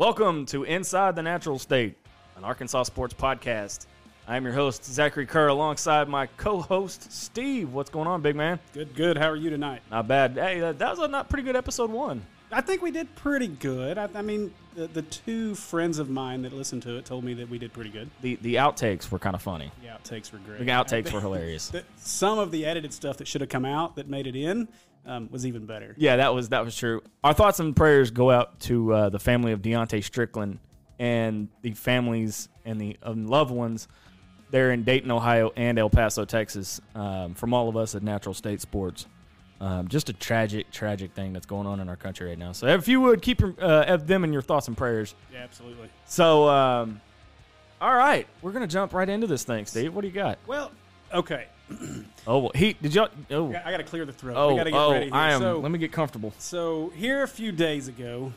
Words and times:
Welcome 0.00 0.46
to 0.46 0.64
Inside 0.64 1.14
the 1.14 1.22
Natural 1.22 1.58
State, 1.58 1.94
an 2.34 2.42
Arkansas 2.42 2.84
sports 2.84 3.12
podcast. 3.12 3.84
I'm 4.26 4.44
your 4.44 4.54
host, 4.54 4.82
Zachary 4.82 5.26
Kerr, 5.26 5.48
alongside 5.48 6.08
my 6.08 6.24
co 6.38 6.62
host, 6.62 7.12
Steve. 7.12 7.74
What's 7.74 7.90
going 7.90 8.06
on, 8.06 8.22
big 8.22 8.34
man? 8.34 8.58
Good, 8.72 8.94
good. 8.94 9.18
How 9.18 9.28
are 9.28 9.36
you 9.36 9.50
tonight? 9.50 9.82
Not 9.90 10.08
bad. 10.08 10.38
Hey, 10.38 10.58
that 10.60 10.78
that 10.78 10.88
was 10.88 11.00
a 11.00 11.06
not 11.06 11.28
pretty 11.28 11.42
good 11.42 11.54
episode 11.54 11.90
one. 11.90 12.22
I 12.50 12.62
think 12.62 12.80
we 12.80 12.90
did 12.90 13.14
pretty 13.14 13.48
good. 13.48 13.98
I, 13.98 14.08
I 14.14 14.22
mean, 14.22 14.54
the, 14.74 14.86
the 14.86 15.02
two 15.02 15.54
friends 15.54 15.98
of 15.98 16.08
mine 16.08 16.40
that 16.42 16.54
listened 16.54 16.82
to 16.84 16.96
it 16.96 17.04
told 17.04 17.22
me 17.22 17.34
that 17.34 17.50
we 17.50 17.58
did 17.58 17.74
pretty 17.74 17.90
good. 17.90 18.08
The 18.22 18.36
the 18.36 18.54
outtakes 18.54 19.10
were 19.10 19.18
kind 19.18 19.36
of 19.36 19.42
funny. 19.42 19.70
The 19.82 19.88
outtakes 19.88 20.32
were 20.32 20.38
great. 20.38 20.60
The 20.60 20.64
outtakes 20.64 21.12
were 21.12 21.20
hilarious. 21.20 21.72
Some 21.96 22.38
of 22.38 22.52
the 22.52 22.64
edited 22.64 22.94
stuff 22.94 23.18
that 23.18 23.28
should 23.28 23.42
have 23.42 23.50
come 23.50 23.66
out 23.66 23.96
that 23.96 24.08
made 24.08 24.26
it 24.26 24.34
in 24.34 24.66
um, 25.06 25.28
was 25.30 25.46
even 25.46 25.66
better. 25.66 25.94
Yeah, 25.98 26.16
that 26.16 26.34
was 26.34 26.50
that 26.50 26.64
was 26.64 26.76
true. 26.76 27.02
Our 27.24 27.32
thoughts 27.32 27.60
and 27.60 27.74
prayers 27.74 28.10
go 28.10 28.30
out 28.30 28.60
to 28.60 28.92
uh, 28.92 29.08
the 29.08 29.18
family 29.18 29.52
of 29.52 29.62
Deontay 29.62 30.04
Strickland 30.04 30.58
and 30.98 31.48
the 31.62 31.72
families 31.72 32.48
and 32.64 32.80
the 32.80 32.96
um, 33.02 33.26
loved 33.26 33.50
ones 33.50 33.88
there 34.50 34.72
in 34.72 34.84
Dayton, 34.84 35.10
Ohio, 35.10 35.52
and 35.56 35.78
El 35.78 35.90
Paso, 35.90 36.24
Texas. 36.24 36.80
Um, 36.94 37.34
from 37.34 37.54
all 37.54 37.68
of 37.68 37.76
us 37.76 37.94
at 37.94 38.02
Natural 38.02 38.34
State 38.34 38.60
Sports, 38.60 39.06
um, 39.60 39.88
just 39.88 40.08
a 40.08 40.12
tragic, 40.12 40.70
tragic 40.70 41.12
thing 41.14 41.32
that's 41.32 41.46
going 41.46 41.66
on 41.66 41.80
in 41.80 41.88
our 41.88 41.96
country 41.96 42.28
right 42.28 42.38
now. 42.38 42.52
So 42.52 42.66
if 42.66 42.88
you 42.88 43.00
would 43.00 43.22
keep 43.22 43.40
your, 43.40 43.54
uh, 43.60 43.96
them 43.96 44.24
in 44.24 44.32
your 44.32 44.42
thoughts 44.42 44.68
and 44.68 44.76
prayers. 44.76 45.14
Yeah, 45.32 45.40
absolutely. 45.40 45.88
So, 46.06 46.48
um, 46.48 47.00
all 47.80 47.94
right, 47.94 48.26
we're 48.42 48.52
gonna 48.52 48.66
jump 48.66 48.92
right 48.92 49.08
into 49.08 49.26
this 49.26 49.44
thing, 49.44 49.66
Steve. 49.66 49.94
What 49.94 50.02
do 50.02 50.08
you 50.08 50.14
got? 50.14 50.38
Well, 50.46 50.70
okay. 51.14 51.46
Oh, 52.26 52.38
well, 52.38 52.52
he 52.54 52.74
did 52.74 52.94
y'all? 52.94 53.08
Oh, 53.30 53.48
I 53.48 53.70
got 53.70 53.76
to 53.78 53.84
clear 53.84 54.04
the 54.04 54.12
throat. 54.12 54.34
oh, 54.36 54.50
we 54.50 54.56
got 54.58 54.64
to 54.64 54.70
get 54.70 54.76
oh, 54.78 54.92
ready. 54.92 55.04
Here. 55.06 55.14
I 55.14 55.32
am. 55.32 55.40
So, 55.40 55.58
let 55.58 55.70
me 55.70 55.78
get 55.78 55.92
comfortable. 55.92 56.32
so 56.38 56.92
here 56.94 57.22
a 57.22 57.28
few 57.28 57.52
days 57.52 57.88
ago, 57.88 58.32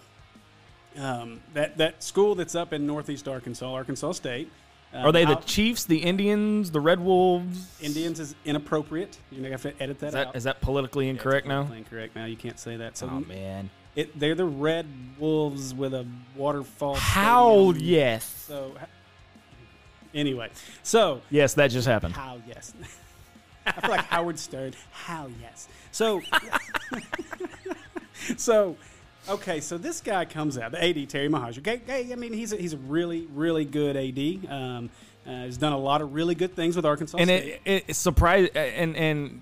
um, 0.97 1.41
that 1.53 1.77
that 1.77 2.03
school 2.03 2.35
that's 2.35 2.55
up 2.55 2.73
in 2.73 2.85
Northeast 2.87 3.27
Arkansas, 3.27 3.71
Arkansas 3.73 4.11
State. 4.13 4.49
um, 4.93 5.05
Are 5.07 5.11
they 5.11 5.25
the 5.25 5.31
out- 5.33 5.45
Chiefs, 5.45 5.85
the 5.85 5.97
Indians, 5.97 6.71
the 6.71 6.79
Red 6.79 6.99
Wolves? 6.99 7.67
Indians 7.81 8.19
is 8.19 8.35
inappropriate. 8.45 9.17
You're 9.31 9.41
gonna 9.41 9.51
have 9.51 9.63
to 9.63 9.73
edit 9.83 9.99
that, 9.99 10.07
Is 10.07 10.13
that 10.13 10.27
out. 10.27 10.35
is 10.35 10.43
that 10.45 10.61
politically 10.61 11.09
incorrect 11.09 11.47
now? 11.47 11.69
Incorrect 11.75 12.15
now. 12.15 12.25
You 12.25 12.37
can't 12.37 12.59
say 12.59 12.77
that. 12.77 12.97
So 12.97 13.07
Oh 13.11 13.19
man. 13.21 13.69
It, 13.95 14.17
they're 14.19 14.33
the 14.35 14.45
Red 14.45 14.87
Wolves 15.19 15.73
with 15.73 15.93
a 15.93 16.05
waterfall. 16.35 16.95
How 16.95 17.71
stadium. 17.73 17.91
yes. 17.93 18.25
So, 18.47 18.71
anyway, 20.15 20.49
so 20.81 21.21
Yes, 21.29 21.53
that 21.55 21.67
just 21.69 21.87
happened. 21.87 22.15
how 22.15 22.39
yes. 22.47 22.73
I 23.65 23.71
feel 23.81 23.89
like 23.91 24.05
Howard 24.05 24.39
Stern. 24.39 24.73
How 24.91 25.29
yes. 25.41 25.67
So, 25.91 26.21
so, 28.37 28.75
okay. 29.29 29.59
So 29.59 29.77
this 29.77 30.01
guy 30.01 30.25
comes 30.25 30.57
out, 30.57 30.71
the 30.71 30.83
AD 30.83 31.09
Terry 31.09 31.29
Mohajir. 31.29 31.59
Okay, 31.59 31.81
okay, 31.83 32.11
I 32.11 32.15
mean, 32.15 32.33
he's 32.33 32.53
a, 32.53 32.57
he's 32.57 32.73
a 32.73 32.77
really 32.77 33.27
really 33.33 33.65
good 33.65 33.95
AD. 33.95 34.51
Um, 34.51 34.89
uh, 35.25 35.45
he's 35.45 35.57
done 35.57 35.73
a 35.73 35.77
lot 35.77 36.01
of 36.01 36.13
really 36.13 36.35
good 36.35 36.55
things 36.55 36.75
with 36.75 36.85
Arkansas 36.85 37.17
And 37.17 37.29
State. 37.29 37.47
it, 37.47 37.61
it 37.65 37.85
it's 37.87 37.99
surprised 37.99 38.55
and 38.57 38.95
and 38.95 39.41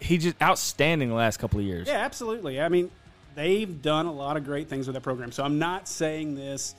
he 0.00 0.18
just 0.18 0.40
outstanding 0.40 1.08
the 1.08 1.14
last 1.14 1.38
couple 1.38 1.58
of 1.58 1.64
years. 1.66 1.88
Yeah, 1.88 1.94
absolutely. 1.94 2.60
I 2.60 2.68
mean, 2.68 2.90
they've 3.34 3.80
done 3.80 4.06
a 4.06 4.12
lot 4.12 4.36
of 4.36 4.44
great 4.44 4.68
things 4.68 4.86
with 4.86 4.94
that 4.94 5.00
program. 5.02 5.32
So 5.32 5.42
I'm 5.42 5.58
not 5.58 5.88
saying 5.88 6.34
this 6.34 6.74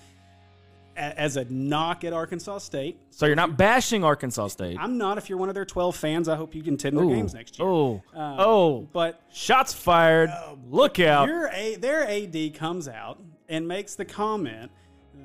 as 0.96 1.38
a 1.38 1.46
knock 1.46 2.04
at 2.04 2.14
Arkansas 2.14 2.60
State. 2.60 3.00
So 3.12 3.26
you're 3.26 3.36
not 3.36 3.58
bashing 3.58 4.04
Arkansas 4.04 4.48
State. 4.48 4.78
I'm 4.80 4.98
not. 4.98 5.18
If 5.18 5.30
you're 5.30 5.38
one 5.38 5.50
of 5.50 5.56
their 5.56 5.66
12 5.66 5.96
fans, 5.96 6.30
I 6.30 6.36
hope 6.36 6.56
you 6.56 6.64
can 6.64 6.76
attend 6.76 6.98
their 6.98 7.06
games 7.06 7.34
next 7.34 7.60
year. 7.60 7.68
Oh. 7.68 8.04
Um, 8.14 8.36
oh. 8.40 8.88
But 8.94 9.22
Shots 9.32 9.74
fired. 9.74 10.30
Look 10.70 11.00
out. 11.00 11.28
your 11.28 11.50
a, 11.50 11.76
their 11.76 12.08
AD 12.08 12.54
comes 12.56 12.88
out 12.88 13.22
and 13.50 13.68
makes 13.68 13.96
the 13.96 14.06
comment 14.06 14.72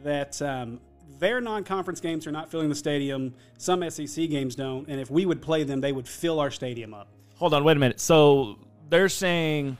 that 0.02 0.40
um, 0.42 0.80
their 1.18 1.40
non-conference 1.40 2.00
games 2.00 2.26
are 2.26 2.32
not 2.32 2.50
filling 2.50 2.68
the 2.68 2.74
stadium. 2.74 3.34
Some 3.58 3.88
SEC 3.90 4.28
games 4.28 4.54
don't, 4.54 4.88
and 4.88 5.00
if 5.00 5.10
we 5.10 5.26
would 5.26 5.42
play 5.42 5.64
them, 5.64 5.80
they 5.80 5.92
would 5.92 6.08
fill 6.08 6.40
our 6.40 6.50
stadium 6.50 6.94
up. 6.94 7.08
Hold 7.36 7.54
on, 7.54 7.64
wait 7.64 7.76
a 7.76 7.80
minute. 7.80 8.00
So 8.00 8.58
they're 8.88 9.08
saying 9.08 9.78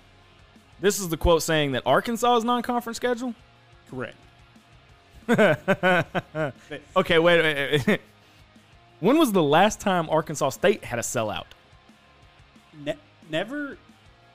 this 0.81 0.99
is 0.99 1.09
the 1.09 1.17
quote 1.17 1.43
saying 1.43 1.73
that 1.73 1.83
Arkansas 1.85 2.37
is 2.37 2.45
non-conference 2.45 2.97
schedule? 2.97 3.35
Correct. 3.91 4.17
Okay, 6.97 7.19
wait, 7.19 7.43
wait, 7.43 7.87
wait. 7.87 8.01
When 9.01 9.19
was 9.19 9.33
the 9.33 9.43
last 9.43 9.81
time 9.81 10.11
Arkansas 10.11 10.51
State 10.51 10.85
had 10.85 10.99
a 10.99 11.03
sellout? 11.03 11.47
Ne- 12.85 12.99
never. 13.31 13.79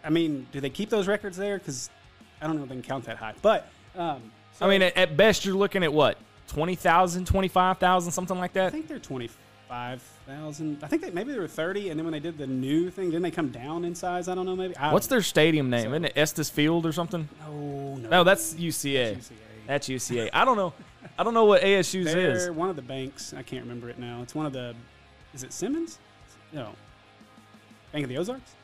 I 0.03 0.09
mean, 0.09 0.47
do 0.51 0.59
they 0.59 0.71
keep 0.71 0.89
those 0.89 1.07
records 1.07 1.37
there? 1.37 1.59
Because 1.59 1.91
I 2.41 2.47
don't 2.47 2.57
know 2.57 2.63
if 2.63 2.69
they 2.69 2.75
can 2.75 2.81
count 2.81 3.05
that 3.05 3.17
high. 3.17 3.35
But 3.43 3.67
um, 3.95 4.31
I 4.59 4.67
mean, 4.67 4.81
at, 4.81 4.97
at 4.97 5.15
best, 5.15 5.45
you're 5.45 5.55
looking 5.55 5.83
at 5.83 5.93
what? 5.93 6.17
20,000, 6.47 7.25
25,000, 7.25 8.11
something 8.11 8.37
like 8.37 8.53
that. 8.53 8.67
I 8.67 8.69
think 8.71 8.87
they're 8.87 8.97
twenty 8.99 9.29
five 9.67 10.01
thousand. 10.27 10.83
I 10.83 10.87
think 10.87 11.01
they, 11.01 11.11
maybe 11.11 11.31
they 11.31 11.39
were 11.39 11.47
thirty, 11.47 11.89
and 11.89 11.99
then 11.99 12.05
when 12.05 12.13
they 12.13 12.19
did 12.19 12.37
the 12.37 12.47
new 12.47 12.89
thing, 12.89 13.05
didn't 13.07 13.23
they 13.23 13.31
come 13.31 13.49
down 13.49 13.85
in 13.85 13.95
size? 13.95 14.27
I 14.27 14.35
don't 14.35 14.45
know. 14.45 14.55
Maybe. 14.55 14.75
I 14.77 14.93
What's 14.93 15.07
their 15.07 15.21
stadium 15.21 15.69
name? 15.69 15.87
Isn't 15.91 16.05
it 16.05 16.13
Estes 16.15 16.49
Field 16.49 16.85
or 16.85 16.91
something? 16.91 17.27
No, 17.41 17.95
no. 17.95 18.09
No, 18.09 18.23
that's 18.23 18.53
UCA. 18.53 19.17
UCA. 19.17 19.31
That's 19.67 19.87
UCA. 19.87 20.29
I 20.33 20.45
don't 20.45 20.57
know. 20.57 20.73
I 21.17 21.23
don't 21.23 21.33
know 21.33 21.45
what 21.45 21.61
ASU's 21.61 22.13
They're 22.13 22.31
is. 22.31 22.51
one 22.51 22.69
of 22.69 22.75
the 22.75 22.81
banks. 22.81 23.33
I 23.33 23.41
can't 23.41 23.63
remember 23.63 23.89
it 23.89 23.99
now. 23.99 24.21
It's 24.21 24.35
one 24.35 24.45
of 24.45 24.53
the. 24.53 24.75
Is 25.33 25.43
it 25.43 25.53
Simmons? 25.53 25.99
No. 26.51 26.73
Bank 27.91 28.03
of 28.03 28.09
the 28.09 28.17
Ozarks. 28.17 28.55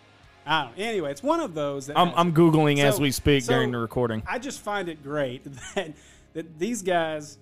I 0.46 0.66
don't. 0.66 0.78
Anyway, 0.78 1.12
it's 1.12 1.24
one 1.24 1.40
of 1.40 1.54
those. 1.54 1.88
That 1.88 1.98
I'm, 1.98 2.12
I'm 2.16 2.34
Googling 2.34 2.80
as 2.80 3.00
we 3.00 3.12
speak 3.12 3.44
so- 3.44 3.54
during 3.54 3.72
the 3.72 3.78
recording. 3.78 4.24
I 4.28 4.40
just 4.40 4.62
find 4.62 4.90
it 4.90 5.04
great 5.04 5.44
that 5.76 5.94
that 6.34 6.60
these 6.60 6.82
guys 6.82 7.38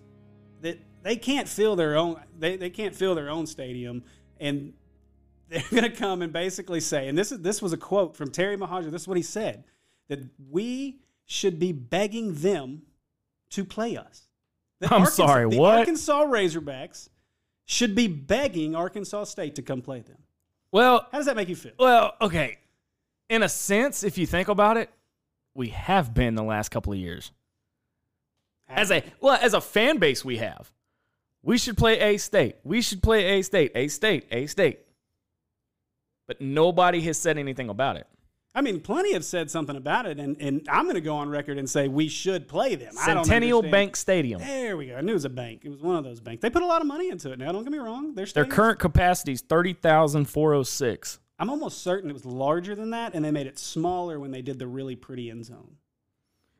that 0.62 0.80
they 1.04 1.16
can't 1.16 1.48
fill 1.48 1.76
their 1.76 1.96
own 1.96 2.20
they, 2.38 2.58
they 2.58 2.70
can't 2.70 2.96
fill 2.96 3.16
their 3.16 3.30
own 3.30 3.48
stadium 3.48 4.04
and 4.40 4.74
they're 5.50 5.64
going 5.72 5.84
to 5.84 5.90
come 5.90 6.22
and 6.22 6.32
basically 6.32 6.80
say 6.80 7.08
and 7.08 7.18
this 7.18 7.32
is 7.32 7.40
this 7.40 7.62
was 7.62 7.74
a 7.74 7.78
quote 7.78 8.16
from 8.16 8.30
Terry 8.30 8.58
Mohajir 8.58 8.92
this 8.92 9.04
is 9.04 9.08
what 9.08 9.18
he 9.18 9.24
said 9.24 9.64
that 10.08 10.20
we 10.50 11.00
should 11.26 11.60
be 11.60 11.72
begging 11.72 12.34
them 12.36 12.82
to 13.52 13.66
play 13.66 13.98
us. 13.98 14.28
That 14.80 14.92
I'm 14.92 15.06
sorry, 15.06 15.50
the 15.50 15.58
what? 15.58 15.80
Arkansas 15.80 16.24
Razorbacks 16.26 17.10
should 17.66 17.96
be 17.96 18.08
begging 18.08 18.76
Arkansas 18.76 19.26
State 19.26 19.56
to 19.56 19.62
come 19.62 19.82
play 19.82 20.00
them. 20.02 20.18
Well, 20.72 21.08
How 21.12 21.18
does 21.18 21.26
that 21.26 21.36
make 21.36 21.50
you 21.50 21.56
feel? 21.56 21.74
well, 21.78 22.14
okay. 22.22 22.58
In 23.28 23.44
a 23.44 23.50
sense, 23.50 24.04
if 24.04 24.18
you 24.18 24.26
think 24.26 24.48
about 24.48 24.78
it, 24.78 24.90
we 25.54 25.70
have 25.70 26.14
been 26.14 26.36
the 26.36 26.44
last 26.44 26.70
couple 26.70 26.94
of 26.94 27.00
years. 27.00 27.32
As 28.70 28.92
a 28.92 29.04
well, 29.20 29.38
as 29.42 29.54
a 29.54 29.62
fan 29.62 29.98
base, 29.98 30.24
we 30.24 30.38
have. 30.38 30.72
We 31.44 31.58
should 31.58 31.76
play 31.78 32.00
A 32.00 32.18
State. 32.18 32.56
We 32.64 32.82
should 32.82 33.02
play 33.04 33.40
A 33.40 33.42
State. 33.42 33.72
A 33.76 33.88
State. 33.88 34.28
A 34.32 34.46
State. 34.46 34.80
But 36.28 36.40
nobody 36.40 37.02
has 37.02 37.18
said 37.18 37.38
anything 37.38 37.70
about 37.70 37.98
it. 37.98 38.08
I 38.56 38.62
mean, 38.62 38.82
plenty 38.82 39.14
have 39.14 39.24
said 39.24 39.52
something 39.52 39.76
about 39.76 40.08
it, 40.08 40.20
and, 40.20 40.36
and 40.42 40.68
I'm 40.70 40.86
going 40.86 40.96
to 40.96 41.02
go 41.02 41.16
on 41.16 41.30
record 41.30 41.60
and 41.60 41.70
say 41.70 41.88
we 41.88 42.08
should 42.08 42.48
play 42.48 42.76
them. 42.76 42.94
Centennial. 42.94 43.62
Bank 43.62 43.96
Stadium. 43.96 44.42
There 44.42 44.76
we 44.76 44.88
go. 44.88 44.96
I 44.96 45.02
knew 45.02 45.12
it 45.12 45.14
was 45.14 45.26
a 45.26 45.30
bank. 45.30 45.62
It 45.64 45.70
was 45.70 45.82
one 45.82 45.96
of 45.96 46.04
those 46.04 46.20
banks. 46.20 46.42
They 46.42 46.50
put 46.50 46.64
a 46.64 46.66
lot 46.66 46.82
of 46.82 46.88
money 46.88 47.10
into 47.10 47.32
it 47.32 47.38
now. 47.38 47.52
Don't 47.52 47.64
get 47.64 47.72
me 47.72 47.78
wrong. 47.78 48.16
Their, 48.16 48.26
Their 48.26 48.46
current 48.46 48.80
capacity 48.80 49.34
is 49.34 49.42
30,406. 49.42 51.20
I'm 51.38 51.50
almost 51.50 51.84
certain 51.84 52.10
it 52.10 52.14
was 52.14 52.26
larger 52.26 52.76
than 52.76 52.90
that, 52.90 53.14
and 53.14 53.24
they 53.24 53.32
made 53.32 53.48
it 53.48 53.60
smaller 53.60 54.20
when 54.20 54.32
they 54.32 54.42
did 54.42 54.60
the 54.60 54.68
really 54.68 54.96
pretty 54.96 55.30
end 55.30 55.46
zone. 55.46 55.76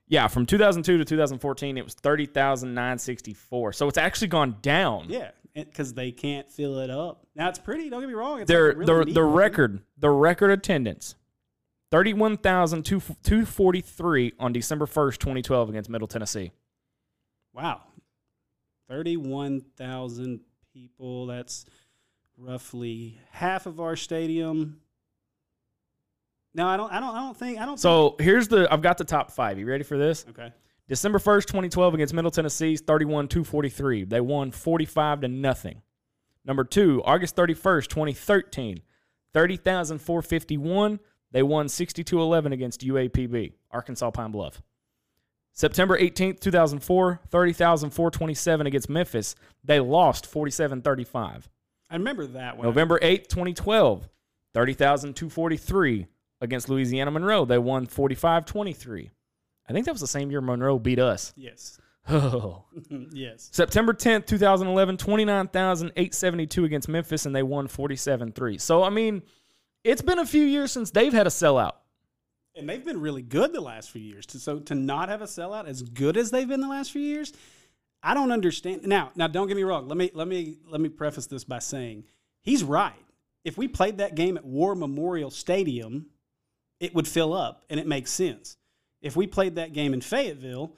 Yeah, 0.08 0.28
from 0.28 0.46
2002 0.46 0.98
to 0.98 1.06
2014, 1.06 1.78
it 1.78 1.84
was 1.84 1.94
30,964. 1.96 3.74
So 3.74 3.88
it's 3.88 3.98
actually 3.98 4.30
gone 4.30 4.58
down. 4.62 5.06
Yeah, 5.10 5.32
because 5.54 5.94
they 5.94 6.12
can't 6.12 6.50
fill 6.50 6.80
it 6.80 6.90
up. 6.90 7.26
Now 7.36 7.50
it's 7.50 7.60
pretty. 7.60 7.90
Don't 7.90 8.00
get 8.00 8.08
me 8.08 8.16
wrong. 8.16 8.42
It's 8.42 8.48
Their 8.48 8.70
like 8.70 8.88
really 8.88 9.06
the 9.06 9.14
the 9.14 9.24
record 9.24 9.82
the 9.98 10.10
record 10.10 10.52
attendance 10.52 11.16
31,243 11.92 14.34
on 14.40 14.54
December 14.54 14.86
1st, 14.86 15.18
2012 15.18 15.70
against 15.70 15.90
Middle 15.90 16.08
Tennessee. 16.08 16.52
Wow, 17.54 17.82
thirty-one 18.88 19.62
thousand 19.76 20.42
people. 20.74 21.26
That's 21.26 21.66
roughly 22.38 23.20
half 23.32 23.66
of 23.66 23.80
our 23.80 23.96
stadium. 23.96 24.82
No, 26.54 26.68
I 26.68 26.78
don't. 26.78 26.92
I 26.92 27.00
don't. 27.00 27.16
I 27.16 27.20
don't 27.20 27.38
think. 27.38 27.60
I 27.60 27.66
don't. 27.66 27.80
So 27.80 28.16
here's 28.20 28.48
the 28.48 28.68
I've 28.72 28.82
got 28.84 28.98
the 28.98 29.04
top 29.04 29.32
5. 29.32 29.60
You 29.60 29.66
ready 29.66 29.84
for 29.84 29.98
this? 29.98 30.26
okay. 30.30 30.52
December 30.88 31.20
1st, 31.20 31.46
2012 31.46 31.94
against 31.94 32.14
Middle 32.16 32.32
Tennessee, 32.32 32.76
31-243. 32.76 34.10
They 34.10 34.22
won 34.22 34.50
45 34.52 35.22
to 35.22 35.28
nothing. 35.28 35.84
Number 36.46 36.64
2, 36.64 37.04
August 37.06 37.36
31st, 37.36 37.88
2013, 37.90 38.82
30,451. 39.34 41.00
They 41.32 41.44
won 41.44 41.68
62-11 41.68 42.52
against 42.54 42.82
UAPB, 42.82 43.54
Arkansas 43.72 44.12
Pine 44.12 44.32
Bluff. 44.32 44.62
September 45.54 46.00
18th, 46.00 46.40
2004, 46.40 47.22
30,427 47.30 48.68
against 48.68 48.90
Memphis. 48.90 49.36
They 49.64 49.80
lost 49.80 50.32
47-35. 50.32 51.44
I 51.90 51.96
remember 51.96 52.28
that 52.28 52.58
one. 52.58 52.66
November 52.66 53.00
8th, 53.00 53.28
2012, 53.28 54.08
30,243 54.54 56.08
against 56.42 56.70
Louisiana 56.70 57.12
Monroe. 57.12 57.46
They 57.46 57.58
won 57.58 57.86
45 57.86 58.46
23. 58.46 59.10
I 59.68 59.74
think 59.74 59.86
that 59.86 59.92
was 59.92 60.02
the 60.02 60.08
same 60.08 60.32
year 60.32 60.42
Monroe 60.42 60.80
beat 60.80 61.00
us. 61.00 61.34
Yes. 61.36 61.80
Oh. 62.12 62.64
yes. 63.12 63.50
September 63.52 63.94
10th, 63.94 64.26
2011, 64.26 64.98
29,872 64.98 66.66
against 66.66 66.90
Memphis, 66.90 67.28
and 67.28 67.36
they 67.36 67.44
won 67.44 67.68
47 67.68 68.32
3. 68.32 68.58
So, 68.58 68.82
I 68.82 68.90
mean, 68.90 69.22
it's 69.84 70.02
been 70.02 70.20
a 70.20 70.26
few 70.26 70.44
years 70.44 70.72
since 70.72 70.92
they've 70.92 71.14
had 71.14 71.28
a 71.28 71.30
sellout. 71.30 71.74
And 72.56 72.68
they've 72.68 72.84
been 72.84 73.00
really 73.00 73.22
good 73.22 73.54
the 73.54 73.62
last 73.62 73.92
few 73.92 74.02
years. 74.02 74.26
So 74.28 74.60
to 74.60 74.76
not 74.76 75.10
have 75.10 75.22
a 75.22 75.26
sellout 75.26 75.68
as 75.68 75.82
good 75.82 76.18
as 76.18 76.32
they've 76.32 76.48
been 76.48 76.62
the 76.62 76.68
last 76.68 76.92
few 76.92 77.02
years, 77.02 77.32
I 78.02 78.14
don't 78.14 78.32
understand. 78.32 78.86
Now, 78.86 79.12
now 79.16 79.28
don't 79.28 79.48
get 79.48 79.56
me 79.56 79.64
wrong. 79.64 79.88
Let 79.88 79.98
me 79.98 80.12
let 80.14 80.28
me 80.28 80.58
let 80.68 80.82
me 80.82 80.90
preface 80.90 81.28
this 81.28 81.44
by 81.44 81.60
saying 81.60 82.06
he's 82.42 82.64
right. 82.64 82.94
If 83.46 83.58
we 83.58 83.68
played 83.68 84.00
that 84.00 84.16
game 84.16 84.38
at 84.38 84.46
War 84.46 84.76
Memorial 84.76 85.32
Stadium, 85.32 86.08
it 86.80 86.94
would 86.96 87.08
fill 87.08 87.34
up 87.34 87.64
and 87.70 87.80
it 87.80 87.88
makes 87.88 88.12
sense. 88.12 88.58
If 89.02 89.16
we 89.16 89.28
played 89.28 89.56
that 89.56 89.74
game 89.74 89.94
in 89.94 90.02
Fayetteville, 90.02 90.76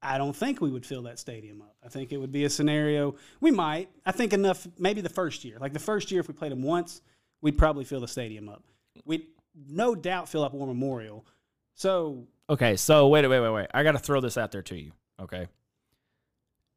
I 0.00 0.18
don't 0.18 0.36
think 0.36 0.60
we 0.60 0.70
would 0.70 0.86
fill 0.86 1.02
that 1.02 1.18
stadium 1.18 1.62
up. 1.62 1.74
I 1.84 1.88
think 1.88 2.12
it 2.12 2.18
would 2.18 2.30
be 2.30 2.44
a 2.44 2.50
scenario 2.50 3.16
we 3.40 3.50
might. 3.50 3.88
I 4.04 4.12
think 4.12 4.32
enough 4.32 4.66
maybe 4.78 5.00
the 5.00 5.08
first 5.08 5.44
year. 5.44 5.58
Like 5.58 5.72
the 5.72 5.78
first 5.78 6.10
year 6.10 6.20
if 6.20 6.28
we 6.28 6.34
played 6.34 6.52
them 6.52 6.62
once, 6.62 7.00
we'd 7.44 7.58
probably 7.58 7.84
fill 7.84 8.00
the 8.00 8.08
stadium 8.08 8.48
up. 8.48 8.64
We'd 9.04 9.26
no 9.68 9.94
doubt 9.94 10.28
fill 10.30 10.42
up 10.42 10.54
War 10.54 10.66
Memorial. 10.66 11.26
So 11.74 12.26
Okay, 12.48 12.76
so 12.76 13.06
wait, 13.08 13.26
wait, 13.28 13.40
wait, 13.40 13.50
wait. 13.50 13.66
I 13.72 13.82
got 13.82 13.92
to 13.92 13.98
throw 13.98 14.20
this 14.20 14.36
out 14.36 14.50
there 14.50 14.62
to 14.62 14.76
you. 14.76 14.92
Okay. 15.20 15.46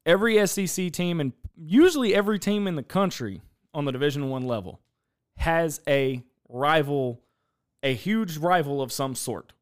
Every 0.05 0.45
SEC 0.45 0.91
team 0.91 1.19
and 1.19 1.31
usually 1.55 2.13
every 2.13 2.37
team 2.37 2.67
in 2.67 2.75
the 2.75 2.83
country 2.83 3.41
on 3.73 3.85
the 3.85 3.91
Division 3.91 4.29
One 4.29 4.45
level 4.45 4.81
has 5.37 5.81
a 5.87 6.21
rival, 6.49 7.21
a 7.81 7.93
huge 7.93 8.37
rival 8.37 8.81
of 8.81 8.91
some 8.91 9.15
sort. 9.15 9.53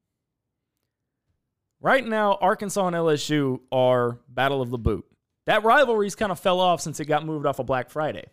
Right 1.81 2.05
now, 2.05 2.37
Arkansas 2.41 2.87
and 2.87 2.95
LSU 2.95 3.59
are 3.71 4.19
battle 4.27 4.61
of 4.61 4.71
the 4.71 4.77
boot. 4.77 5.05
That 5.45 5.63
rivalry's 5.63 6.15
kind 6.15 6.31
of 6.31 6.39
fell 6.39 6.59
off 6.59 6.81
since 6.81 6.99
it 6.99 7.05
got 7.05 7.25
moved 7.25 7.45
off 7.45 7.59
of 7.59 7.67
Black 7.67 7.91
Friday. 7.91 8.25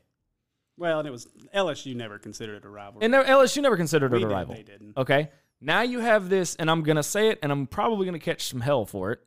Well, 0.77 0.99
and 0.99 1.09
it 1.09 1.11
was 1.11 1.29
LSU 1.55 1.95
never 1.95 2.19
considered 2.19 2.57
it 2.57 2.65
a 2.65 2.69
rivalry. 2.69 3.05
And 3.05 3.15
LSU 3.15 3.63
never 3.63 3.77
considered 3.77 4.13
We 4.13 4.19
it 4.19 4.25
a 4.25 4.29
did, 4.29 4.33
rival. 4.35 4.55
They 4.55 4.63
didn't. 4.63 4.97
Okay. 4.97 5.31
Now 5.61 5.83
you 5.83 6.01
have 6.01 6.29
this, 6.29 6.57
and 6.57 6.71
I'm 6.71 6.83
going 6.83 6.97
to 6.97 7.03
say 7.03 7.29
it, 7.29 7.39
and 7.43 7.53
I'm 7.53 7.67
probably 7.67 8.05
going 8.05 8.19
to 8.19 8.25
catch 8.25 8.49
some 8.49 8.61
hell 8.61 8.85
for 8.85 9.13
it. 9.13 9.21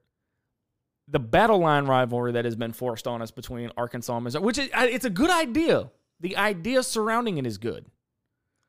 The 1.07 1.19
battle 1.19 1.59
line 1.59 1.85
rivalry 1.85 2.33
that 2.33 2.45
has 2.45 2.55
been 2.55 2.73
forced 2.73 3.07
on 3.07 3.21
us 3.21 3.31
between 3.31 3.71
Arkansas 3.77 4.15
and 4.15 4.23
Missouri, 4.23 4.43
which 4.43 4.57
is, 4.57 4.69
I- 4.73 4.87
it's 4.87 5.05
a 5.05 5.09
good 5.09 5.29
idea. 5.29 5.91
The 6.19 6.35
idea 6.35 6.83
surrounding 6.83 7.37
it 7.37 7.45
is 7.45 7.57
good. 7.57 7.85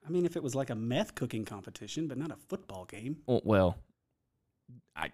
I 0.07 0.11
mean, 0.11 0.25
if 0.25 0.37
it 0.37 0.43
was 0.43 0.55
like 0.55 0.71
a 0.71 0.75
meth 0.77 1.15
cooking 1.17 1.45
competition, 1.45 2.07
but 2.07 2.19
not 2.19 2.31
a 2.31 2.37
football 2.37 2.85
game. 2.85 3.17
Well, 3.27 3.41
well 3.45 3.79
I, 4.95 5.11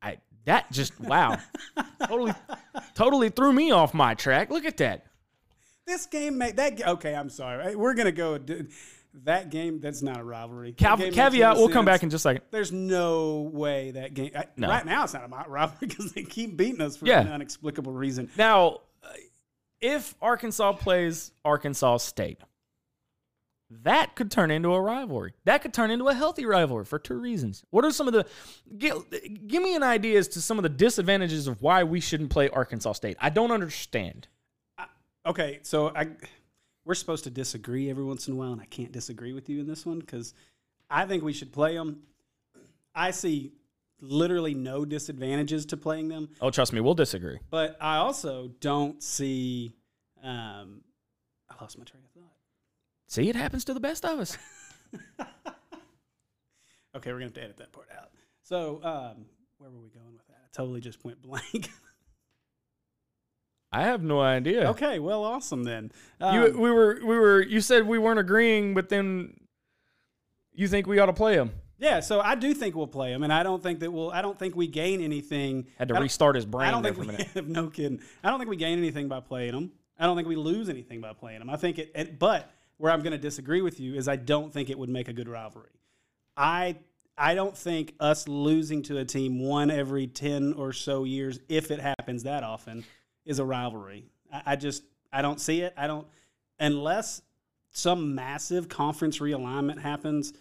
I, 0.00 0.18
that 0.44 0.70
just 0.70 0.98
wow, 1.00 1.38
totally, 2.06 2.32
totally 2.94 3.30
threw 3.30 3.52
me 3.52 3.72
off 3.72 3.92
my 3.94 4.14
track. 4.14 4.50
Look 4.50 4.64
at 4.64 4.76
that. 4.76 5.06
This 5.88 6.06
game 6.06 6.36
made 6.38 6.56
that. 6.56 6.86
Okay, 6.86 7.14
I'm 7.14 7.30
sorry. 7.30 7.74
We're 7.74 7.94
gonna 7.94 8.12
go. 8.12 8.38
That 9.24 9.50
game. 9.50 9.80
That's 9.80 10.02
not 10.02 10.20
a 10.20 10.22
rivalry. 10.22 10.74
Cav- 10.74 11.12
caveat. 11.12 11.56
We'll 11.56 11.70
come 11.70 11.86
back 11.86 12.02
in 12.02 12.10
just 12.10 12.22
a 12.22 12.28
second. 12.28 12.42
There's 12.50 12.70
no 12.70 13.50
way 13.52 13.90
that 13.92 14.12
game. 14.14 14.30
I, 14.36 14.44
No. 14.56 14.68
Right 14.68 14.84
now, 14.84 15.04
it's 15.04 15.14
not 15.14 15.24
a 15.24 15.50
rivalry 15.50 15.76
because 15.88 16.12
they 16.12 16.22
keep 16.22 16.56
beating 16.56 16.82
us 16.82 16.96
for 16.98 17.06
Yeah. 17.06 17.22
an 17.22 17.32
inexplicable 17.32 17.92
reason. 17.92 18.30
Now, 18.36 18.80
uh, 19.02 19.08
if 19.80 20.14
Arkansas 20.20 20.74
plays 20.74 21.32
Arkansas 21.42 21.96
State, 21.96 22.38
that 23.70 24.14
could 24.14 24.30
turn 24.30 24.50
into 24.50 24.72
a 24.74 24.80
rivalry. 24.80 25.32
That 25.44 25.62
could 25.62 25.72
turn 25.74 25.90
into 25.90 26.08
a 26.08 26.14
healthy 26.14 26.44
rivalry 26.46 26.84
for 26.84 26.98
two 26.98 27.18
reasons. 27.18 27.64
What 27.70 27.84
are 27.86 27.90
some 27.90 28.08
of 28.08 28.12
the 28.14 28.26
give, 28.76 29.04
give 29.46 29.62
me 29.62 29.74
an 29.74 29.82
idea 29.82 30.18
as 30.18 30.28
to 30.28 30.40
some 30.42 30.58
of 30.58 30.62
the 30.62 30.68
disadvantages 30.68 31.46
of 31.48 31.60
why 31.62 31.82
we 31.82 32.00
shouldn't 32.00 32.30
play 32.30 32.48
Arkansas 32.50 32.92
State? 32.92 33.16
I 33.20 33.30
don't 33.30 33.50
understand. 33.50 34.28
Okay, 35.28 35.58
so 35.62 35.92
I 35.94 36.08
we're 36.84 36.94
supposed 36.94 37.24
to 37.24 37.30
disagree 37.30 37.90
every 37.90 38.04
once 38.04 38.28
in 38.28 38.34
a 38.34 38.36
while, 38.36 38.52
and 38.52 38.60
I 38.60 38.64
can't 38.64 38.90
disagree 38.92 39.34
with 39.34 39.48
you 39.50 39.60
in 39.60 39.66
this 39.66 39.84
one 39.84 39.98
because 39.98 40.32
I 40.88 41.04
think 41.04 41.22
we 41.22 41.32
should 41.34 41.52
play 41.52 41.74
them. 41.74 42.00
I 42.94 43.10
see 43.10 43.52
literally 44.00 44.54
no 44.54 44.84
disadvantages 44.86 45.66
to 45.66 45.76
playing 45.76 46.08
them, 46.08 46.30
Oh, 46.40 46.50
trust 46.50 46.72
me, 46.72 46.80
we'll 46.80 46.94
disagree. 46.94 47.38
but 47.50 47.76
I 47.80 47.96
also 47.96 48.48
don't 48.60 49.02
see. 49.02 49.74
Um, 50.22 50.80
I 51.50 51.60
lost 51.60 51.78
my 51.78 51.84
train 51.84 52.02
of 52.04 52.10
thought. 52.22 52.32
See, 53.06 53.28
it 53.28 53.36
happens 53.36 53.64
to 53.66 53.74
the 53.74 53.80
best 53.80 54.04
of 54.04 54.18
us. 54.18 54.38
Okay, 56.96 57.12
we're 57.12 57.18
gonna 57.18 57.26
have 57.26 57.34
to 57.34 57.42
edit 57.42 57.56
that 57.58 57.70
part 57.70 57.86
out. 57.96 58.08
So, 58.42 58.80
um, 58.82 59.26
where 59.58 59.70
were 59.70 59.78
we 59.78 59.90
going 59.90 60.14
with 60.16 60.26
that? 60.28 60.38
I 60.42 60.48
totally 60.52 60.80
just 60.80 61.04
went 61.04 61.20
blank. 61.22 61.70
I 63.70 63.82
have 63.82 64.02
no 64.02 64.20
idea. 64.20 64.70
okay, 64.70 64.98
well, 64.98 65.24
awesome 65.24 65.64
then. 65.64 65.92
Um, 66.20 66.34
You, 66.34 66.58
we 66.58 66.70
were, 66.70 66.98
we 67.00 67.18
were. 67.18 67.42
You 67.42 67.60
said 67.60 67.86
we 67.86 67.98
weren't 67.98 68.18
agreeing, 68.18 68.74
but 68.74 68.88
then 68.88 69.34
you 70.54 70.68
think 70.68 70.86
we 70.86 70.98
ought 70.98 71.06
to 71.06 71.12
play 71.12 71.36
them. 71.36 71.52
yeah, 71.78 72.00
so 72.00 72.20
I 72.20 72.34
do 72.34 72.54
think 72.54 72.74
we'll 72.74 72.86
play 72.86 73.12
them, 73.12 73.22
and 73.22 73.32
I 73.32 73.42
don't 73.42 73.62
think 73.62 73.80
that 73.80 73.92
we'll. 73.92 74.10
I 74.10 74.22
don't 74.22 74.38
think 74.38 74.56
we 74.56 74.66
gain 74.68 75.00
anything. 75.02 75.66
Had 75.78 75.88
to 75.88 75.94
restart 75.94 76.34
his 76.34 76.46
brain 76.46 76.68
I 76.68 76.70
don't 76.70 76.82
there 76.82 76.94
think 76.94 77.06
for 77.06 77.12
a 77.12 77.16
we 77.16 77.40
minute. 77.42 77.48
no 77.54 77.68
kidding. 77.68 78.00
I 78.24 78.30
don't 78.30 78.38
think 78.38 78.50
we 78.50 78.56
gain 78.56 78.78
anything 78.78 79.08
by 79.08 79.20
playing 79.20 79.52
them. 79.52 79.72
I 79.98 80.06
don't 80.06 80.16
think 80.16 80.28
we 80.28 80.36
lose 80.36 80.68
anything 80.68 81.00
by 81.00 81.12
playing 81.12 81.40
them. 81.40 81.50
I 81.50 81.56
think 81.56 81.78
it, 81.78 81.92
it 81.94 82.18
but 82.18 82.50
where 82.78 82.92
I'm 82.92 83.00
going 83.02 83.12
to 83.12 83.18
disagree 83.18 83.60
with 83.60 83.80
you 83.80 83.96
is 83.96 84.08
I 84.08 84.16
don't 84.16 84.52
think 84.52 84.70
it 84.70 84.78
would 84.78 84.88
make 84.88 85.08
a 85.08 85.12
good 85.12 85.28
rivalry. 85.28 85.70
I 86.36 86.76
I 87.18 87.34
don't 87.34 87.56
think 87.56 87.94
us 88.00 88.26
losing 88.28 88.82
to 88.84 88.98
a 88.98 89.04
team 89.04 89.40
one 89.40 89.70
every 89.70 90.06
ten 90.06 90.52
or 90.54 90.72
so 90.72 91.04
years, 91.04 91.38
if 91.48 91.70
it 91.70 91.80
happens 91.80 92.22
that 92.22 92.44
often, 92.44 92.84
is 93.28 93.38
a 93.38 93.44
rivalry. 93.44 94.10
I, 94.32 94.42
I 94.46 94.56
just 94.56 94.82
I 95.12 95.22
don't 95.22 95.40
see 95.40 95.60
it. 95.60 95.72
I 95.76 95.86
don't 95.86 96.06
unless 96.58 97.22
some 97.70 98.14
massive 98.14 98.68
conference 98.68 99.18
realignment 99.18 99.78
happens 99.78 100.32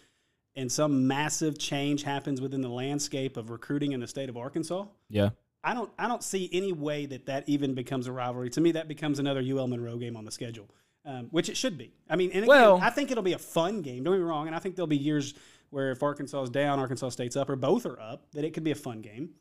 and 0.55 0.71
some 0.71 1.05
massive 1.05 1.59
change 1.59 2.01
happens 2.01 2.41
within 2.41 2.61
the 2.61 2.69
landscape 2.69 3.37
of 3.37 3.51
recruiting 3.51 3.91
in 3.91 3.99
the 3.99 4.07
state 4.07 4.29
of 4.29 4.37
Arkansas. 4.37 4.85
Yeah. 5.09 5.29
I 5.63 5.73
don't 5.73 5.91
I 5.99 6.07
don't 6.07 6.23
see 6.23 6.49
any 6.51 6.71
way 6.71 7.05
that 7.07 7.25
that 7.27 7.43
even 7.47 7.75
becomes 7.75 8.07
a 8.07 8.11
rivalry. 8.11 8.49
To 8.51 8.61
me, 8.61 8.71
that 8.71 8.87
becomes 8.87 9.19
another 9.19 9.41
UL 9.41 9.67
Monroe 9.67 9.97
game 9.97 10.15
on 10.15 10.23
the 10.25 10.31
schedule, 10.31 10.67
um, 11.05 11.27
which 11.31 11.49
it 11.49 11.57
should 11.57 11.77
be. 11.77 11.91
I 12.09 12.15
mean, 12.15 12.29
and 12.31 12.45
again, 12.45 12.47
Well- 12.47 12.79
I 12.81 12.89
think 12.89 13.11
it'll 13.11 13.23
be 13.23 13.33
a 13.33 13.37
fun 13.39 13.81
game. 13.81 14.03
Don't 14.03 14.13
get 14.13 14.19
me 14.19 14.25
wrong, 14.25 14.47
and 14.47 14.55
I 14.55 14.59
think 14.59 14.75
there'll 14.75 14.87
be 14.87 14.97
years 14.97 15.33
where 15.69 15.91
if 15.91 16.01
Arkansas 16.01 16.43
is 16.43 16.49
down, 16.49 16.79
Arkansas 16.79 17.09
State's 17.09 17.35
up, 17.35 17.49
or 17.49 17.57
both 17.57 17.85
are 17.85 17.99
up, 17.99 18.31
that 18.31 18.45
it 18.45 18.53
could 18.53 18.63
be 18.63 18.71
a 18.71 18.75
fun 18.75 19.01
game. 19.01 19.31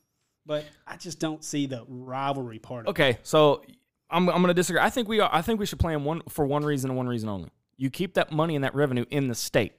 But 0.46 0.64
I 0.86 0.96
just 0.96 1.18
don't 1.18 1.42
see 1.44 1.66
the 1.66 1.84
rivalry 1.88 2.58
part 2.60 2.86
of 2.86 2.86
it. 2.86 2.90
Okay, 2.90 3.18
so 3.24 3.64
I'm, 4.08 4.28
I'm 4.28 4.36
going 4.36 4.46
to 4.46 4.54
disagree. 4.54 4.80
I 4.80 4.90
think 4.90 5.08
we 5.08 5.18
are, 5.20 5.28
I 5.32 5.42
think 5.42 5.58
we 5.58 5.66
should 5.66 5.80
play 5.80 5.92
them 5.92 6.04
one 6.04 6.22
for 6.28 6.46
one 6.46 6.64
reason 6.64 6.90
and 6.90 6.96
one 6.96 7.08
reason 7.08 7.28
only. 7.28 7.50
You 7.76 7.90
keep 7.90 8.14
that 8.14 8.30
money 8.32 8.54
and 8.54 8.64
that 8.64 8.74
revenue 8.74 9.04
in 9.10 9.26
the 9.28 9.34
state, 9.34 9.72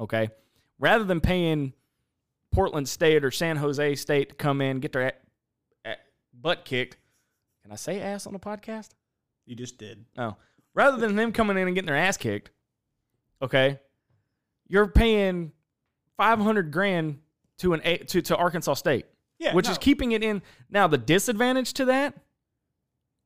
okay? 0.00 0.30
Rather 0.78 1.04
than 1.04 1.20
paying 1.20 1.74
Portland 2.52 2.88
State 2.88 3.24
or 3.24 3.30
San 3.30 3.56
Jose 3.56 3.94
State 3.96 4.30
to 4.30 4.34
come 4.34 4.60
in 4.60 4.80
get 4.80 4.92
their 4.92 5.08
a- 5.84 5.90
a- 5.90 5.96
butt 6.32 6.64
kicked. 6.64 6.96
Can 7.62 7.70
I 7.72 7.76
say 7.76 8.00
ass 8.00 8.26
on 8.26 8.32
the 8.32 8.38
podcast? 8.40 8.90
You 9.46 9.54
just 9.56 9.76
did. 9.78 10.04
No. 10.16 10.36
Rather 10.74 10.96
than 10.96 11.16
them 11.16 11.32
coming 11.32 11.56
in 11.58 11.66
and 11.66 11.74
getting 11.74 11.86
their 11.86 11.96
ass 11.96 12.16
kicked, 12.16 12.50
okay? 13.42 13.78
You're 14.68 14.88
paying 14.88 15.52
500 16.16 16.72
grand 16.72 17.18
to 17.58 17.74
an 17.74 17.80
A- 17.84 17.98
to 17.98 18.22
to 18.22 18.36
Arkansas 18.36 18.74
State 18.74 19.04
Yeah, 19.38 19.54
which 19.54 19.66
no. 19.66 19.72
is 19.72 19.78
keeping 19.78 20.12
it 20.12 20.22
in. 20.22 20.42
Now, 20.70 20.86
the 20.86 20.98
disadvantage 20.98 21.72
to 21.74 21.84
that, 21.86 22.14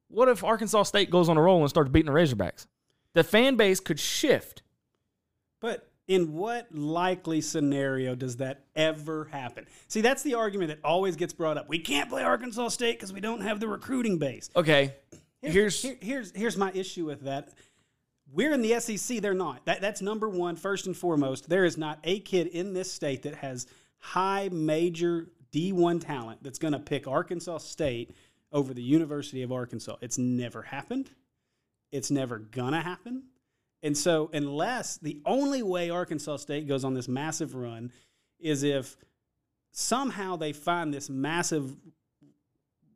what 0.08 0.28
if 0.28 0.42
Arkansas 0.42 0.84
State 0.84 1.10
goes 1.10 1.28
on 1.28 1.36
a 1.36 1.42
roll 1.42 1.60
and 1.60 1.68
starts 1.68 1.90
beating 1.90 2.12
the 2.12 2.18
Razorbacks? 2.18 2.66
The 3.14 3.24
fan 3.24 3.56
base 3.56 3.80
could 3.80 4.00
shift. 4.00 4.62
But 5.60 5.90
in 6.06 6.32
what 6.34 6.74
likely 6.74 7.40
scenario 7.40 8.14
does 8.14 8.36
that 8.38 8.64
ever 8.74 9.26
happen? 9.26 9.66
See, 9.88 10.00
that's 10.00 10.22
the 10.22 10.34
argument 10.34 10.68
that 10.68 10.78
always 10.82 11.16
gets 11.16 11.34
brought 11.34 11.58
up. 11.58 11.68
We 11.68 11.78
can't 11.78 12.08
play 12.08 12.22
Arkansas 12.22 12.68
State 12.68 12.96
because 12.98 13.12
we 13.12 13.20
don't 13.20 13.42
have 13.42 13.60
the 13.60 13.68
recruiting 13.68 14.18
base. 14.18 14.48
Okay, 14.56 14.94
here's 15.42 15.82
Here- 15.82 15.98
here's 16.00 16.34
here's 16.34 16.56
my 16.56 16.72
issue 16.72 17.04
with 17.04 17.22
that. 17.22 17.50
We're 18.32 18.52
in 18.52 18.62
the 18.62 18.78
SEC. 18.80 19.20
They're 19.20 19.32
not. 19.34 19.64
That, 19.64 19.80
that's 19.80 20.02
number 20.02 20.28
one, 20.28 20.56
first 20.56 20.86
and 20.86 20.94
foremost. 20.96 21.48
There 21.48 21.64
is 21.64 21.78
not 21.78 21.98
a 22.04 22.20
kid 22.20 22.46
in 22.48 22.74
this 22.74 22.92
state 22.92 23.22
that 23.22 23.36
has 23.36 23.66
high 23.98 24.50
major 24.52 25.28
D1 25.52 26.04
talent 26.04 26.42
that's 26.42 26.58
going 26.58 26.72
to 26.72 26.78
pick 26.78 27.06
Arkansas 27.06 27.58
State 27.58 28.14
over 28.52 28.72
the 28.72 28.82
University 28.82 29.42
of 29.42 29.52
Arkansas. 29.52 29.96
It's 30.00 30.18
never 30.18 30.62
happened. 30.62 31.10
It's 31.92 32.10
never 32.10 32.38
going 32.38 32.72
to 32.72 32.80
happen. 32.80 33.24
And 33.82 33.96
so, 33.96 34.28
unless 34.32 34.96
the 34.96 35.20
only 35.24 35.62
way 35.62 35.90
Arkansas 35.90 36.38
State 36.38 36.66
goes 36.66 36.84
on 36.84 36.94
this 36.94 37.08
massive 37.08 37.54
run 37.54 37.92
is 38.40 38.62
if 38.62 38.96
somehow 39.70 40.36
they 40.36 40.52
find 40.52 40.92
this 40.92 41.08
massive 41.08 41.76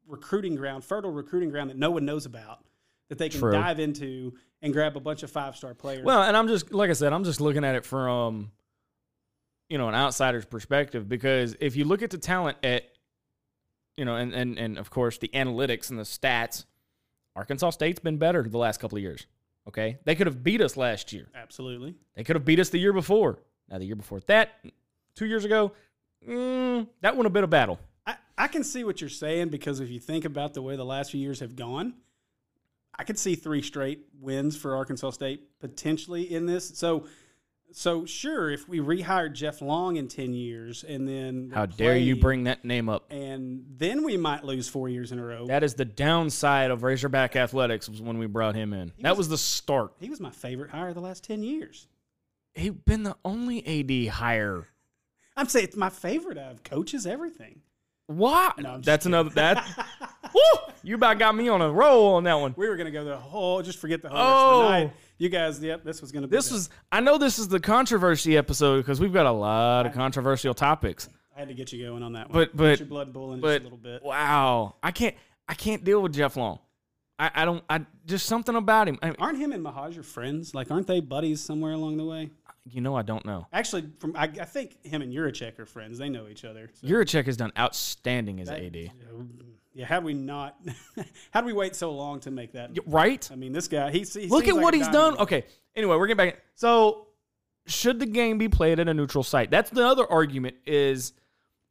recruiting 0.06 0.56
ground, 0.56 0.84
fertile 0.84 1.12
recruiting 1.12 1.50
ground 1.50 1.70
that 1.70 1.78
no 1.78 1.90
one 1.90 2.04
knows 2.04 2.26
about, 2.26 2.64
that 3.08 3.18
they 3.18 3.28
can 3.28 3.40
True. 3.40 3.52
dive 3.52 3.78
into 3.78 4.34
and 4.60 4.72
grab 4.72 4.96
a 4.96 5.00
bunch 5.00 5.22
of 5.22 5.30
five 5.30 5.56
star 5.56 5.74
players. 5.74 6.04
well, 6.04 6.22
and 6.22 6.36
I'm 6.36 6.48
just 6.48 6.72
like 6.72 6.90
I 6.90 6.94
said, 6.94 7.12
I'm 7.12 7.24
just 7.24 7.40
looking 7.40 7.64
at 7.64 7.74
it 7.74 7.84
from 7.84 8.50
you 9.68 9.78
know 9.78 9.88
an 9.88 9.94
outsider's 9.94 10.44
perspective 10.44 11.08
because 11.08 11.56
if 11.60 11.76
you 11.76 11.84
look 11.84 12.02
at 12.02 12.10
the 12.10 12.18
talent 12.18 12.58
at 12.62 12.84
you 13.96 14.04
know, 14.04 14.16
and, 14.16 14.32
and, 14.32 14.58
and 14.58 14.78
of 14.78 14.90
course 14.90 15.18
the 15.18 15.28
analytics 15.28 15.90
and 15.90 15.98
the 15.98 16.04
stats, 16.04 16.64
Arkansas 17.36 17.70
State's 17.70 18.00
been 18.00 18.16
better 18.16 18.42
the 18.42 18.58
last 18.58 18.80
couple 18.80 18.98
of 18.98 19.02
years. 19.02 19.26
Okay. 19.68 19.98
They 20.04 20.14
could 20.14 20.26
have 20.26 20.42
beat 20.42 20.60
us 20.60 20.76
last 20.76 21.12
year. 21.12 21.28
Absolutely. 21.34 21.94
They 22.14 22.24
could 22.24 22.36
have 22.36 22.44
beat 22.44 22.58
us 22.58 22.70
the 22.70 22.78
year 22.78 22.92
before. 22.92 23.38
Now, 23.70 23.78
the 23.78 23.84
year 23.84 23.96
before 23.96 24.20
that, 24.26 24.50
two 25.14 25.26
years 25.26 25.44
ago, 25.44 25.72
mm, 26.26 26.86
that 27.00 27.16
would 27.16 27.24
have 27.24 27.32
been 27.32 27.44
a 27.44 27.48
battle. 27.48 27.78
I, 28.06 28.16
I 28.36 28.48
can 28.48 28.64
see 28.64 28.84
what 28.84 29.00
you're 29.00 29.08
saying 29.08 29.48
because 29.50 29.80
if 29.80 29.88
you 29.88 30.00
think 30.00 30.24
about 30.24 30.54
the 30.54 30.62
way 30.62 30.76
the 30.76 30.84
last 30.84 31.12
few 31.12 31.20
years 31.20 31.40
have 31.40 31.54
gone, 31.54 31.94
I 32.98 33.04
could 33.04 33.18
see 33.18 33.34
three 33.34 33.62
straight 33.62 34.06
wins 34.20 34.56
for 34.56 34.76
Arkansas 34.76 35.10
State 35.10 35.58
potentially 35.60 36.32
in 36.34 36.44
this. 36.44 36.72
So, 36.74 37.06
so 37.72 38.04
sure, 38.06 38.50
if 38.50 38.68
we 38.68 38.78
rehired 38.80 39.32
Jeff 39.34 39.60
Long 39.62 39.96
in 39.96 40.08
ten 40.08 40.32
years 40.34 40.84
and 40.84 41.08
then 41.08 41.50
How 41.54 41.66
dare 41.66 41.96
you 41.96 42.16
bring 42.16 42.44
that 42.44 42.64
name 42.64 42.88
up? 42.88 43.10
and 43.10 43.64
then 43.76 44.04
we 44.04 44.16
might 44.16 44.44
lose 44.44 44.68
four 44.68 44.88
years 44.88 45.12
in 45.12 45.18
a 45.18 45.24
row. 45.24 45.46
That 45.46 45.62
is 45.62 45.74
the 45.74 45.84
downside 45.84 46.70
of 46.70 46.82
Razorback 46.82 47.34
Athletics 47.36 47.88
was 47.88 48.00
when 48.02 48.18
we 48.18 48.26
brought 48.26 48.54
him 48.54 48.72
in. 48.72 48.92
That 49.00 49.16
was 49.16 49.28
the 49.28 49.38
start. 49.38 49.92
he 50.00 50.10
was 50.10 50.20
my 50.20 50.30
favorite 50.30 50.70
hire 50.70 50.92
the 50.94 51.00
last 51.00 51.24
ten 51.24 51.42
years. 51.42 51.86
He 52.54 52.70
been 52.70 53.02
the 53.02 53.16
only 53.24 53.66
AD 54.08 54.12
hire. 54.14 54.68
I'm 55.36 55.46
saying 55.48 55.64
it's 55.64 55.76
my 55.76 55.88
favorite 55.88 56.36
of 56.38 56.62
coaches, 56.62 57.06
everything. 57.06 57.60
What? 58.06 58.58
No, 58.58 58.78
That's 58.78 59.06
another 59.06 59.30
that. 59.30 59.64
Woo! 60.34 60.40
You 60.82 60.96
about 60.96 61.18
got 61.18 61.34
me 61.34 61.48
on 61.48 61.62
a 61.62 61.70
roll 61.70 62.14
on 62.14 62.24
that 62.24 62.34
one. 62.34 62.52
We 62.56 62.68
were 62.68 62.76
gonna 62.76 62.90
go 62.90 63.04
the 63.04 63.16
whole, 63.16 63.62
just 63.62 63.78
forget 63.78 64.02
the 64.02 64.10
whole 64.10 64.18
Oh. 64.18 64.90
Rest 65.30 65.56
of 65.56 65.62
the 65.62 65.68
night. 65.68 65.72
You 65.72 65.76
guys, 65.78 65.78
yep, 65.78 65.84
this 65.84 66.00
was 66.00 66.12
gonna 66.12 66.26
be. 66.26 66.36
This 66.36 66.50
was. 66.50 66.70
I 66.90 67.00
know 67.00 67.18
this 67.18 67.38
is 67.38 67.48
the 67.48 67.60
controversy 67.60 68.36
episode 68.36 68.78
because 68.78 69.00
we've 69.00 69.12
got 69.12 69.26
a 69.26 69.32
lot 69.32 69.86
of 69.86 69.92
controversial 69.92 70.54
topics. 70.54 71.08
I 71.34 71.40
had 71.40 71.48
to 71.48 71.54
get 71.54 71.72
you 71.72 71.86
going 71.86 72.02
on 72.02 72.12
that 72.14 72.28
one. 72.30 72.38
But- 72.38 72.56
but- 72.56 72.68
Get 72.70 72.80
your 72.80 72.88
blood 72.88 73.12
boiling 73.12 73.40
just 73.40 73.60
a 73.60 73.62
little 73.62 73.78
bit. 73.78 74.02
wow, 74.02 74.74
I 74.82 74.90
can't. 74.90 75.14
I 75.48 75.54
can't 75.54 75.82
deal 75.82 76.00
with 76.02 76.14
Jeff 76.14 76.36
Long. 76.36 76.58
I, 77.18 77.30
I 77.34 77.44
don't. 77.44 77.62
I 77.68 77.84
just 78.06 78.26
something 78.26 78.54
about 78.54 78.88
him. 78.88 78.98
I, 79.02 79.10
Aren't 79.18 79.38
him 79.38 79.52
and 79.52 79.64
Mohajir 79.64 80.04
friends? 80.04 80.54
Like, 80.54 80.70
aren't 80.70 80.86
they 80.86 81.00
buddies 81.00 81.40
somewhere 81.40 81.72
along 81.72 81.96
the 81.98 82.04
way? 82.04 82.30
you 82.64 82.80
know, 82.80 82.94
I 82.94 83.02
don't 83.02 83.24
know. 83.26 83.46
Actually, 83.52 83.84
from 83.98 84.14
I, 84.16 84.24
I 84.24 84.44
think 84.44 84.84
him 84.84 85.02
and 85.02 85.12
Yurachek 85.12 85.58
are 85.58 85.66
friends. 85.66 85.98
They 85.98 86.08
know 86.08 86.28
each 86.28 86.44
other. 86.44 86.70
So 86.74 86.86
Yurachek 86.86 87.26
has 87.26 87.36
done 87.36 87.52
outstanding 87.58 88.40
as 88.40 88.48
that- 88.48 88.60
AD. 88.62 88.90
Yeah, 89.74 89.86
had 89.86 90.04
we 90.04 90.14
not, 90.14 90.60
had 91.30 91.44
we 91.44 91.52
wait 91.52 91.74
so 91.74 91.92
long 91.92 92.20
to 92.20 92.30
make 92.30 92.52
that? 92.52 92.70
Right? 92.86 93.28
I 93.32 93.36
mean, 93.36 93.52
this 93.52 93.68
guy, 93.68 93.90
he, 93.90 94.00
he 94.00 94.28
Look 94.28 94.48
at 94.48 94.54
like 94.54 94.62
what 94.62 94.74
he's 94.74 94.88
done. 94.88 95.16
Okay. 95.18 95.44
Anyway, 95.74 95.96
we're 95.96 96.06
getting 96.06 96.28
back. 96.28 96.42
So, 96.54 97.06
should 97.66 97.98
the 97.98 98.06
game 98.06 98.38
be 98.38 98.48
played 98.48 98.80
at 98.80 98.88
a 98.88 98.94
neutral 98.94 99.24
site? 99.24 99.50
That's 99.50 99.70
the 99.70 99.86
other 99.86 100.10
argument. 100.10 100.56
Is 100.66 101.12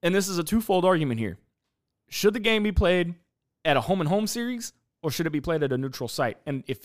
and 0.01 0.15
this 0.15 0.27
is 0.27 0.37
a 0.37 0.43
twofold 0.43 0.85
argument 0.85 1.19
here. 1.19 1.37
Should 2.09 2.33
the 2.33 2.39
game 2.39 2.63
be 2.63 2.71
played 2.71 3.15
at 3.63 3.77
a 3.77 3.81
home 3.81 4.01
and 4.01 4.09
home 4.09 4.25
series, 4.25 4.73
or 5.03 5.11
should 5.11 5.27
it 5.27 5.31
be 5.31 5.41
played 5.41 5.63
at 5.63 5.71
a 5.71 5.77
neutral 5.77 6.07
site? 6.07 6.37
And 6.45 6.63
if 6.67 6.79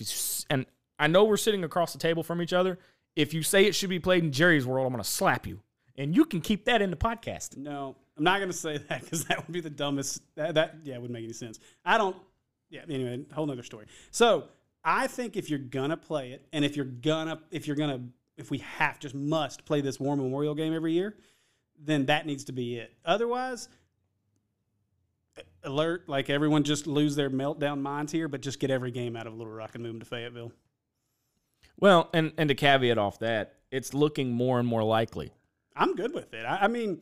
and 0.50 0.66
I 0.99 1.06
know 1.06 1.25
we're 1.25 1.37
sitting 1.37 1.64
across 1.64 1.92
the 1.92 1.99
table 1.99 2.23
from 2.23 2.42
each 2.42 2.52
other. 2.52 2.78
If 3.14 3.32
you 3.32 3.42
say 3.42 3.64
it 3.64 3.75
should 3.75 3.88
be 3.88 3.99
played 3.99 4.25
in 4.25 4.32
Jerry's 4.32 4.66
world, 4.66 4.87
I'm 4.87 4.92
going 4.92 5.02
to 5.02 5.08
slap 5.08 5.46
you, 5.46 5.61
and 5.96 6.14
you 6.14 6.26
can 6.26 6.42
keep 6.42 6.66
that 6.66 6.82
in 6.82 6.90
the 6.90 6.96
podcast. 6.96 7.56
No, 7.56 7.96
I'm 8.16 8.25
not 8.25 8.38
going 8.38 8.50
to 8.50 8.56
say 8.56 8.78
that 8.78 9.02
because 9.02 9.25
that 9.26 9.38
would 9.38 9.52
be 9.52 9.61
the 9.61 9.70
dumbest. 9.70 10.23
That, 10.37 10.54
that 10.54 10.76
yeah, 10.85 10.96
wouldn't 10.96 11.12
make 11.12 11.25
any 11.25 11.32
sense. 11.32 11.58
I 11.85 11.99
don't. 11.99 12.16
Yeah. 12.70 12.82
Anyway, 12.88 13.25
whole 13.32 13.46
nother 13.46 13.62
story. 13.62 13.87
So 14.11 14.49
I 14.87 15.08
think 15.08 15.37
if 15.37 15.50
you're 15.50 15.58
gonna 15.58 15.96
play 15.96 16.30
it, 16.30 16.46
and 16.52 16.64
if 16.64 16.76
you're 16.76 16.85
gonna, 16.85 17.40
if 17.50 17.66
you're 17.66 17.75
gonna, 17.75 18.02
if 18.37 18.52
we 18.52 18.58
have 18.58 19.00
just 19.00 19.16
must 19.16 19.64
play 19.64 19.80
this 19.80 19.99
War 19.99 20.16
Memorial 20.16 20.54
game 20.54 20.73
every 20.73 20.92
year, 20.92 21.16
then 21.76 22.06
that 22.06 22.25
needs 22.25 22.44
to 22.44 22.52
be 22.52 22.76
it. 22.76 22.92
Otherwise, 23.04 23.68
alert! 25.64 26.08
Like 26.08 26.30
everyone, 26.30 26.62
just 26.62 26.87
lose 26.87 27.16
their 27.16 27.28
meltdown 27.30 27.80
minds 27.80 28.12
here, 28.12 28.28
but 28.28 28.40
just 28.42 28.61
get 28.61 28.70
every 28.70 28.92
game 28.92 29.16
out 29.16 29.26
of 29.26 29.37
Little 29.37 29.52
Rock 29.52 29.75
and 29.75 29.82
move 29.82 29.94
them 29.94 30.00
to 30.00 30.06
Fayetteville. 30.06 30.52
Well, 31.80 32.08
and 32.14 32.32
and 32.38 32.49
to 32.49 32.54
caveat 32.54 32.96
off 32.96 33.18
that, 33.18 33.56
it's 33.73 33.92
looking 33.92 34.30
more 34.30 34.61
and 34.61 34.68
more 34.68 34.85
likely. 34.85 35.32
I'm 35.75 35.96
good 35.96 36.14
with 36.14 36.32
it. 36.32 36.44
I, 36.44 36.58
I 36.62 36.68
mean, 36.68 37.00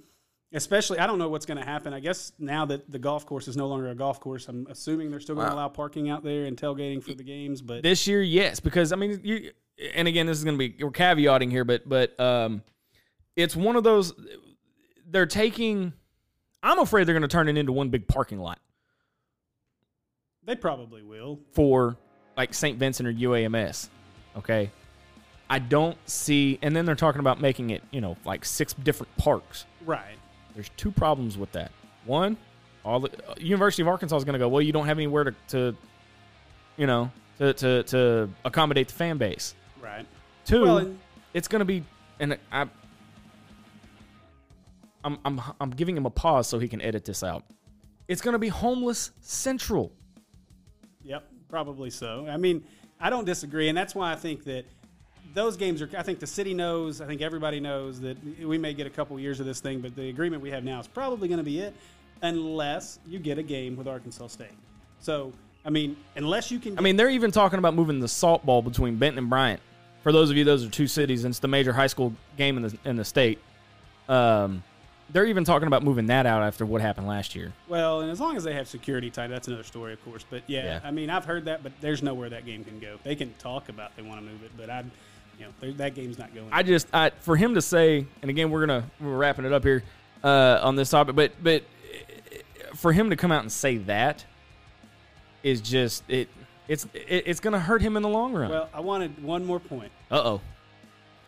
especially 0.55 0.99
I 0.99 1.07
don't 1.07 1.19
know 1.19 1.29
what's 1.29 1.47
going 1.47 1.59
to 1.59 1.65
happen. 1.65 1.93
I 1.93 2.01
guess 2.01 2.33
now 2.39 2.65
that 2.67 2.91
the 2.91 2.99
golf 2.99 3.27
course 3.27 3.49
is 3.49 3.57
no 3.57 3.67
longer 3.67 3.89
a 3.89 3.95
golf 3.95 4.21
course, 4.21 4.49
I'm 4.49 4.67
assuming 4.71 5.11
they're 5.11 5.21
still 5.21 5.35
going 5.35 5.49
to 5.49 5.55
allow 5.55 5.69
parking 5.69 6.09
out 6.09 6.25
there 6.25 6.47
and 6.47 6.57
tailgating 6.57 7.03
for 7.03 7.15
the 7.15 7.25
games. 7.25 7.61
But 7.61 7.83
This 7.83 8.07
year, 8.07 8.23
yes, 8.23 8.61
because 8.61 8.93
I 8.93 8.97
mean, 8.97 9.21
you 9.23 9.51
and 9.95 10.09
again, 10.09 10.27
this 10.27 10.39
is 10.39 10.45
going 10.45 10.59
to 10.59 10.69
be 10.69 10.83
we're 10.83 10.91
caveating 10.91 11.51
here, 11.51 11.65
but 11.65 11.89
but 11.89 12.19
um, 12.19 12.63
it's 13.37 13.55
one 13.55 13.77
of 13.77 13.85
those 13.85 14.15
they're 15.11 15.27
taking. 15.27 15.93
I'm 16.63 16.79
afraid 16.79 17.07
they're 17.07 17.15
going 17.15 17.23
to 17.23 17.29
turn 17.29 17.49
it 17.49 17.59
into 17.59 17.73
one 17.73 17.91
big 17.91 18.09
parking 18.09 18.39
lot 18.39 18.59
they 20.47 20.57
probably 20.57 21.03
will. 21.03 21.41
for 21.53 21.97
like 22.37 22.55
St. 22.55 22.79
Vincent 22.79 23.09
or 23.09 23.13
UAMS. 23.13 23.89
Okay, 24.37 24.71
I 25.49 25.59
don't 25.59 25.97
see, 26.09 26.59
and 26.63 26.75
then 26.75 26.85
they're 26.85 26.95
talking 26.95 27.21
about 27.21 27.41
making 27.41 27.71
it, 27.71 27.83
you 27.91 28.01
know, 28.01 28.17
like 28.25 28.45
six 28.45 28.73
different 28.73 29.17
parks. 29.17 29.67
Right. 29.85 30.17
There's 30.55 30.71
two 30.77 30.91
problems 30.91 31.37
with 31.37 31.53
that. 31.53 31.71
One, 32.05 32.37
all 32.85 33.01
the 33.01 33.11
uh, 33.29 33.35
University 33.39 33.83
of 33.83 33.89
Arkansas 33.89 34.17
is 34.17 34.25
going 34.25 34.35
to 34.35 34.39
go. 34.39 34.49
Well, 34.49 34.63
you 34.63 34.73
don't 34.73 34.87
have 34.87 34.99
anywhere 34.99 35.25
to, 35.25 35.35
to 35.49 35.77
you 36.77 36.87
know, 36.87 37.11
to, 37.39 37.53
to 37.55 37.83
to 37.85 38.31
accommodate 38.45 38.89
the 38.89 38.95
fan 38.95 39.19
base. 39.19 39.55
Right. 39.81 40.07
Two, 40.45 40.63
Well, 40.63 40.95
it's 41.33 41.49
going 41.49 41.61
to 41.61 41.65
be, 41.65 41.85
and 42.21 42.39
I, 42.53 42.67
I'm 45.03 45.19
I'm 45.25 45.41
I'm 45.61 45.71
giving 45.71 45.97
him 45.97 46.07
a 46.07 46.11
pause 46.11 46.47
so 46.47 46.59
he 46.59 46.69
can 46.69 46.81
edit 46.81 47.05
this 47.05 47.23
out. 47.23 47.45
It's 48.07 48.21
going 48.21 48.35
to 48.35 48.39
be 48.39 48.49
homeless 48.49 49.11
central. 49.21 49.93
Yep. 51.03 51.25
Probably 51.49 51.91
so. 51.91 52.27
I 52.29 52.37
mean, 52.37 52.65
I 53.01 53.11
don't 53.11 53.25
disagree, 53.25 53.69
and 53.69 53.79
that's 53.79 53.95
why 53.95 54.13
I 54.13 54.17
think 54.17 54.45
that 54.45 54.67
those 55.35 55.57
games 55.57 55.83
are. 55.83 55.91
I 55.99 56.03
think 56.03 56.21
the 56.21 56.27
city 56.27 56.55
knows. 56.55 57.01
I 57.01 57.07
think 57.07 57.21
everybody 57.21 57.61
knows 57.61 58.01
that 58.01 58.17
we 58.41 58.57
may 58.57 58.73
get 58.73 58.87
a 58.87 58.91
couple 58.91 59.19
years 59.19 59.41
of 59.41 59.47
this 59.47 59.61
thing, 59.61 59.81
but 59.81 59.95
the 59.97 60.09
agreement 60.09 60.43
we 60.43 60.51
have 60.51 60.65
now 60.65 60.81
is 60.81 60.87
probably 60.87 61.29
going 61.29 61.39
to 61.39 61.45
be 61.45 61.59
it, 61.59 61.75
unless 62.23 62.99
you 63.07 63.19
get 63.19 63.39
a 63.39 63.43
game 63.43 63.77
with 63.77 63.89
Arkansas 63.89 64.29
State. 64.29 64.49
So, 65.01 65.33
I 65.65 65.71
mean, 65.71 65.97
unless 66.17 66.51
you 66.51 66.59
can. 66.59 66.79
I 66.79 66.83
mean, 66.83 66.97
they're 66.97 67.11
even 67.11 67.31
talking 67.31 67.59
about 67.59 67.75
moving 67.75 68.01
the 68.01 68.09
Salt 68.09 68.47
Bowl 68.47 68.63
between 68.63 68.97
Benton 68.97 69.19
and 69.19 69.29
Bryant. 69.31 69.61
For 70.03 70.13
those 70.13 70.31
of 70.31 70.37
you, 70.37 70.45
those 70.45 70.65
are 70.65 70.71
two 70.71 70.87
cities, 70.87 71.25
and 71.25 71.33
it's 71.33 71.39
the 71.41 71.49
major 71.49 71.73
high 71.73 71.87
school 71.87 72.13
game 72.37 72.57
in 72.57 72.63
the 72.63 72.79
in 72.85 72.97
the 72.97 73.05
state. 73.05 73.39
Um, 74.09 74.63
they're 75.11 75.27
even 75.27 75.45
talking 75.45 75.67
about 75.67 75.83
moving 75.83 76.07
that 76.07 76.27
out 76.27 76.43
after 76.43 76.65
what 76.65 76.81
happened 76.81 77.07
last 77.07 77.35
year. 77.35 77.53
Well, 77.69 78.01
and 78.01 78.11
as 78.11 78.21
long 78.21 78.37
as 78.37 78.45
they 78.45 78.55
have 78.55 78.69
security 78.69 79.11
tight, 79.11 79.29
that's 79.29 79.49
another 79.49 79.63
story, 79.63 79.93
of 79.93 80.05
course. 80.05 80.25
But 80.29 80.43
yeah, 80.47 80.65
Yeah. 80.65 80.81
I 80.83 80.91
mean, 80.91 81.11
I've 81.11 81.25
heard 81.25 81.45
that, 81.47 81.63
but 81.63 81.73
there's 81.81 82.03
nowhere 82.03 82.31
that 82.31 82.47
game 82.47 82.65
can 82.65 82.79
go. 82.81 82.99
They 83.05 83.15
can 83.15 83.33
talk 83.39 83.69
about 83.69 83.97
they 83.97 84.03
want 84.03 84.21
to 84.21 84.27
move 84.27 84.43
it, 84.43 84.51
but 84.57 84.71
I, 84.71 84.85
you 85.39 85.47
know, 85.47 85.73
that 85.75 85.95
game's 85.95 86.19
not 86.19 86.35
going. 86.35 86.49
I 86.53 86.63
just 86.63 86.87
I 86.93 87.11
for 87.21 87.37
him 87.37 87.55
to 87.55 87.63
say, 87.63 88.07
and 88.23 88.31
again 88.31 88.51
we're 88.51 88.67
gonna 88.67 88.85
we're 89.01 89.17
wrapping 89.17 89.45
it 89.45 89.53
up 89.53 89.65
here 89.65 89.83
uh, 90.23 90.61
on 90.63 90.77
this 90.77 90.91
topic, 90.91 91.17
but 91.17 91.33
but 91.43 91.63
uh, 91.63 92.75
for 92.77 92.93
him 92.93 93.11
to 93.11 93.17
come 93.17 93.33
out 93.33 93.43
and 93.43 93.53
say 93.53 93.79
that 93.79 94.25
is 95.43 95.61
just 95.61 96.03
it 96.09 96.29
it's 96.69 96.87
it, 96.95 97.25
it's 97.27 97.41
gonna 97.41 97.61
hurt 97.61 97.83
him 97.83 97.97
in 97.97 98.03
the 98.03 98.09
long 98.09 98.33
run. 98.33 98.51
well, 98.51 98.69
I 98.73 98.81
wanted 98.81 99.23
one 99.23 99.45
more 99.45 99.61
point. 99.61 99.93
uh 100.11 100.23
oh. 100.25 100.41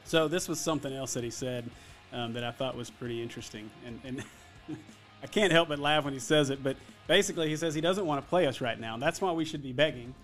So 0.04 0.28
this 0.28 0.48
was 0.48 0.60
something 0.60 0.92
else 0.92 1.14
that 1.14 1.24
he 1.24 1.30
said 1.30 1.68
um, 2.12 2.32
that 2.34 2.44
I 2.44 2.52
thought 2.52 2.76
was 2.76 2.90
pretty 2.90 3.20
interesting, 3.20 3.68
and, 3.84 4.00
and 4.04 4.24
I 5.22 5.26
can't 5.26 5.52
help 5.52 5.68
but 5.68 5.80
laugh 5.80 6.04
when 6.04 6.12
he 6.12 6.20
says 6.20 6.50
it. 6.50 6.62
But 6.62 6.76
basically, 7.08 7.48
he 7.48 7.56
says 7.56 7.74
he 7.74 7.80
doesn't 7.80 8.06
want 8.06 8.22
to 8.24 8.28
play 8.28 8.46
us 8.46 8.60
right 8.60 8.78
now. 8.78 8.96
That's 8.98 9.20
why 9.20 9.32
we 9.32 9.44
should 9.44 9.62
be 9.64 9.72
begging, 9.72 10.14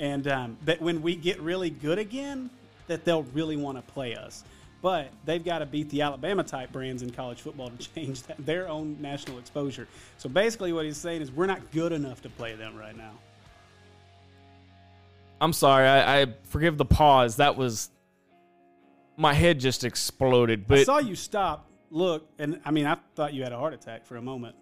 and 0.00 0.26
um, 0.26 0.56
that 0.64 0.82
when 0.82 1.00
we 1.00 1.14
get 1.14 1.40
really 1.40 1.70
good 1.70 1.98
again, 1.98 2.50
that 2.90 3.04
they'll 3.04 3.22
really 3.22 3.56
want 3.56 3.78
to 3.78 3.92
play 3.92 4.14
us. 4.14 4.44
But 4.82 5.10
they've 5.24 5.44
got 5.44 5.58
to 5.58 5.66
beat 5.66 5.90
the 5.90 6.02
Alabama 6.02 6.42
type 6.42 6.72
brands 6.72 7.02
in 7.02 7.10
college 7.10 7.40
football 7.40 7.70
to 7.70 7.76
change 7.94 8.22
that, 8.24 8.44
their 8.44 8.68
own 8.68 8.96
national 9.00 9.38
exposure. 9.38 9.88
So 10.18 10.28
basically, 10.28 10.72
what 10.72 10.84
he's 10.84 10.96
saying 10.96 11.22
is 11.22 11.30
we're 11.30 11.46
not 11.46 11.70
good 11.70 11.92
enough 11.92 12.22
to 12.22 12.28
play 12.28 12.54
them 12.54 12.76
right 12.76 12.96
now. 12.96 13.12
I'm 15.40 15.52
sorry. 15.52 15.86
I, 15.86 16.22
I 16.22 16.26
forgive 16.44 16.76
the 16.76 16.84
pause. 16.84 17.36
That 17.36 17.56
was 17.56 17.90
my 19.16 19.32
head 19.32 19.60
just 19.60 19.84
exploded. 19.84 20.66
But 20.66 20.80
I 20.80 20.84
saw 20.84 20.98
you 20.98 21.14
stop, 21.14 21.66
look, 21.90 22.28
and 22.38 22.60
I 22.64 22.70
mean, 22.70 22.86
I 22.86 22.96
thought 23.14 23.32
you 23.34 23.42
had 23.42 23.52
a 23.52 23.58
heart 23.58 23.72
attack 23.72 24.04
for 24.04 24.16
a 24.16 24.22
moment. 24.22 24.56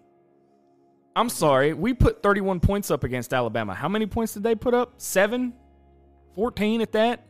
I'm 1.15 1.29
sorry. 1.29 1.73
We 1.73 1.93
put 1.93 2.21
31 2.21 2.59
points 2.59 2.91
up 2.91 3.03
against 3.03 3.33
Alabama. 3.33 3.73
How 3.73 3.89
many 3.89 4.05
points 4.05 4.33
did 4.33 4.43
they 4.43 4.55
put 4.55 4.73
up? 4.73 4.93
Seven, 4.97 5.53
14 6.35 6.81
at 6.81 6.91
that. 6.93 7.25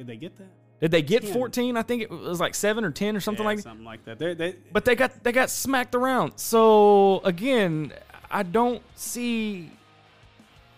Did 0.00 0.06
they 0.06 0.16
get 0.16 0.34
that? 0.38 0.48
Did 0.80 0.92
they 0.92 1.02
get 1.02 1.24
10. 1.24 1.34
14? 1.34 1.76
I 1.76 1.82
think 1.82 2.00
it 2.00 2.08
was 2.10 2.40
like 2.40 2.54
seven 2.54 2.86
or 2.86 2.90
10 2.90 3.16
or 3.16 3.20
something 3.20 3.42
Yeah, 3.42 3.48
like 3.50 3.56
that. 3.58 3.62
something 3.64 3.84
like 3.84 4.02
that. 4.06 4.18
They're, 4.18 4.34
they, 4.34 4.54
But 4.72 4.86
they 4.86 4.94
got 4.94 5.22
they 5.22 5.30
got 5.30 5.50
smacked 5.50 5.94
around. 5.94 6.38
So 6.38 7.20
again, 7.22 7.92
I 8.30 8.42
don't 8.44 8.82
see 8.94 9.70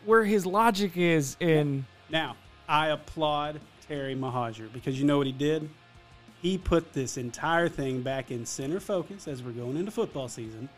where 0.05 0.25
his 0.25 0.45
logic 0.45 0.97
is 0.97 1.37
in 1.39 1.87
now, 2.11 2.35
I 2.69 2.89
applaud 2.89 3.61
Terry 3.87 4.17
Mohajir 4.17 4.73
because 4.73 4.99
you 4.99 5.07
know 5.07 5.19
what 5.19 5.29
he 5.29 5.33
did? 5.33 5.71
He 6.41 6.59
put 6.59 6.93
this 6.93 7.17
entire 7.17 7.69
thing 7.69 8.03
back 8.03 8.33
in 8.33 8.45
center 8.45 8.81
focus 8.81 9.29
as 9.29 9.41
we're 9.41 9.53
going 9.53 9.77
into 9.77 9.93
football 9.93 10.27
season. 10.27 10.69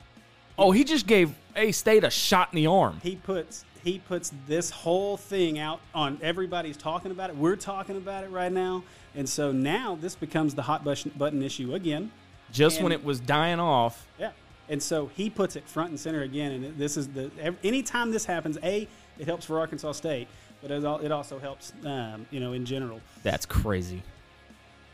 Oh, 0.58 0.70
he 0.70 0.84
just 0.84 1.06
gave 1.06 1.32
A 1.56 1.72
State 1.72 2.04
a 2.04 2.10
shot 2.10 2.50
in 2.52 2.56
the 2.56 2.66
arm. 2.66 3.00
He 3.02 3.16
puts 3.16 3.64
he 3.84 3.98
puts 3.98 4.32
this 4.46 4.70
whole 4.70 5.16
thing 5.16 5.58
out 5.58 5.80
on 5.94 6.18
everybody's 6.22 6.76
talking 6.76 7.10
about 7.10 7.30
it. 7.30 7.36
We're 7.36 7.56
talking 7.56 7.96
about 7.96 8.24
it 8.24 8.30
right 8.30 8.50
now, 8.50 8.82
and 9.14 9.28
so 9.28 9.52
now 9.52 9.96
this 10.00 10.16
becomes 10.16 10.54
the 10.54 10.62
hot 10.62 10.84
button 10.84 11.42
issue 11.42 11.74
again. 11.74 12.10
Just 12.50 12.76
and, 12.76 12.84
when 12.84 12.92
it 12.92 13.04
was 13.04 13.20
dying 13.20 13.60
off. 13.60 14.06
Yeah, 14.18 14.30
and 14.68 14.82
so 14.82 15.10
he 15.14 15.28
puts 15.28 15.54
it 15.54 15.68
front 15.68 15.90
and 15.90 16.00
center 16.00 16.22
again. 16.22 16.52
And 16.52 16.78
this 16.78 16.96
is 16.96 17.08
the 17.08 17.30
anytime 17.62 18.10
this 18.10 18.24
happens, 18.24 18.58
a 18.62 18.88
it 19.18 19.26
helps 19.26 19.44
for 19.44 19.60
Arkansas 19.60 19.92
State, 19.92 20.28
but 20.62 20.70
it 20.70 21.12
also 21.12 21.38
helps, 21.38 21.72
um, 21.84 22.26
you 22.30 22.40
know, 22.40 22.54
in 22.54 22.64
general. 22.64 23.00
That's 23.22 23.44
crazy. 23.44 24.02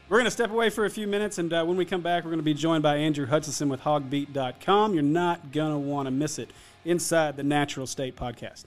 We're 0.08 0.18
going 0.18 0.24
to 0.24 0.32
step 0.32 0.50
away 0.50 0.70
for 0.70 0.86
a 0.86 0.90
few 0.90 1.06
minutes, 1.06 1.38
and 1.38 1.52
uh, 1.52 1.64
when 1.64 1.76
we 1.76 1.84
come 1.84 2.00
back, 2.00 2.24
we're 2.24 2.30
going 2.30 2.40
to 2.40 2.44
be 2.44 2.52
joined 2.52 2.82
by 2.82 2.96
Andrew 2.96 3.26
Hutchinson 3.26 3.68
with 3.68 3.82
hawgbeat.com. 3.82 4.92
You're 4.92 5.04
not 5.04 5.52
going 5.52 5.70
to 5.70 5.78
want 5.78 6.06
to 6.06 6.10
miss 6.10 6.40
it 6.40 6.50
inside 6.84 7.36
the 7.36 7.44
Natural 7.44 7.86
State 7.86 8.16
podcast. 8.16 8.64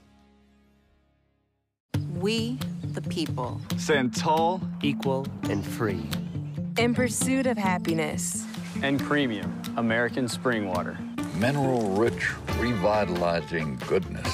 We, 2.24 2.58
the 2.94 3.02
people, 3.02 3.60
stand 3.76 4.16
tall, 4.16 4.62
equal, 4.82 5.26
and 5.42 5.62
free. 5.62 6.08
In 6.78 6.94
pursuit 6.94 7.46
of 7.46 7.58
happiness. 7.58 8.46
And 8.82 8.98
premium 8.98 9.60
American 9.76 10.26
spring 10.28 10.66
water. 10.66 10.96
Mineral 11.34 11.90
rich, 11.90 12.32
revitalizing 12.58 13.76
goodness 13.86 14.26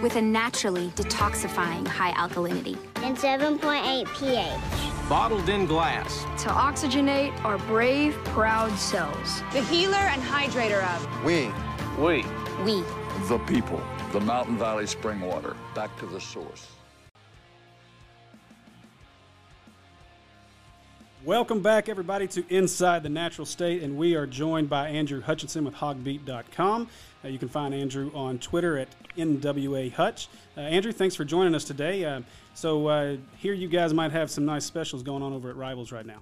with 0.00 0.14
a 0.14 0.22
naturally 0.22 0.90
detoxifying 0.90 1.84
high 1.84 2.12
alkalinity 2.12 2.76
and 3.02 3.16
7.8 3.16 4.06
pH. 4.14 5.08
Bottled 5.08 5.48
in 5.48 5.66
glass 5.66 6.22
to 6.44 6.48
oxygenate 6.48 7.36
our 7.44 7.58
brave, 7.58 8.14
proud 8.26 8.70
cells. 8.78 9.42
The 9.52 9.62
healer 9.62 9.96
and 9.96 10.22
hydrator 10.22 10.84
of 10.94 11.24
we. 11.24 11.50
We. 11.98 12.24
We. 12.62 12.84
The 13.26 13.38
people. 13.48 13.82
The 14.12 14.20
Mountain 14.20 14.58
Valley 14.58 14.86
Spring 14.86 15.20
Water. 15.20 15.56
Back 15.74 15.96
to 15.98 16.06
the 16.06 16.20
source. 16.20 16.71
Welcome 21.24 21.60
back, 21.62 21.88
everybody, 21.88 22.26
to 22.26 22.44
Inside 22.48 23.04
the 23.04 23.08
Natural 23.08 23.46
State, 23.46 23.84
and 23.84 23.96
we 23.96 24.16
are 24.16 24.26
joined 24.26 24.68
by 24.68 24.88
Andrew 24.88 25.20
Hutchinson 25.20 25.64
with 25.64 25.74
hawgbeat.com. 25.74 26.88
Uh, 27.24 27.28
you 27.28 27.38
can 27.38 27.48
find 27.48 27.72
Andrew 27.72 28.10
on 28.12 28.40
Twitter 28.40 28.76
at 28.76 28.88
NWA 29.16 29.92
Hutch. 29.92 30.28
Uh, 30.56 30.62
Andrew, 30.62 30.90
thanks 30.90 31.14
for 31.14 31.24
joining 31.24 31.54
us 31.54 31.62
today. 31.62 32.04
Uh, 32.04 32.22
so, 32.54 32.88
uh, 32.88 33.16
here 33.38 33.52
you 33.52 33.68
guys 33.68 33.94
might 33.94 34.10
have 34.10 34.32
some 34.32 34.44
nice 34.44 34.64
specials 34.64 35.04
going 35.04 35.22
on 35.22 35.32
over 35.32 35.48
at 35.48 35.54
Rivals 35.54 35.92
right 35.92 36.04
now. 36.04 36.18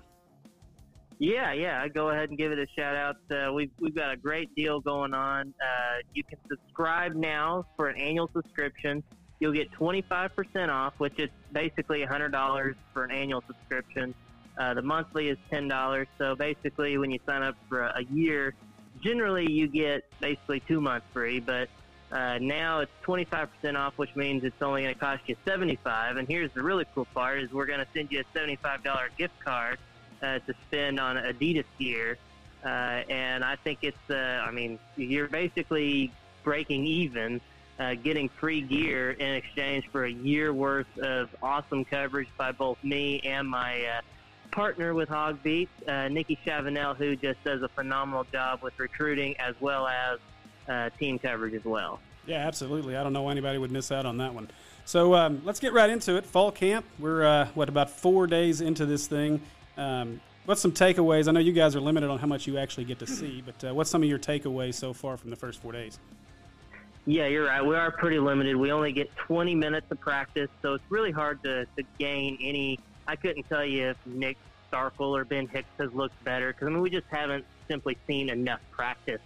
Yeah, 1.19 1.54
yeah. 1.54 1.80
I 1.80 1.88
go 1.88 2.11
ahead 2.11 2.28
and 2.28 2.37
give 2.37 2.52
it 2.52 2.59
a 2.59 2.66
shout 2.76 2.95
out. 2.95 3.16
Uh, 3.30 3.54
we've 3.54 3.71
we've 3.78 3.95
got 3.95 4.12
a 4.12 4.19
great 4.19 4.54
deal 4.54 4.80
going 4.80 5.14
on. 5.14 5.54
Uh, 5.62 6.02
you 6.12 6.25
can 6.25 6.38
subscribe 6.47 7.14
now 7.14 7.64
for 7.75 7.88
an 7.88 7.99
annual 7.99 8.28
subscription. 8.35 9.02
You'll 9.38 9.52
get 9.52 9.73
25% 9.73 10.69
off, 10.69 10.92
which 10.99 11.19
is 11.19 11.30
basically 11.52 12.04
$100 12.04 12.75
for 12.92 13.04
an 13.04 13.11
annual 13.11 13.42
subscription. 13.47 14.14
Uh, 14.61 14.75
the 14.75 14.83
monthly 14.83 15.29
is 15.29 15.38
ten 15.49 15.69
dollars. 15.69 16.07
So 16.19 16.37
basically, 16.37 16.99
when 16.99 17.11
you 17.11 17.19
sign 17.25 17.43
up 17.43 17.57
for 17.71 17.81
a, 17.81 18.05
year, 18.12 18.55
generally 19.02 19.50
you 19.50 19.67
get 19.67 20.05
basically 20.21 20.61
two 20.61 20.83
months 20.83 21.07
free. 21.14 21.40
But 21.40 21.71
uh, 22.12 22.37
now 22.43 22.81
it's 22.81 22.93
twenty 23.00 23.25
five 23.25 23.49
percent 23.55 23.79
off, 23.79 23.97
which 23.97 24.14
means 24.14 24.45
it's 24.45 24.61
only 24.61 24.83
going 24.83 24.93
to 24.93 25.00
cost 25.00 25.23
you 25.26 25.37
seventy 25.47 25.76
five. 25.76 26.19
And 26.19 26.29
here's 26.29 26.52
the 26.52 26.62
really 26.62 26.85
cool 26.95 27.07
part: 27.14 27.40
is 27.40 27.50
we're 27.50 27.64
going 27.64 27.81
to 27.81 27.87
send 27.95 28.12
you 28.12 28.21
a 28.21 28.25
seventy 28.35 28.57
five 28.57 28.85
dollar 28.85 29.09
gift 29.17 29.40
card 29.43 29.79
uh, 30.23 30.40
to 30.40 30.55
spend 30.67 31.00
on 31.00 31.17
Adidas 31.17 31.64
gear. 31.79 32.19
Uh, 32.62 32.69
and 32.69 33.43
I 33.43 33.57
think 33.57 33.79
it's, 33.81 34.11
uh, 34.11 34.45
I 34.47 34.50
mean, 34.50 34.79
you're 34.95 35.29
basically 35.29 36.12
breaking 36.45 36.85
even. 36.85 37.40
Uh, 37.79 37.95
getting 37.95 38.29
free 38.29 38.61
gear 38.61 39.12
in 39.12 39.33
exchange 39.37 39.88
for 39.90 40.05
a 40.05 40.12
year 40.12 40.52
worth 40.52 40.99
of 40.99 41.35
awesome 41.43 41.83
coverage 41.83 42.29
by 42.37 42.52
both 42.52 42.76
me 42.85 43.21
and 43.21 43.49
my 43.49 43.83
uh, 43.87 44.01
partner 44.50 44.94
with 44.94 45.08
HawgBeat, 45.08 45.68
uh, 45.86 46.08
Nikki 46.08 46.38
Chavanelle, 46.46 46.96
who 46.96 47.16
just 47.16 47.42
does 47.44 47.62
a 47.62 47.68
phenomenal 47.68 48.24
job 48.24 48.62
with 48.62 48.78
recruiting 48.78 49.36
as 49.38 49.54
well 49.60 49.86
as 49.86 50.18
uh, 50.68 50.90
team 50.98 51.18
coverage 51.18 51.54
as 51.54 51.64
well. 51.64 52.00
Yeah, 52.26 52.46
absolutely. 52.46 52.96
I 52.96 53.02
don't 53.02 53.12
know 53.12 53.22
why 53.22 53.32
anybody 53.32 53.58
would 53.58 53.70
miss 53.70 53.90
out 53.90 54.06
on 54.06 54.18
that 54.18 54.34
one. 54.34 54.50
So 54.84 55.14
um, 55.14 55.42
let's 55.44 55.60
get 55.60 55.72
right 55.72 55.90
into 55.90 56.16
it. 56.16 56.26
Fall 56.26 56.52
camp. 56.52 56.84
We're 56.98 57.24
uh, 57.24 57.48
what 57.54 57.68
about 57.68 57.90
four 57.90 58.26
days 58.26 58.60
into 58.60 58.86
this 58.86 59.06
thing. 59.06 59.40
Um, 59.76 60.20
what's 60.44 60.60
some 60.60 60.72
takeaways? 60.72 61.28
I 61.28 61.32
know 61.32 61.40
you 61.40 61.52
guys 61.52 61.76
are 61.76 61.80
limited 61.80 62.10
on 62.10 62.18
how 62.18 62.26
much 62.26 62.46
you 62.46 62.58
actually 62.58 62.84
get 62.84 62.98
to 63.00 63.06
see, 63.08 63.42
but 63.44 63.68
uh, 63.68 63.74
what's 63.74 63.90
some 63.90 64.02
of 64.02 64.08
your 64.08 64.18
takeaways 64.18 64.74
so 64.74 64.92
far 64.92 65.16
from 65.16 65.30
the 65.30 65.36
first 65.36 65.60
four 65.60 65.72
days? 65.72 65.98
Yeah, 67.06 67.26
you're 67.26 67.46
right. 67.46 67.64
We 67.64 67.74
are 67.76 67.90
pretty 67.90 68.18
limited. 68.18 68.56
We 68.56 68.72
only 68.72 68.92
get 68.92 69.14
20 69.16 69.54
minutes 69.54 69.86
of 69.90 69.98
practice, 70.00 70.50
so 70.60 70.74
it's 70.74 70.84
really 70.90 71.10
hard 71.10 71.42
to, 71.44 71.64
to 71.76 71.82
gain 71.98 72.36
any 72.40 72.78
I 73.11 73.16
couldn't 73.16 73.42
tell 73.49 73.64
you 73.64 73.88
if 73.88 73.96
Nick 74.07 74.37
Starkel 74.73 75.18
or 75.18 75.25
Ben 75.25 75.49
Hicks 75.49 75.68
has 75.81 75.92
looked 75.92 76.23
better 76.23 76.53
because 76.53 76.68
I 76.68 76.70
mean 76.70 76.81
we 76.81 76.90
just 76.90 77.09
haven't 77.11 77.44
simply 77.68 77.99
seen 78.07 78.31
enough 78.31 78.61
practice. 78.70 79.20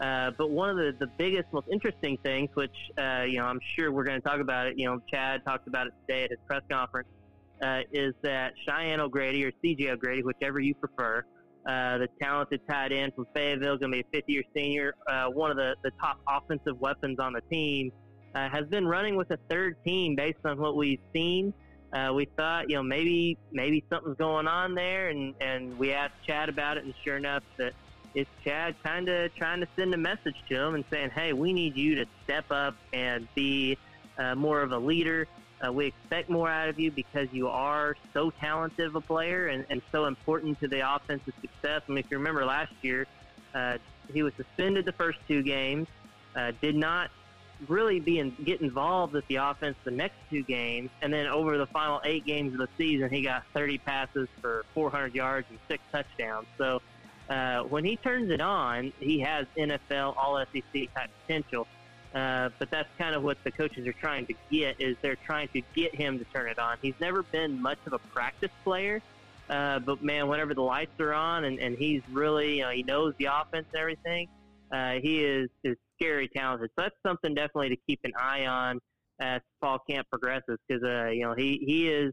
Uh, 0.00 0.30
but 0.38 0.50
one 0.50 0.70
of 0.70 0.76
the, 0.78 0.94
the 0.98 1.06
biggest, 1.18 1.44
most 1.52 1.68
interesting 1.70 2.16
things, 2.22 2.48
which 2.54 2.74
uh, 2.96 3.24
you 3.28 3.36
know 3.36 3.44
I'm 3.44 3.60
sure 3.74 3.92
we're 3.92 4.04
going 4.04 4.18
to 4.18 4.26
talk 4.26 4.40
about 4.40 4.68
it. 4.68 4.78
You 4.78 4.86
know, 4.86 5.02
Chad 5.12 5.44
talked 5.44 5.68
about 5.68 5.86
it 5.86 5.92
today 6.06 6.24
at 6.24 6.30
his 6.30 6.38
press 6.46 6.62
conference, 6.70 7.08
uh, 7.62 7.80
is 7.92 8.14
that 8.22 8.54
Cheyenne 8.66 9.00
O'Grady 9.00 9.44
or 9.44 9.52
CJ 9.62 9.90
O'Grady, 9.90 10.22
whichever 10.22 10.58
you 10.58 10.74
prefer, 10.74 11.22
uh, 11.66 11.98
the 11.98 12.08
talented 12.22 12.62
tight 12.66 12.92
end 12.92 13.12
from 13.14 13.26
Fayetteville, 13.34 13.76
going 13.76 13.92
to 13.92 13.98
be 13.98 14.00
a 14.00 14.10
fifth-year 14.12 14.44
senior, 14.54 14.94
uh, 15.10 15.26
one 15.26 15.50
of 15.50 15.58
the, 15.58 15.74
the 15.84 15.90
top 16.00 16.18
offensive 16.26 16.80
weapons 16.80 17.18
on 17.18 17.34
the 17.34 17.42
team, 17.50 17.92
uh, 18.34 18.48
has 18.48 18.66
been 18.68 18.86
running 18.86 19.14
with 19.14 19.30
a 19.30 19.38
third 19.50 19.76
team 19.86 20.16
based 20.16 20.38
on 20.46 20.58
what 20.58 20.74
we've 20.74 21.00
seen 21.12 21.52
uh, 21.92 22.12
we 22.14 22.26
thought, 22.36 22.68
you 22.68 22.76
know, 22.76 22.82
maybe 22.82 23.38
maybe 23.52 23.84
something's 23.90 24.16
going 24.16 24.48
on 24.48 24.74
there, 24.74 25.08
and 25.08 25.34
and 25.40 25.78
we 25.78 25.92
asked 25.92 26.14
Chad 26.26 26.48
about 26.48 26.76
it, 26.76 26.84
and 26.84 26.94
sure 27.04 27.16
enough, 27.16 27.42
that 27.58 27.72
it's 28.14 28.30
Chad 28.44 28.74
kind 28.82 29.08
of 29.08 29.34
trying 29.34 29.60
to 29.60 29.68
send 29.76 29.92
a 29.94 29.98
message 29.98 30.36
to 30.48 30.54
him 30.58 30.74
and 30.74 30.84
saying, 30.90 31.10
hey, 31.10 31.32
we 31.32 31.52
need 31.52 31.76
you 31.76 31.96
to 31.96 32.06
step 32.24 32.46
up 32.50 32.74
and 32.92 33.28
be 33.34 33.76
uh, 34.18 34.34
more 34.34 34.62
of 34.62 34.72
a 34.72 34.78
leader. 34.78 35.28
Uh, 35.64 35.72
we 35.72 35.86
expect 35.86 36.28
more 36.28 36.48
out 36.48 36.68
of 36.68 36.80
you 36.80 36.90
because 36.90 37.28
you 37.32 37.48
are 37.48 37.94
so 38.14 38.30
talented 38.30 38.86
of 38.86 38.94
a 38.94 39.00
player 39.00 39.48
and, 39.48 39.66
and 39.70 39.82
so 39.92 40.06
important 40.06 40.58
to 40.60 40.68
the 40.68 40.94
offensive 40.94 41.34
success. 41.40 41.82
I 41.86 41.92
mean, 41.92 41.98
if 41.98 42.10
you 42.10 42.16
remember 42.16 42.44
last 42.44 42.72
year, 42.82 43.06
uh, 43.54 43.78
he 44.12 44.22
was 44.22 44.32
suspended 44.34 44.84
the 44.86 44.92
first 44.92 45.18
two 45.28 45.42
games, 45.42 45.86
uh, 46.34 46.52
did 46.60 46.74
not 46.74 47.10
really 47.68 48.00
be 48.00 48.18
in, 48.18 48.36
get 48.44 48.60
involved 48.60 49.12
with 49.12 49.26
the 49.28 49.36
offense 49.36 49.76
the 49.84 49.90
next 49.90 50.16
two 50.30 50.42
games, 50.42 50.90
and 51.02 51.12
then 51.12 51.26
over 51.26 51.58
the 51.58 51.66
final 51.66 52.00
eight 52.04 52.24
games 52.24 52.52
of 52.52 52.60
the 52.60 52.68
season, 52.76 53.10
he 53.10 53.22
got 53.22 53.44
30 53.54 53.78
passes 53.78 54.28
for 54.40 54.64
400 54.74 55.14
yards 55.14 55.46
and 55.50 55.58
six 55.68 55.82
touchdowns. 55.90 56.46
So 56.58 56.82
uh, 57.28 57.62
when 57.62 57.84
he 57.84 57.96
turns 57.96 58.30
it 58.30 58.40
on, 58.40 58.92
he 59.00 59.20
has 59.20 59.46
NFL 59.56 60.16
All 60.16 60.42
SEC 60.52 60.94
type 60.94 61.10
potential. 61.26 61.66
Uh, 62.14 62.48
but 62.58 62.70
that's 62.70 62.88
kind 62.96 63.14
of 63.14 63.22
what 63.22 63.36
the 63.44 63.50
coaches 63.50 63.86
are 63.86 63.92
trying 63.92 64.24
to 64.26 64.34
get 64.50 64.80
is 64.80 64.96
they're 65.02 65.16
trying 65.16 65.48
to 65.48 65.60
get 65.74 65.94
him 65.94 66.18
to 66.18 66.24
turn 66.26 66.48
it 66.48 66.58
on. 66.58 66.78
He's 66.80 66.94
never 67.00 67.22
been 67.22 67.60
much 67.60 67.78
of 67.86 67.92
a 67.92 67.98
practice 67.98 68.50
player, 68.64 69.02
uh, 69.50 69.80
but 69.80 70.02
man, 70.02 70.26
whenever 70.28 70.54
the 70.54 70.62
lights 70.62 70.98
are 70.98 71.12
on 71.12 71.44
and, 71.44 71.58
and 71.58 71.76
he's 71.76 72.00
really, 72.10 72.58
you 72.58 72.62
know, 72.62 72.70
he 72.70 72.82
knows 72.82 73.12
the 73.18 73.26
offense 73.26 73.66
and 73.72 73.80
everything, 73.80 74.28
uh, 74.72 74.92
he 74.94 75.22
is 75.22 75.50
is 75.62 75.76
scary 76.00 76.28
talented. 76.34 76.70
So 76.78 76.84
that's 76.84 76.96
something 77.06 77.34
definitely 77.34 77.70
to 77.70 77.76
keep 77.88 78.00
an 78.04 78.12
eye 78.18 78.46
on 78.46 78.78
as 79.20 79.40
fall 79.60 79.78
camp 79.88 80.06
progresses 80.10 80.58
because 80.68 80.82
uh, 80.84 81.10
you 81.10 81.22
know 81.22 81.34
he 81.36 81.62
he 81.66 81.88
is 81.88 82.12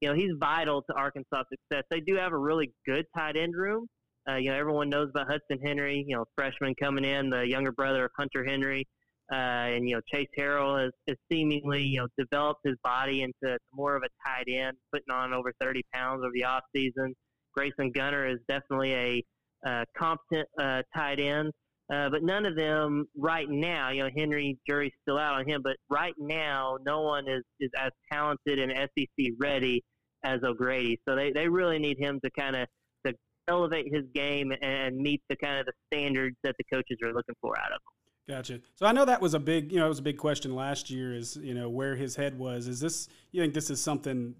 you 0.00 0.08
know 0.08 0.14
he's 0.14 0.30
vital 0.38 0.82
to 0.82 0.94
Arkansas 0.94 1.42
success. 1.50 1.84
They 1.90 2.00
do 2.00 2.16
have 2.16 2.32
a 2.32 2.38
really 2.38 2.72
good 2.86 3.04
tight 3.16 3.36
end 3.36 3.54
room. 3.56 3.86
Uh, 4.28 4.36
you 4.36 4.50
know 4.50 4.56
everyone 4.56 4.88
knows 4.88 5.08
about 5.10 5.26
Hudson 5.26 5.64
Henry. 5.64 6.04
You 6.06 6.16
know 6.16 6.24
freshman 6.36 6.74
coming 6.80 7.04
in, 7.04 7.30
the 7.30 7.46
younger 7.46 7.72
brother 7.72 8.04
of 8.04 8.10
Hunter 8.16 8.44
Henry. 8.44 8.86
Uh, 9.32 9.74
and 9.74 9.88
you 9.88 9.96
know 9.96 10.00
Chase 10.12 10.28
Harrell 10.38 10.80
has, 10.80 10.92
has 11.08 11.16
seemingly 11.30 11.82
you 11.82 11.98
know 11.98 12.06
developed 12.16 12.60
his 12.64 12.76
body 12.84 13.22
into 13.22 13.58
more 13.72 13.96
of 13.96 14.02
a 14.04 14.28
tight 14.28 14.46
end, 14.48 14.76
putting 14.92 15.12
on 15.12 15.32
over 15.32 15.52
30 15.60 15.82
pounds 15.92 16.20
over 16.22 16.32
the 16.32 16.44
off 16.44 16.62
season. 16.74 17.12
Grayson 17.56 17.90
Gunter 17.90 18.28
is 18.28 18.38
definitely 18.48 18.92
a 18.94 19.24
uh, 19.66 19.84
competent 19.96 20.46
uh, 20.60 20.82
tight 20.94 21.18
end. 21.18 21.50
Uh, 21.92 22.08
but 22.10 22.22
none 22.22 22.44
of 22.44 22.56
them 22.56 23.06
right 23.16 23.48
now, 23.48 23.90
you 23.90 24.02
know, 24.02 24.10
Henry 24.16 24.58
jury's 24.66 24.92
still 25.02 25.18
out 25.18 25.34
on 25.34 25.48
him, 25.48 25.60
but 25.62 25.76
right 25.88 26.14
now, 26.18 26.78
no 26.84 27.02
one 27.02 27.28
is, 27.28 27.44
is 27.60 27.70
as 27.78 27.92
talented 28.12 28.58
and 28.58 28.72
SEC 28.72 29.26
ready 29.38 29.84
as 30.24 30.40
O'Grady. 30.42 31.00
So 31.08 31.14
they, 31.14 31.30
they 31.30 31.48
really 31.48 31.78
need 31.78 31.98
him 31.98 32.18
to 32.24 32.30
kind 32.30 32.56
of 32.56 32.66
to 33.06 33.14
elevate 33.46 33.86
his 33.92 34.02
game 34.14 34.52
and 34.62 34.96
meet 34.96 35.22
the 35.28 35.36
kind 35.36 35.60
of 35.60 35.66
the 35.66 35.72
standards 35.92 36.36
that 36.42 36.56
the 36.58 36.64
coaches 36.64 36.98
are 37.04 37.12
looking 37.12 37.36
for 37.40 37.56
out 37.56 37.72
of 37.72 37.76
him. 37.76 38.34
Gotcha. 38.34 38.60
So 38.74 38.86
I 38.86 38.92
know 38.92 39.04
that 39.04 39.20
was 39.20 39.34
a 39.34 39.38
big, 39.38 39.70
you 39.70 39.78
know, 39.78 39.86
it 39.86 39.88
was 39.88 40.00
a 40.00 40.02
big 40.02 40.18
question 40.18 40.56
last 40.56 40.90
year. 40.90 41.14
Is 41.14 41.36
you 41.36 41.54
know 41.54 41.68
where 41.68 41.94
his 41.94 42.16
head 42.16 42.36
was. 42.36 42.66
Is 42.66 42.80
this? 42.80 43.08
You 43.30 43.40
think 43.40 43.54
this 43.54 43.70
is 43.70 43.80
something 43.80 44.34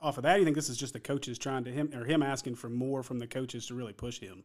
off 0.00 0.16
of 0.16 0.22
that? 0.22 0.38
You 0.38 0.46
think 0.46 0.56
this 0.56 0.70
is 0.70 0.78
just 0.78 0.94
the 0.94 1.00
coaches 1.00 1.38
trying 1.38 1.64
to 1.64 1.70
him 1.70 1.90
or 1.94 2.04
him 2.04 2.22
asking 2.22 2.54
for 2.54 2.70
more 2.70 3.02
from 3.02 3.18
the 3.18 3.26
coaches 3.26 3.66
to 3.66 3.74
really 3.74 3.92
push 3.92 4.18
him? 4.18 4.44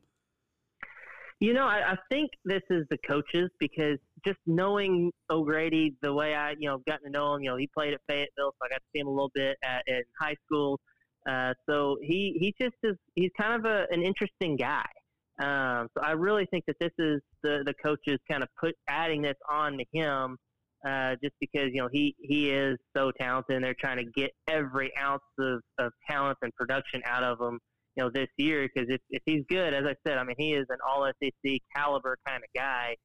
You 1.43 1.51
know, 1.51 1.65
I, 1.65 1.81
I 1.91 1.97
think 2.09 2.31
this 2.45 2.61
is 2.69 2.85
the 2.89 2.97
coaches 3.05 3.49
because 3.59 3.97
just 4.25 4.39
knowing 4.45 5.11
O'Grady 5.29 5.93
the 6.01 6.13
way 6.13 6.35
I, 6.35 6.51
you 6.57 6.69
know, 6.69 6.77
gotten 6.87 7.07
to 7.07 7.11
know 7.11 7.35
him, 7.35 7.41
you 7.41 7.49
know, 7.49 7.57
he 7.57 7.67
played 7.77 7.93
at 7.93 7.99
Fayetteville, 8.07 8.53
so 8.53 8.57
I 8.63 8.69
got 8.69 8.77
to 8.77 8.85
see 8.95 9.01
him 9.01 9.07
a 9.07 9.09
little 9.09 9.31
bit 9.35 9.57
at, 9.61 9.83
in 9.85 10.03
high 10.17 10.37
school. 10.45 10.79
Uh, 11.29 11.53
so 11.67 11.97
he, 12.01 12.37
he 12.39 12.55
just 12.61 12.77
is, 12.83 12.95
he's 13.15 13.29
kind 13.37 13.55
of 13.55 13.69
a, 13.69 13.87
an 13.91 14.03
interesting 14.03 14.55
guy. 14.55 14.85
Um, 15.41 15.89
so 15.97 16.01
I 16.01 16.11
really 16.11 16.45
think 16.45 16.63
that 16.67 16.77
this 16.79 16.93
is 16.97 17.19
the, 17.41 17.63
the 17.65 17.73
coaches 17.73 18.19
kind 18.31 18.41
of 18.41 18.47
put 18.57 18.73
adding 18.87 19.21
this 19.21 19.35
on 19.51 19.77
to 19.79 19.85
him 19.91 20.37
uh, 20.87 21.17
just 21.21 21.35
because, 21.41 21.71
you 21.73 21.81
know, 21.81 21.89
he, 21.91 22.15
he 22.19 22.51
is 22.51 22.77
so 22.95 23.11
talented 23.19 23.57
and 23.57 23.65
they're 23.65 23.75
trying 23.77 23.97
to 23.97 24.09
get 24.15 24.31
every 24.47 24.93
ounce 24.97 25.21
of, 25.37 25.59
of 25.77 25.91
talent 26.09 26.37
and 26.41 26.55
production 26.55 27.01
out 27.05 27.23
of 27.23 27.37
him 27.41 27.59
you 27.95 28.03
know, 28.03 28.09
this 28.09 28.27
year 28.37 28.67
because 28.73 28.89
if, 28.89 29.01
if 29.09 29.21
he's 29.25 29.43
good, 29.49 29.73
as 29.73 29.83
I 29.85 29.95
said, 30.07 30.17
I 30.17 30.23
mean, 30.23 30.35
he 30.37 30.53
is 30.53 30.65
an 30.69 30.77
all 30.87 31.09
SEC 31.21 31.59
caliber 31.75 32.17
kind 32.27 32.43
of 32.43 32.49
guy. 32.55 32.95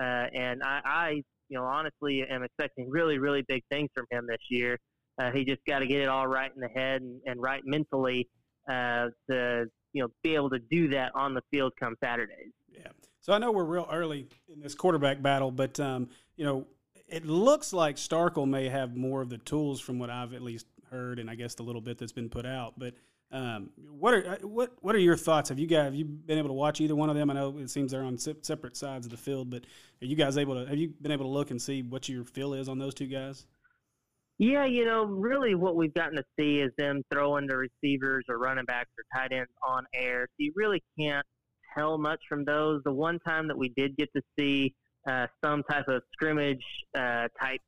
Uh, 0.00 0.26
and 0.34 0.62
I, 0.62 0.80
I, 0.84 1.10
you 1.48 1.58
know, 1.58 1.64
honestly 1.64 2.24
am 2.28 2.42
expecting 2.42 2.88
really, 2.90 3.18
really 3.18 3.42
big 3.46 3.62
things 3.70 3.90
from 3.94 4.06
him 4.10 4.26
this 4.26 4.40
year. 4.50 4.78
Uh, 5.20 5.30
he 5.30 5.44
just 5.44 5.60
got 5.68 5.80
to 5.80 5.86
get 5.86 6.00
it 6.00 6.08
all 6.08 6.26
right 6.26 6.50
in 6.54 6.60
the 6.60 6.68
head 6.68 7.02
and, 7.02 7.20
and 7.26 7.40
right 7.40 7.62
mentally 7.64 8.28
uh, 8.70 9.08
to, 9.30 9.66
you 9.92 10.02
know, 10.02 10.08
be 10.22 10.34
able 10.34 10.50
to 10.50 10.58
do 10.70 10.88
that 10.88 11.12
on 11.14 11.34
the 11.34 11.42
field 11.50 11.72
come 11.78 11.94
Saturdays. 12.02 12.52
Yeah. 12.70 12.88
So 13.20 13.32
I 13.32 13.38
know 13.38 13.52
we're 13.52 13.64
real 13.64 13.86
early 13.92 14.26
in 14.52 14.60
this 14.60 14.74
quarterback 14.74 15.22
battle, 15.22 15.50
but, 15.50 15.78
um, 15.78 16.08
you 16.36 16.44
know, 16.44 16.66
it 17.06 17.26
looks 17.26 17.74
like 17.74 17.96
Starkel 17.96 18.48
may 18.48 18.68
have 18.68 18.96
more 18.96 19.20
of 19.20 19.28
the 19.28 19.38
tools 19.38 19.80
from 19.80 19.98
what 19.98 20.08
I've 20.08 20.32
at 20.32 20.42
least 20.42 20.66
heard, 20.90 21.18
and 21.18 21.28
I 21.28 21.34
guess 21.34 21.54
the 21.54 21.62
little 21.62 21.82
bit 21.82 21.98
that's 21.98 22.12
been 22.12 22.30
put 22.30 22.46
out. 22.46 22.74
But 22.78 22.94
um, 23.32 23.70
what 23.98 24.12
are 24.12 24.26
uh, 24.32 24.46
what 24.46 24.72
what 24.82 24.94
are 24.94 24.98
your 24.98 25.16
thoughts? 25.16 25.48
Have 25.48 25.58
you 25.58 25.66
guys 25.66 25.84
have 25.84 25.94
you 25.94 26.04
been 26.04 26.38
able 26.38 26.48
to 26.48 26.54
watch 26.54 26.80
either 26.80 26.94
one 26.94 27.08
of 27.08 27.16
them? 27.16 27.30
I 27.30 27.34
know 27.34 27.56
it 27.58 27.70
seems 27.70 27.92
they're 27.92 28.04
on 28.04 28.18
separate 28.18 28.76
sides 28.76 29.06
of 29.06 29.10
the 29.10 29.16
field, 29.16 29.48
but 29.48 29.64
are 30.02 30.06
you 30.06 30.16
guys 30.16 30.36
able 30.36 30.54
to 30.54 30.68
have 30.68 30.76
you 30.76 30.92
been 31.00 31.12
able 31.12 31.24
to 31.24 31.30
look 31.30 31.50
and 31.50 31.60
see 31.60 31.82
what 31.82 32.08
your 32.08 32.24
feel 32.24 32.52
is 32.52 32.68
on 32.68 32.78
those 32.78 32.94
two 32.94 33.06
guys? 33.06 33.46
Yeah, 34.38 34.66
you 34.66 34.84
know, 34.84 35.04
really 35.04 35.54
what 35.54 35.76
we've 35.76 35.94
gotten 35.94 36.16
to 36.16 36.24
see 36.38 36.58
is 36.58 36.72
them 36.76 37.02
throwing 37.10 37.46
the 37.46 37.56
receivers 37.56 38.24
or 38.28 38.38
running 38.38 38.64
backs 38.64 38.90
or 38.98 39.04
tight 39.16 39.32
ends 39.32 39.50
on 39.66 39.86
air. 39.94 40.26
So 40.26 40.34
you 40.38 40.52
really 40.54 40.82
can't 40.98 41.24
tell 41.76 41.96
much 41.96 42.20
from 42.28 42.44
those. 42.44 42.82
The 42.84 42.92
one 42.92 43.18
time 43.20 43.48
that 43.48 43.56
we 43.56 43.70
did 43.76 43.96
get 43.96 44.10
to 44.14 44.22
see 44.38 44.74
uh, 45.08 45.26
some 45.44 45.62
type 45.70 45.88
of 45.88 46.02
scrimmage 46.12 46.64
uh, 46.94 47.28
type 47.40 47.60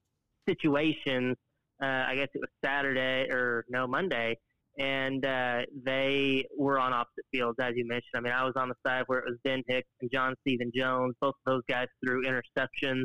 situation, 0.48 1.36
uh, 1.82 1.86
I 1.86 2.16
guess 2.16 2.28
it 2.34 2.40
was 2.40 2.50
Saturday 2.62 3.30
or 3.30 3.64
no 3.70 3.86
Monday 3.86 4.36
and 4.78 5.24
uh, 5.24 5.62
they 5.84 6.44
were 6.56 6.78
on 6.78 6.92
opposite 6.92 7.24
fields, 7.32 7.56
as 7.60 7.72
you 7.76 7.86
mentioned. 7.86 8.12
I 8.16 8.20
mean, 8.20 8.32
I 8.32 8.44
was 8.44 8.54
on 8.56 8.68
the 8.68 8.74
side 8.86 9.04
where 9.06 9.20
it 9.20 9.24
was 9.26 9.38
Ben 9.44 9.62
Hicks 9.68 9.88
and 10.00 10.10
John 10.12 10.34
Stephen 10.40 10.72
Jones. 10.74 11.14
Both 11.20 11.34
of 11.46 11.52
those 11.52 11.62
guys 11.68 11.86
threw 12.04 12.24
interceptions, 12.24 13.04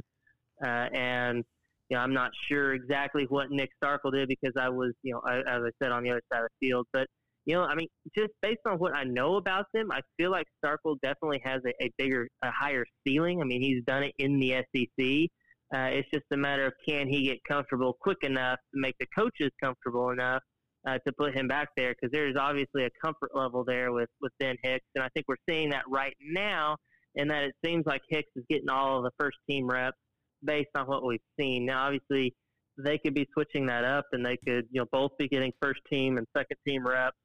uh, 0.66 0.90
and 0.94 1.44
you 1.90 1.98
know, 1.98 2.04
I'm 2.04 2.14
not 2.14 2.32
sure 2.48 2.74
exactly 2.74 3.26
what 3.30 3.52
Nick 3.52 3.70
Starkel 3.84 4.12
did 4.12 4.28
because 4.28 4.54
I 4.60 4.70
was, 4.70 4.94
you 5.04 5.14
know, 5.14 5.22
I, 5.26 5.40
as 5.40 5.62
I 5.64 5.70
said, 5.82 5.92
on 5.92 6.04
the 6.04 6.12
other 6.12 6.22
side 6.32 6.44
of 6.44 6.50
the 6.60 6.68
field. 6.68 6.88
But 6.94 7.08
you 7.46 7.56
know, 7.56 7.64
I 7.64 7.76
mean, 7.76 7.88
just 8.18 8.32
based 8.42 8.62
on 8.68 8.78
what 8.78 8.96
I 8.96 9.04
know 9.04 9.36
about 9.36 9.66
them, 9.74 9.92
I 9.92 10.02
feel 10.18 10.32
like 10.32 10.46
Starkel 10.64 10.98
definitely 11.02 11.42
has 11.44 11.62
a, 11.66 11.84
a 11.84 11.92
bigger, 11.98 12.28
a 12.44 12.52
higher 12.52 12.86
ceiling. 13.08 13.42
I 13.42 13.46
mean, 13.46 13.62
he's 13.62 13.84
done 13.86 14.04
it 14.04 14.14
in 14.18 14.40
the 14.40 14.64
SEC. 14.76 15.30
Uh, 15.72 15.90
it's 15.92 16.10
just 16.12 16.26
a 16.34 16.38
matter 16.38 16.66
of 16.66 16.74
can 16.88 17.08
he 17.08 17.24
get 17.24 17.38
comfortable 17.48 17.96
quick 18.02 18.18
enough 18.24 18.58
to 18.74 18.82
make 18.82 18.96
the 19.00 19.06
coaches 19.16 19.52
comfortable 19.62 20.10
enough 20.10 20.42
uh, 20.89 20.97
to 21.06 21.13
put 21.13 21.36
him 21.36 21.47
back 21.47 21.69
there 21.78 21.93
because 21.93 22.12
there's 22.12 22.36
obviously 22.36 22.86
a 22.86 22.89
comfort 23.04 23.32
level 23.34 23.63
there 23.63 23.91
with, 23.91 24.10
with 24.21 24.32
Ben 24.39 24.56
Hicks. 24.63 24.86
And 24.95 25.04
I 25.04 25.10
think 25.10 25.25
we're 25.28 25.36
seeing 25.47 25.69
that 25.69 25.84
right 25.88 26.15
now 26.21 26.78
in 27.15 27.28
that 27.28 27.43
it 27.43 27.54
seems 27.63 27.86
like 27.86 28.02
Hicks 28.10 28.30
is 28.36 28.43
getting 28.49 28.69
all 28.69 28.97
of 28.97 29.04
the 29.04 29.12
first 29.19 29.38
team 29.49 29.67
reps 29.67 29.97
based 30.43 30.69
on 30.75 30.86
what 30.88 31.06
we've 31.06 31.19
seen. 31.39 31.65
Now, 31.65 31.86
obviously, 31.86 32.34
they 32.78 32.97
could 32.97 33.13
be 33.13 33.28
switching 33.34 33.65
that 33.67 33.84
up 33.84 34.06
and 34.13 34.25
they 34.25 34.38
could, 34.38 34.65
you 34.71 34.82
know, 34.82 34.86
both 34.91 35.12
be 35.17 35.28
getting 35.28 35.52
first 35.62 35.82
team 35.91 36.17
and 36.17 36.25
second 36.36 36.58
team 36.65 36.86
reps 36.86 37.17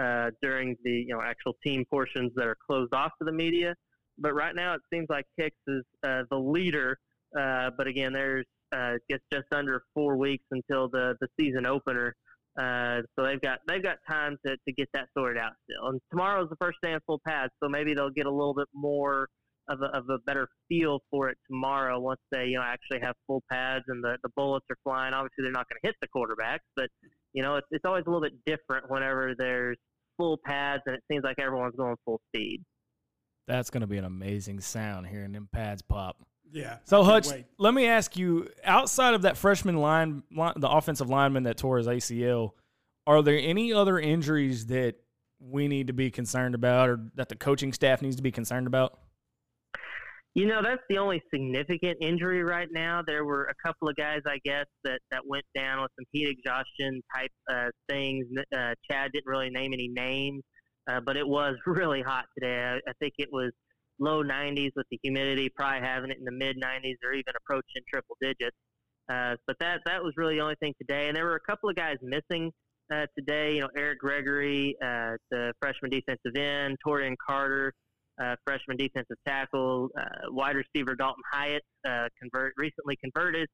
uh, 0.00 0.30
during 0.42 0.76
the, 0.84 0.90
you 0.90 1.14
know, 1.14 1.22
actual 1.22 1.54
team 1.64 1.84
portions 1.90 2.30
that 2.36 2.46
are 2.46 2.56
closed 2.68 2.94
off 2.94 3.12
to 3.18 3.24
the 3.24 3.32
media. 3.32 3.74
But 4.18 4.34
right 4.34 4.54
now, 4.54 4.74
it 4.74 4.80
seems 4.92 5.06
like 5.08 5.24
Hicks 5.36 5.56
is 5.66 5.82
uh, 6.06 6.22
the 6.30 6.38
leader. 6.38 6.98
Uh, 7.38 7.70
but 7.76 7.86
again, 7.86 8.12
there's 8.12 8.46
uh, 8.74 8.94
just 9.10 9.22
just 9.32 9.46
under 9.52 9.82
four 9.94 10.16
weeks 10.16 10.44
until 10.50 10.88
the 10.88 11.14
the 11.20 11.28
season 11.38 11.66
opener. 11.66 12.14
Uh, 12.58 13.02
so 13.14 13.24
they've 13.24 13.40
got 13.40 13.60
they've 13.68 13.82
got 13.82 13.98
time 14.08 14.36
to, 14.44 14.56
to 14.66 14.72
get 14.72 14.88
that 14.92 15.06
sorted 15.16 15.40
out 15.40 15.52
still. 15.64 15.90
And 15.90 16.00
tomorrow's 16.10 16.48
the 16.50 16.56
first 16.56 16.78
day 16.82 16.92
of 16.92 17.02
full 17.06 17.20
pads, 17.26 17.52
so 17.62 17.68
maybe 17.68 17.94
they'll 17.94 18.10
get 18.10 18.26
a 18.26 18.30
little 18.30 18.54
bit 18.54 18.66
more 18.74 19.28
of 19.68 19.80
a, 19.82 19.86
of 19.96 20.08
a 20.08 20.18
better 20.26 20.48
feel 20.68 21.00
for 21.10 21.28
it 21.28 21.36
tomorrow 21.46 22.00
once 22.00 22.20
they 22.32 22.46
you 22.46 22.56
know 22.56 22.64
actually 22.64 22.98
have 23.00 23.14
full 23.26 23.42
pads 23.50 23.84
and 23.88 24.02
the, 24.02 24.16
the 24.24 24.30
bullets 24.34 24.66
are 24.70 24.76
flying. 24.82 25.14
Obviously, 25.14 25.44
they're 25.44 25.52
not 25.52 25.66
going 25.68 25.78
to 25.82 25.86
hit 25.86 25.94
the 26.00 26.08
quarterbacks, 26.08 26.66
but 26.74 26.88
you 27.32 27.42
know 27.42 27.56
it's 27.56 27.66
it's 27.70 27.84
always 27.84 28.02
a 28.06 28.10
little 28.10 28.22
bit 28.22 28.34
different 28.44 28.90
whenever 28.90 29.34
there's 29.38 29.76
full 30.16 30.38
pads 30.44 30.82
and 30.86 30.96
it 30.96 31.02
seems 31.10 31.22
like 31.22 31.38
everyone's 31.38 31.76
going 31.76 31.94
full 32.04 32.20
speed. 32.34 32.60
That's 33.46 33.70
going 33.70 33.82
to 33.82 33.86
be 33.86 33.98
an 33.98 34.04
amazing 34.04 34.60
sound 34.60 35.06
hearing 35.06 35.32
them 35.32 35.48
pads 35.52 35.80
pop. 35.80 36.16
Yeah. 36.52 36.78
So 36.84 37.02
Hutch, 37.02 37.28
wait. 37.28 37.46
let 37.58 37.74
me 37.74 37.86
ask 37.86 38.16
you: 38.16 38.48
outside 38.64 39.14
of 39.14 39.22
that 39.22 39.36
freshman 39.36 39.76
line, 39.76 40.22
line, 40.34 40.54
the 40.56 40.68
offensive 40.68 41.08
lineman 41.08 41.42
that 41.44 41.56
tore 41.56 41.78
his 41.78 41.86
ACL, 41.86 42.52
are 43.06 43.22
there 43.22 43.38
any 43.38 43.72
other 43.72 43.98
injuries 43.98 44.66
that 44.66 44.96
we 45.40 45.68
need 45.68 45.86
to 45.86 45.92
be 45.92 46.10
concerned 46.10 46.54
about, 46.54 46.88
or 46.88 47.00
that 47.14 47.28
the 47.28 47.36
coaching 47.36 47.72
staff 47.72 48.02
needs 48.02 48.16
to 48.16 48.22
be 48.22 48.32
concerned 48.32 48.66
about? 48.66 48.98
You 50.34 50.46
know, 50.46 50.62
that's 50.62 50.82
the 50.88 50.98
only 50.98 51.20
significant 51.34 51.98
injury 52.00 52.44
right 52.44 52.68
now. 52.70 53.02
There 53.04 53.24
were 53.24 53.46
a 53.46 53.66
couple 53.66 53.88
of 53.88 53.96
guys, 53.96 54.20
I 54.26 54.38
guess, 54.44 54.66
that, 54.84 55.00
that 55.10 55.26
went 55.26 55.44
down 55.52 55.82
with 55.82 55.90
some 55.98 56.04
heat 56.12 56.28
exhaustion 56.28 57.02
type 57.12 57.30
uh, 57.50 57.70
things. 57.88 58.26
Uh, 58.56 58.74
Chad 58.88 59.10
didn't 59.12 59.26
really 59.26 59.50
name 59.50 59.72
any 59.72 59.88
names, 59.88 60.42
uh, 60.88 61.00
but 61.00 61.16
it 61.16 61.26
was 61.26 61.56
really 61.66 62.02
hot 62.02 62.26
today. 62.38 62.56
I, 62.56 62.74
I 62.88 62.92
think 63.00 63.14
it 63.18 63.28
was 63.32 63.50
low 63.98 64.22
90s 64.22 64.70
with 64.76 64.86
the 64.90 64.98
humidity, 65.02 65.48
probably 65.48 65.86
having 65.86 66.10
it 66.10 66.18
in 66.18 66.24
the 66.24 66.32
mid 66.32 66.56
90s 66.60 66.96
or 67.04 67.12
even 67.12 67.34
approaching 67.36 67.82
triple 67.88 68.16
digits. 68.20 68.56
Uh, 69.10 69.36
but 69.46 69.56
that 69.58 69.80
that 69.86 70.02
was 70.02 70.12
really 70.16 70.36
the 70.36 70.42
only 70.42 70.56
thing 70.60 70.74
today. 70.78 71.08
And 71.08 71.16
there 71.16 71.24
were 71.24 71.36
a 71.36 71.50
couple 71.50 71.70
of 71.70 71.76
guys 71.76 71.96
missing 72.02 72.52
uh, 72.92 73.06
today. 73.16 73.54
You 73.54 73.60
know, 73.62 73.68
Eric 73.76 74.00
Gregory, 74.00 74.76
uh, 74.82 75.16
the 75.30 75.52
freshman 75.60 75.90
defensive 75.90 76.36
end, 76.36 76.76
Torian 76.86 77.14
Carter, 77.26 77.72
uh, 78.22 78.34
freshman 78.44 78.76
defensive 78.76 79.16
tackle, 79.26 79.88
uh, 79.98 80.30
wide 80.30 80.56
receiver 80.56 80.94
Daulton 80.94 81.22
Hyatt, 81.32 81.62
uh, 81.88 82.08
convert 82.20 82.52
recently 82.56 82.96
converted 83.02 83.48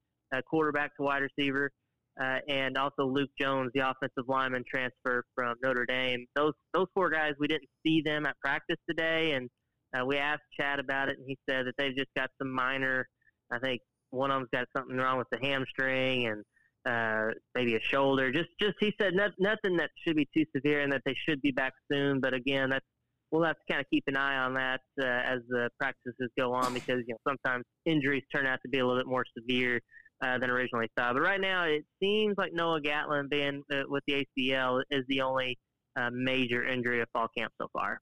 quarterback 0.51 0.91
to 0.97 1.05
wide 1.05 1.23
receiver. 1.23 1.71
And 2.17 2.77
also 2.77 3.07
Luke 3.07 3.31
Jones, 3.41 3.71
the 3.75 3.89
offensive 3.89 4.25
lineman 4.27 4.65
transfer 4.69 5.25
from 5.37 5.55
Notre 5.63 5.87
Dame. 5.87 6.27
Those 6.35 6.55
those 6.73 6.87
four 6.95 7.11
guys, 7.11 7.33
we 7.39 7.47
didn't 7.47 7.69
see 7.87 8.03
them 8.05 8.27
at 8.27 8.37
practice 8.41 8.79
today, 8.89 9.33
and 9.33 9.49
uh, 9.95 10.05
we 10.05 10.17
asked 10.17 10.43
Chad 10.59 10.79
about 10.79 11.09
it, 11.09 11.19
and 11.19 11.27
he 11.27 11.37
said 11.49 11.67
that 11.67 11.75
they've 11.79 11.97
just 11.97 12.11
got 12.17 12.31
some 12.39 12.51
minor. 12.51 13.07
I 13.53 13.59
think 13.59 13.81
one 14.11 14.31
of 14.31 14.41
them's 14.41 14.49
got 14.53 14.67
something 14.77 14.97
wrong 14.97 15.19
with 15.19 15.29
the 15.31 15.39
hamstring 15.47 16.27
and 16.27 16.45
uh, 16.87 17.33
maybe 17.55 17.75
a 17.77 17.81
shoulder. 17.81 18.33
Just, 18.33 18.49
just 18.61 18.75
he 18.81 18.93
said 19.01 19.15
not, 19.15 19.33
nothing 19.39 19.77
that 19.77 19.91
should 20.05 20.17
be 20.17 20.29
too 20.37 20.45
severe, 20.55 20.81
and 20.81 20.93
that 20.93 21.03
they 21.05 21.17
should 21.27 21.41
be 21.43 21.53
back 21.53 21.73
soon. 21.91 22.21
But 22.21 22.35
again, 22.35 22.71
that's 22.71 22.85
we'll 23.31 23.45
have 23.45 23.57
to 23.57 23.73
kind 23.73 23.81
of 23.81 23.87
keep 23.91 24.05
an 24.07 24.17
eye 24.17 24.37
on 24.37 24.55
that 24.55 24.81
uh, 25.01 25.07
as 25.07 25.41
the 25.49 25.69
practices 25.79 26.31
go 26.39 26.53
on 26.53 26.73
because 26.73 27.01
you 27.07 27.15
know 27.15 27.19
sometimes 27.29 27.65
injuries 27.85 28.23
turn 28.35 28.47
out 28.47 28.59
to 28.65 28.69
be 28.69 28.79
a 28.79 28.87
little 28.87 29.01
bit 29.01 29.09
more 29.09 29.25
severe 29.37 29.81
uh, 30.25 30.39
than 30.39 30.51
originally 30.51 30.89
thought. 30.97 31.15
But 31.15 31.23
right 31.23 31.41
now, 31.41 31.65
it 31.65 31.85
seems 32.01 32.35
like 32.39 32.53
Noah 32.53 32.81
Gatlin 32.81 33.29
being 33.29 33.63
uh, 33.73 33.83
with 33.89 34.03
the 34.07 34.25
ACL 34.39 34.83
is 34.91 35.05
the 35.09 35.21
only 35.21 35.59
uh, 35.97 36.11
major 36.13 36.65
injury 36.67 37.01
of 37.01 37.09
fall 37.13 37.29
camp 37.37 37.53
so 37.61 37.69
far. 37.73 37.99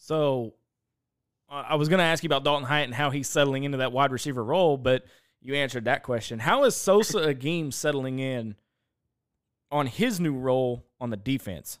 So 0.00 0.54
uh, 1.50 1.62
I 1.68 1.74
was 1.76 1.88
going 1.88 1.98
to 1.98 2.04
ask 2.04 2.24
you 2.24 2.28
about 2.28 2.42
Daulton 2.42 2.64
Hyatt 2.64 2.86
and 2.86 2.94
how 2.94 3.10
he's 3.10 3.28
settling 3.28 3.64
into 3.64 3.78
that 3.78 3.92
wide 3.92 4.10
receiver 4.10 4.42
role, 4.42 4.78
but 4.78 5.04
you 5.42 5.54
answered 5.54 5.84
that 5.84 6.02
question. 6.02 6.38
How 6.38 6.64
is 6.64 6.74
Sosa 6.74 7.18
Agim 7.28 7.70
settling 7.70 8.18
in 8.18 8.56
on 9.70 9.86
his 9.86 10.18
new 10.18 10.34
role 10.34 10.86
on 11.00 11.10
the 11.10 11.18
defense? 11.18 11.78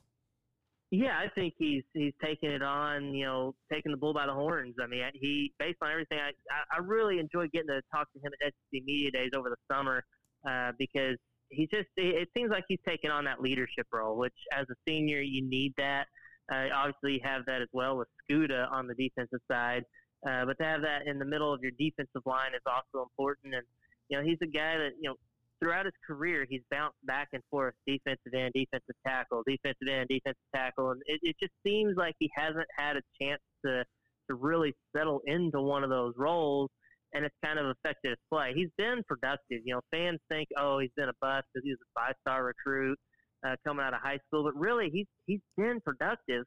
Yeah, 0.92 1.16
I 1.16 1.28
think 1.36 1.54
he's 1.56 1.84
he's 1.94 2.12
taking 2.22 2.50
it 2.50 2.62
on, 2.62 3.14
you 3.14 3.24
know, 3.24 3.54
taking 3.72 3.92
the 3.92 3.96
bull 3.96 4.12
by 4.12 4.26
the 4.26 4.34
horns. 4.34 4.74
I 4.82 4.88
mean, 4.88 5.04
he 5.14 5.52
based 5.58 5.78
on 5.82 5.90
everything, 5.90 6.18
I 6.18 6.32
I 6.76 6.78
really 6.80 7.20
enjoyed 7.20 7.52
getting 7.52 7.68
to 7.68 7.80
talk 7.94 8.12
to 8.12 8.18
him 8.18 8.32
at 8.44 8.52
SEC 8.52 8.82
Media 8.84 9.10
Days 9.12 9.30
over 9.36 9.50
the 9.50 9.74
summer 9.74 10.02
uh, 10.48 10.72
because 10.78 11.16
he's 11.48 11.68
just 11.70 11.86
it 11.96 12.28
seems 12.36 12.50
like 12.50 12.64
he's 12.68 12.80
taking 12.86 13.10
on 13.10 13.24
that 13.24 13.40
leadership 13.40 13.86
role, 13.92 14.16
which 14.18 14.34
as 14.52 14.66
a 14.68 14.74
senior 14.86 15.20
you 15.20 15.48
need 15.48 15.72
that. 15.78 16.06
Uh, 16.52 16.66
obviously, 16.74 17.14
you 17.14 17.20
have 17.22 17.42
that 17.46 17.62
as 17.62 17.68
well 17.72 17.96
with 17.96 18.08
Scoota 18.22 18.70
on 18.72 18.86
the 18.86 18.94
defensive 18.94 19.40
side. 19.50 19.84
Uh, 20.28 20.44
but 20.44 20.58
to 20.58 20.64
have 20.64 20.82
that 20.82 21.06
in 21.06 21.18
the 21.18 21.24
middle 21.24 21.52
of 21.52 21.60
your 21.62 21.72
defensive 21.78 22.22
line 22.26 22.52
is 22.54 22.62
also 22.66 23.08
important. 23.08 23.54
And, 23.54 23.64
you 24.08 24.18
know, 24.18 24.24
he's 24.24 24.38
a 24.42 24.46
guy 24.46 24.76
that, 24.76 24.90
you 25.00 25.08
know, 25.08 25.16
throughout 25.60 25.84
his 25.84 25.94
career, 26.06 26.46
he's 26.48 26.62
bounced 26.70 26.98
back 27.04 27.28
and 27.32 27.42
forth 27.50 27.74
defensive 27.86 28.34
end, 28.34 28.52
defensive 28.54 28.96
tackle, 29.06 29.42
defensive 29.46 29.88
end, 29.88 30.08
defensive 30.08 30.50
tackle. 30.54 30.90
And 30.90 31.00
it, 31.06 31.20
it 31.22 31.36
just 31.40 31.52
seems 31.64 31.96
like 31.96 32.14
he 32.18 32.30
hasn't 32.34 32.66
had 32.76 32.96
a 32.96 33.02
chance 33.20 33.40
to, 33.64 33.84
to 34.28 34.34
really 34.34 34.74
settle 34.96 35.20
into 35.26 35.60
one 35.60 35.84
of 35.84 35.90
those 35.90 36.14
roles, 36.16 36.70
and 37.14 37.24
it's 37.24 37.34
kind 37.44 37.58
of 37.58 37.66
affected 37.66 38.10
his 38.10 38.18
play. 38.32 38.52
He's 38.54 38.70
been 38.78 39.02
productive. 39.06 39.60
You 39.64 39.74
know, 39.74 39.80
fans 39.90 40.18
think, 40.28 40.48
oh, 40.58 40.78
he's 40.78 40.92
been 40.96 41.08
a 41.08 41.18
bust 41.20 41.46
because 41.52 41.64
he 41.64 41.70
was 41.70 41.78
a 41.80 42.00
five-star 42.00 42.44
recruit 42.44 42.98
uh, 43.46 43.56
coming 43.66 43.84
out 43.84 43.94
of 43.94 44.00
high 44.00 44.18
school, 44.26 44.44
but 44.44 44.58
really, 44.58 44.90
he's 44.92 45.06
he's 45.26 45.40
been 45.56 45.80
productive. 45.84 46.44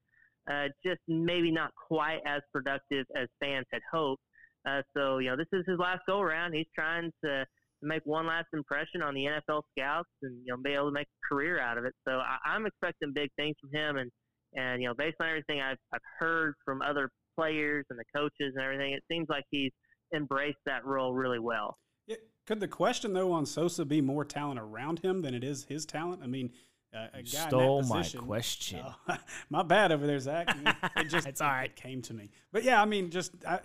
Uh, 0.52 0.68
just 0.86 1.00
maybe 1.08 1.52
not 1.52 1.72
quite 1.88 2.20
as 2.26 2.42
productive 2.52 3.06
as 3.16 3.28
fans 3.40 3.66
had 3.72 3.82
hoped. 3.92 4.22
Uh, 4.68 4.82
so, 4.96 5.18
you 5.20 5.30
know, 5.30 5.38
this 5.38 5.48
is 5.54 5.64
his 5.68 5.78
last 5.80 6.02
go 6.08 6.20
around. 6.20 6.54
He's 6.54 6.68
trying 6.76 7.12
to 7.24 7.46
make 7.82 8.02
one 8.06 8.28
last 8.28 8.48
impression 8.54 9.02
on 9.02 9.14
the 9.14 9.26
NFL 9.26 9.62
scouts 9.78 10.10
and, 10.22 10.38
you 10.46 10.54
know, 10.54 10.58
be 10.62 10.74
able 10.74 10.88
to 10.88 10.94
make 10.94 11.08
a 11.08 11.34
career 11.34 11.60
out 11.60 11.78
of 11.78 11.86
it. 11.86 11.94
So 12.08 12.14
I, 12.14 12.38
I'm 12.46 12.66
expecting 12.66 13.12
big 13.14 13.30
things 13.36 13.56
from 13.60 13.72
him. 13.78 13.98
And, 13.98 14.12
and, 14.56 14.82
you 14.82 14.88
know, 14.88 14.94
based 14.94 15.18
on 15.20 15.28
everything 15.28 15.62
I've, 15.62 15.78
I've 15.94 16.02
heard 16.20 16.54
from 16.64 16.82
other 16.82 17.10
players 17.38 17.86
and 17.90 18.00
the 18.00 18.06
coaches 18.16 18.54
and 18.56 18.64
everything, 18.64 18.94
it 18.94 19.04
seems 19.12 19.28
like 19.30 19.44
he's 19.52 19.72
embraced 20.16 20.60
that 20.66 20.86
role 20.86 21.14
really 21.14 21.40
well. 21.40 21.78
Yeah. 22.08 22.18
Could 22.46 22.60
the 22.60 22.68
question, 22.68 23.14
though, 23.14 23.32
on 23.32 23.46
Sosa 23.46 23.86
be 23.86 24.02
more 24.02 24.26
talent 24.26 24.60
around 24.60 25.00
him 25.00 25.22
than 25.22 25.34
it 25.34 25.44
is 25.44 25.66
his 25.66 25.86
talent? 25.86 26.22
I 26.24 26.28
mean, 26.28 26.52
uh, 26.94 27.08
a 27.14 27.24
guy 27.24 27.48
stole 27.48 27.80
in 27.80 27.88
that 27.88 28.14
my 28.16 28.22
question. 28.22 28.82
Oh, 29.10 29.18
my 29.50 29.64
bad 29.64 29.92
over 29.92 30.06
there, 30.06 30.20
Zach. 30.20 30.56
It 30.98 31.10
just 31.10 31.28
it's 31.28 31.42
all 31.42 31.50
right. 31.50 31.70
It 31.70 31.76
came 31.76 32.02
to 32.04 32.14
me, 32.14 32.30
but 32.52 32.64
yeah, 32.64 32.82
I 32.82 32.86
mean, 32.86 33.10
just 33.10 33.32
I, 33.48 33.60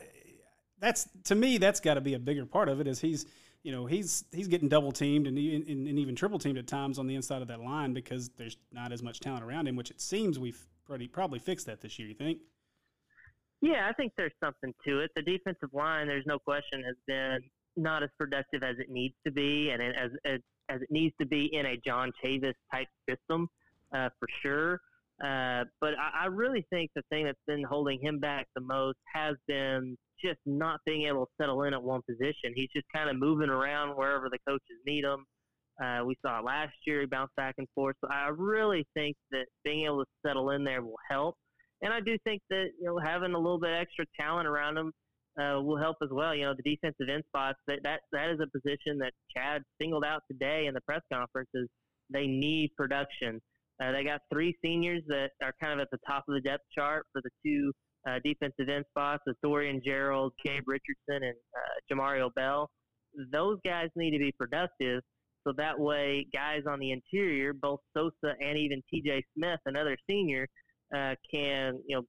that's 0.81 1.09
to 1.25 1.35
me, 1.35 1.59
that's 1.59 1.81
got 1.81 1.95
to 1.95 2.01
be 2.01 2.15
a 2.15 2.19
bigger 2.19 2.47
part 2.47 2.69
of 2.69 2.81
it. 2.81 2.87
Is 2.87 3.01
he's 3.01 3.27
you 3.63 3.73
know 3.73 3.87
he's 3.87 4.25
he's 4.33 4.49
getting 4.49 4.69
double 4.69 4.93
teamed 4.93 5.27
and, 5.27 5.37
and, 5.39 5.89
and 5.89 5.99
even 5.99 6.15
triple 6.15 6.39
teamed 6.39 6.59
at 6.59 6.67
times 6.67 6.99
on 6.99 7.07
the 7.07 7.15
inside 7.15 7.43
of 7.43 7.49
that 7.49 7.61
line 7.61 7.93
because 7.93 8.31
there's 8.37 8.57
not 8.73 8.93
as 8.93 9.03
much 9.03 9.21
talent 9.21 9.45
around 9.45 9.69
him. 9.69 9.77
Which 9.77 9.91
it 9.91 10.01
seems 10.01 10.39
we've 10.39 10.67
pretty 10.87 11.09
probably 11.09 11.39
fixed 11.39 11.67
that 11.67 11.81
this 11.81 11.99
year. 11.99 12.09
You 12.09 12.15
think? 12.15 12.39
Yeah, 13.61 13.89
I 13.89 13.93
think 13.93 14.13
there's 14.17 14.33
something 14.43 14.73
to 14.87 15.01
it. 15.01 15.11
The 15.17 15.23
defensive 15.23 15.71
line, 15.73 16.07
there's 16.07 16.27
no 16.27 16.39
question, 16.39 16.83
has 16.85 16.95
been 17.07 17.41
not 17.77 18.05
as 18.05 18.11
productive 18.17 18.63
as 18.63 18.79
it 18.79 18.89
needs 18.89 19.15
to 19.27 19.33
be, 19.33 19.71
and 19.71 19.83
it, 19.83 19.97
as 19.97 20.11
as, 20.25 20.41
as 20.69 20.81
it 20.83 20.89
needs 20.91 21.15
to 21.21 21.27
be 21.27 21.51
in 21.53 21.67
a 21.67 21.77
John 21.85 22.13
Chavis 22.25 22.55
type 22.73 22.89
system, 23.09 23.49
uh, 23.95 24.09
for 24.19 24.29
sure. 24.43 24.81
Uh, 25.23 25.65
but 25.81 25.95
I, 25.99 26.25
I 26.25 26.27
really 26.27 26.65
think 26.71 26.91
the 26.95 27.03
thing 27.11 27.25
that's 27.25 27.39
been 27.47 27.65
holding 27.65 28.01
him 28.01 28.19
back 28.21 28.47
the 28.55 28.61
most 28.61 28.99
has 29.13 29.35
been 29.49 29.97
just 30.25 30.39
not 30.47 30.81
being 30.87 31.07
able 31.07 31.27
to 31.27 31.33
settle 31.41 31.63
in 31.65 31.75
at 31.75 31.83
one 31.83 32.03
position. 32.09 32.53
He's 32.55 32.69
just 32.75 32.87
kind 32.95 33.11
of 33.11 33.17
moving 33.17 33.49
around 33.49 33.97
wherever 33.97 34.29
the 34.31 34.39
coaches 34.47 34.79
need 34.87 35.05
him. 35.05 35.25
Uh, 35.83 36.05
we 36.05 36.17
saw 36.25 36.41
it 36.41 36.45
last 36.45 36.75
year; 36.87 37.01
he 37.01 37.07
bounced 37.07 37.35
back 37.37 37.55
and 37.59 37.67
forth. 37.75 37.97
So 38.01 38.11
I 38.11 38.31
really 38.37 38.87
think 38.95 39.17
that 39.31 39.47
being 39.65 39.87
able 39.87 40.05
to 40.05 40.11
settle 40.27 40.51
in 40.51 40.65
there 40.65 40.83
will 40.83 40.99
help. 41.09 41.37
And 41.83 41.93
I 41.93 42.01
do 42.01 42.17
think 42.25 42.43
that 42.51 42.71
you 42.81 42.87
know 42.87 42.99
having 42.99 43.35
a 43.35 43.39
little 43.39 43.61
bit 43.61 43.71
extra 43.71 44.05
talent 44.19 44.49
around 44.49 44.77
him 44.77 44.93
uh, 45.41 45.61
will 45.61 45.79
help 45.79 45.97
as 46.03 46.09
well. 46.11 46.35
You 46.35 46.45
know, 46.47 46.55
the 46.55 46.69
defensive 46.69 47.09
end 47.13 47.25
spots 47.29 47.59
that 47.67 47.81
that 47.85 48.01
that 48.13 48.31
is 48.31 48.39
a 48.41 48.47
position 48.51 48.99
that 48.99 49.13
Chad 49.35 49.63
singled 49.81 50.05
out 50.05 50.23
today 50.31 50.67
in 50.67 50.75
the 50.75 50.81
press 50.83 51.03
conference. 51.13 51.49
Is 51.55 51.69
They 52.11 52.27
need 52.27 52.71
production. 52.77 53.41
Uh, 53.83 53.93
they 53.93 54.03
got 54.03 54.21
three 54.33 54.57
seniors 54.63 55.03
that 55.07 55.31
are 55.43 55.53
kind 55.63 55.73
of 55.73 55.81
at 55.81 55.89
the 55.93 55.99
top 56.07 56.25
of 56.29 56.35
the 56.35 56.41
depth 56.41 56.65
chart 56.77 57.07
for 57.13 57.23
the 57.23 57.31
two 57.45 57.73
uh, 58.09 58.19
defensive 58.25 58.69
end 58.69 58.85
spots: 58.91 59.23
with 59.27 59.37
Dorian 59.43 59.81
Gerald, 59.85 60.33
Gabe 60.45 60.65
Richardson, 60.67 61.23
and 61.29 61.37
uh, 61.57 61.95
Jamario 61.95 62.31
Bell. 62.35 62.69
Those 63.33 63.59
guys 63.65 63.89
need 63.97 64.11
to 64.13 64.19
be 64.19 64.33
productive, 64.33 65.03
so 65.47 65.53
that 65.57 65.79
way, 65.79 66.27
guys 66.33 66.63
on 66.69 66.79
the 66.79 66.93
interior, 66.93 67.53
both 67.53 67.81
Sosa 67.97 68.35
and 68.41 68.59
even 68.59 68.83
T.J. 68.91 69.23
Smith, 69.35 69.61
another 69.65 69.97
senior, 70.09 70.47
uh, 70.95 71.15
can 71.33 71.81
you 71.87 71.97
know 71.97 72.03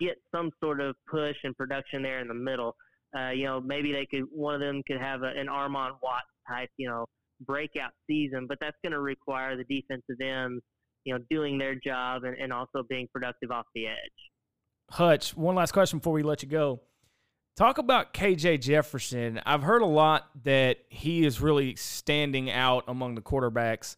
get 0.00 0.16
some 0.32 0.50
sort 0.60 0.80
of 0.80 0.94
push 1.10 1.36
and 1.44 1.56
production 1.56 2.02
there 2.02 2.20
in 2.20 2.28
the 2.28 2.34
middle. 2.34 2.74
Uh, 3.16 3.30
you 3.30 3.44
know, 3.44 3.60
maybe 3.60 3.92
they 3.92 4.06
could 4.06 4.24
one 4.30 4.54
of 4.54 4.60
them 4.60 4.82
could 4.86 5.00
have 5.00 5.22
a, 5.22 5.28
an 5.28 5.46
Armon 5.46 5.92
Watt 6.02 6.22
type, 6.48 6.68
you 6.76 6.88
know, 6.88 7.06
breakout 7.40 7.92
season, 8.06 8.46
but 8.46 8.58
that's 8.60 8.76
going 8.82 8.92
to 8.92 9.00
require 9.00 9.56
the 9.56 9.64
defensive 9.64 10.20
ends, 10.20 10.62
you 11.04 11.14
know, 11.14 11.20
doing 11.30 11.58
their 11.58 11.74
job 11.74 12.24
and, 12.24 12.36
and 12.36 12.52
also 12.52 12.82
being 12.88 13.08
productive 13.12 13.50
off 13.50 13.64
the 13.74 13.86
edge. 13.86 13.96
Hutch, 14.90 15.36
one 15.36 15.54
last 15.54 15.72
question 15.72 15.98
before 15.98 16.12
we 16.12 16.22
let 16.22 16.42
you 16.42 16.48
go. 16.48 16.80
Talk 17.56 17.78
about 17.78 18.14
KJ 18.14 18.60
Jefferson. 18.60 19.40
I've 19.44 19.62
heard 19.62 19.82
a 19.82 19.86
lot 19.86 20.28
that 20.44 20.78
he 20.90 21.26
is 21.26 21.40
really 21.40 21.74
standing 21.74 22.50
out 22.50 22.84
among 22.86 23.16
the 23.16 23.20
quarterbacks. 23.20 23.96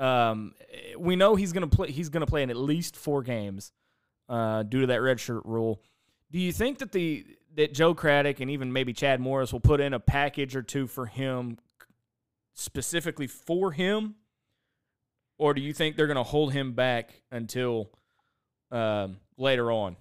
Um, 0.00 0.54
we 0.98 1.14
know 1.14 1.36
he's 1.36 1.52
going 1.52 1.68
to 1.68 1.76
play. 1.76 1.90
He's 1.90 2.08
going 2.08 2.22
to 2.22 2.26
play 2.26 2.42
in 2.42 2.50
at 2.50 2.56
least 2.56 2.96
four 2.96 3.22
games 3.22 3.72
uh, 4.32 4.62
due 4.62 4.80
to 4.80 4.86
that 4.86 5.00
redshirt 5.00 5.42
rule. 5.44 5.82
Do 6.32 6.38
you 6.38 6.52
think 6.52 6.78
that 6.78 6.90
the 6.92 7.26
that 7.54 7.74
Joe 7.74 7.92
Craddock 7.92 8.40
and 8.40 8.50
even 8.50 8.72
maybe 8.72 8.94
Chad 8.94 9.20
Morris 9.20 9.52
will 9.52 9.60
put 9.60 9.78
in 9.78 9.92
a 9.92 10.00
package 10.00 10.56
or 10.56 10.62
two 10.62 10.86
for 10.86 11.04
him 11.04 11.58
specifically 12.54 13.26
for 13.26 13.72
him, 13.72 14.14
or 15.36 15.52
do 15.52 15.60
you 15.60 15.74
think 15.74 15.96
they're 15.96 16.06
going 16.06 16.16
to 16.16 16.22
hold 16.22 16.54
him 16.54 16.72
back 16.72 17.12
until 17.30 17.90
um, 18.70 19.18
later 19.36 19.70
on? 19.70 19.96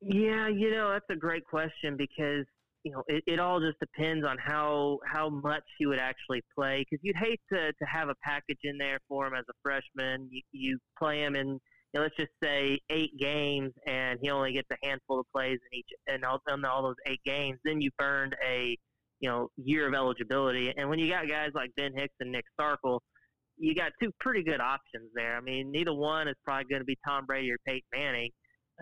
Yeah, 0.00 0.46
you 0.46 0.70
know 0.70 0.92
that's 0.92 1.10
a 1.10 1.16
great 1.16 1.44
question 1.44 1.96
because 1.96 2.46
you 2.84 2.92
know 2.92 3.02
it, 3.08 3.24
it 3.26 3.40
all 3.40 3.58
just 3.58 3.80
depends 3.80 4.24
on 4.24 4.36
how 4.38 5.00
how 5.12 5.28
much 5.28 5.64
he 5.76 5.86
would 5.86 5.98
actually 5.98 6.42
play. 6.54 6.86
Because 6.88 7.02
you'd 7.02 7.16
hate 7.16 7.40
to 7.52 7.72
to 7.72 7.84
have 7.84 8.10
a 8.10 8.14
package 8.22 8.60
in 8.62 8.78
there 8.78 9.00
for 9.08 9.26
him 9.26 9.34
as 9.34 9.44
a 9.50 9.54
freshman. 9.60 10.28
You, 10.30 10.42
you 10.52 10.78
play 10.96 11.20
him 11.20 11.34
in 11.34 11.58
know, 11.94 12.02
let's 12.02 12.16
just 12.16 12.32
say 12.42 12.78
eight 12.90 13.16
games, 13.18 13.72
and 13.86 14.18
he 14.22 14.30
only 14.30 14.52
gets 14.52 14.68
a 14.72 14.86
handful 14.86 15.20
of 15.20 15.26
plays 15.34 15.58
in 15.72 15.78
each, 15.78 15.88
and 16.08 16.24
all, 16.24 16.40
in 16.52 16.64
all 16.64 16.82
those 16.82 16.96
eight 17.06 17.20
games, 17.24 17.58
then 17.64 17.80
you've 17.80 17.92
earned 18.00 18.34
a 18.44 18.76
you 19.20 19.28
know 19.28 19.48
year 19.56 19.88
of 19.88 19.94
eligibility. 19.94 20.72
And 20.76 20.88
when 20.88 20.98
you 20.98 21.08
got 21.08 21.28
guys 21.28 21.50
like 21.54 21.70
Ben 21.76 21.92
Hicks 21.94 22.14
and 22.20 22.32
Nick 22.32 22.44
Starkel, 22.58 23.00
you 23.56 23.74
got 23.74 23.92
two 24.02 24.10
pretty 24.20 24.42
good 24.42 24.60
options 24.60 25.10
there. 25.14 25.36
I 25.36 25.40
mean, 25.40 25.70
neither 25.70 25.94
one 25.94 26.28
is 26.28 26.34
probably 26.44 26.64
going 26.68 26.80
to 26.80 26.86
be 26.86 26.98
Tom 27.06 27.26
Brady 27.26 27.50
or 27.50 27.56
Peyton 27.66 27.88
Manning, 27.94 28.30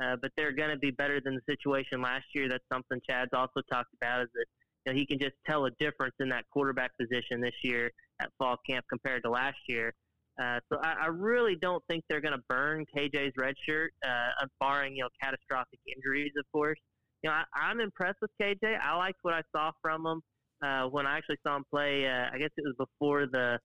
uh, 0.03 0.17
but 0.21 0.31
they're 0.37 0.53
going 0.53 0.71
to 0.71 0.79
be 0.79 0.91
better 0.91 1.21
than 1.23 1.35
the 1.35 1.53
situation 1.53 2.01
last 2.01 2.25
year. 2.35 2.49
That's 2.49 2.65
something 2.73 3.01
Chad's 3.09 3.31
also 3.35 3.61
talked 3.71 3.95
about 4.01 4.23
is 4.23 4.29
that 4.35 4.47
you 4.87 4.93
know, 4.93 4.99
he 4.99 5.07
can 5.07 5.19
just 5.19 5.35
tell 5.47 5.67
a 5.67 5.71
difference 5.79 6.15
in 6.21 6.29
that 6.31 6.45
quarterback 6.51 6.91
position 6.99 7.41
this 7.41 7.55
year 7.63 7.91
at 8.21 8.31
fall 8.39 8.57
camp 8.69 8.85
compared 8.89 9.23
to 9.25 9.31
last 9.31 9.59
year. 9.69 9.93
Uh, 10.41 10.59
so 10.71 10.79
I, 10.83 10.95
I 11.03 11.07
really 11.07 11.57
don't 11.61 11.83
think 11.89 12.05
they're 12.09 12.21
going 12.21 12.37
to 12.37 12.43
burn 12.49 12.87
KJ's 12.97 13.33
red 13.37 13.55
shirt, 13.69 13.93
uh, 14.07 14.47
barring 14.61 14.97
you 14.97 15.03
know 15.03 15.09
catastrophic 15.23 15.79
injuries, 15.95 16.33
of 16.39 16.45
course. 16.53 16.79
You 17.23 17.31
know, 17.31 17.37
I, 17.37 17.45
I'm 17.55 17.81
impressed 17.81 18.19
with 18.23 18.31
KJ. 18.41 18.79
I 18.81 18.97
liked 18.97 19.19
what 19.23 19.35
I 19.35 19.43
saw 19.55 19.73
from 19.83 20.07
him 20.07 20.21
uh, 20.65 20.89
when 20.89 21.07
I 21.07 21.19
actually 21.19 21.37
saw 21.47 21.57
him 21.57 21.65
play. 21.71 22.07
Uh, 22.07 22.35
I 22.35 22.39
guess 22.39 22.51
it 22.57 22.65
was 22.65 22.89
before 22.89 23.27
the 23.31 23.59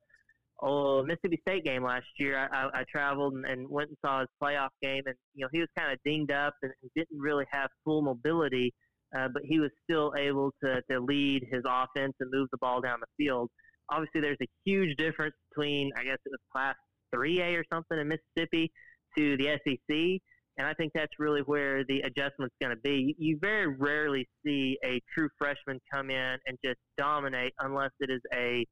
oh, 0.61 1.03
Mississippi 1.03 1.39
State 1.47 1.63
game 1.63 1.83
last 1.83 2.05
year. 2.19 2.37
I, 2.37 2.65
I, 2.65 2.81
I 2.81 2.83
traveled 2.91 3.33
and, 3.33 3.45
and 3.45 3.69
went 3.69 3.89
and 3.89 3.97
saw 4.05 4.19
his 4.19 4.29
playoff 4.43 4.69
game, 4.81 5.03
and 5.05 5.15
you 5.35 5.45
know 5.45 5.49
he 5.53 5.59
was 5.59 5.69
kind 5.77 5.91
of 5.93 5.99
dinged 6.03 6.31
up 6.31 6.53
and 6.63 6.71
didn't 6.97 7.17
really 7.17 7.45
have 7.51 7.69
full 7.85 8.01
mobility, 8.01 8.73
uh, 9.17 9.29
but 9.33 9.41
he 9.45 9.59
was 9.59 9.71
still 9.89 10.13
able 10.17 10.51
to 10.63 10.81
to 10.91 10.99
lead 10.99 11.43
his 11.49 11.63
offense 11.65 12.13
and 12.19 12.29
move 12.31 12.49
the 12.51 12.57
ball 12.57 12.81
down 12.81 12.99
the 12.99 13.23
field 13.23 13.49
obviously 13.89 14.21
there's 14.21 14.37
a 14.41 14.47
huge 14.65 14.95
difference 14.97 15.35
between 15.49 15.91
I 15.97 16.03
guess 16.03 16.17
it 16.25 16.31
was 16.31 16.39
class 16.51 16.75
3A 17.13 17.57
or 17.57 17.63
something 17.71 17.97
in 17.97 18.07
Mississippi 18.07 18.71
to 19.17 19.37
the 19.37 19.59
SEC. 19.63 20.21
And 20.59 20.65
I 20.65 20.73
think 20.73 20.91
that's 20.93 21.11
really 21.19 21.41
where 21.41 21.83
the 21.83 22.01
adjustment's 22.01 22.55
going 22.59 22.75
to 22.75 22.81
be. 22.81 23.15
You 23.19 23.37
very 23.39 23.67
rarely 23.67 24.27
see 24.43 24.77
a 24.83 24.99
true 25.13 25.29
freshman 25.37 25.79
come 25.93 26.09
in 26.09 26.37
and 26.47 26.57
just 26.65 26.79
dominate 26.97 27.53
unless 27.59 27.91
it 27.99 28.09
is 28.09 28.21
a 28.33 28.65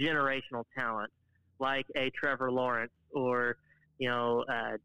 generational 0.00 0.64
talent 0.78 1.10
like 1.58 1.86
a 1.96 2.10
Trevor 2.10 2.52
Lawrence 2.52 2.92
or, 3.12 3.56
you 3.98 4.08
know, 4.08 4.44
uh, 4.48 4.76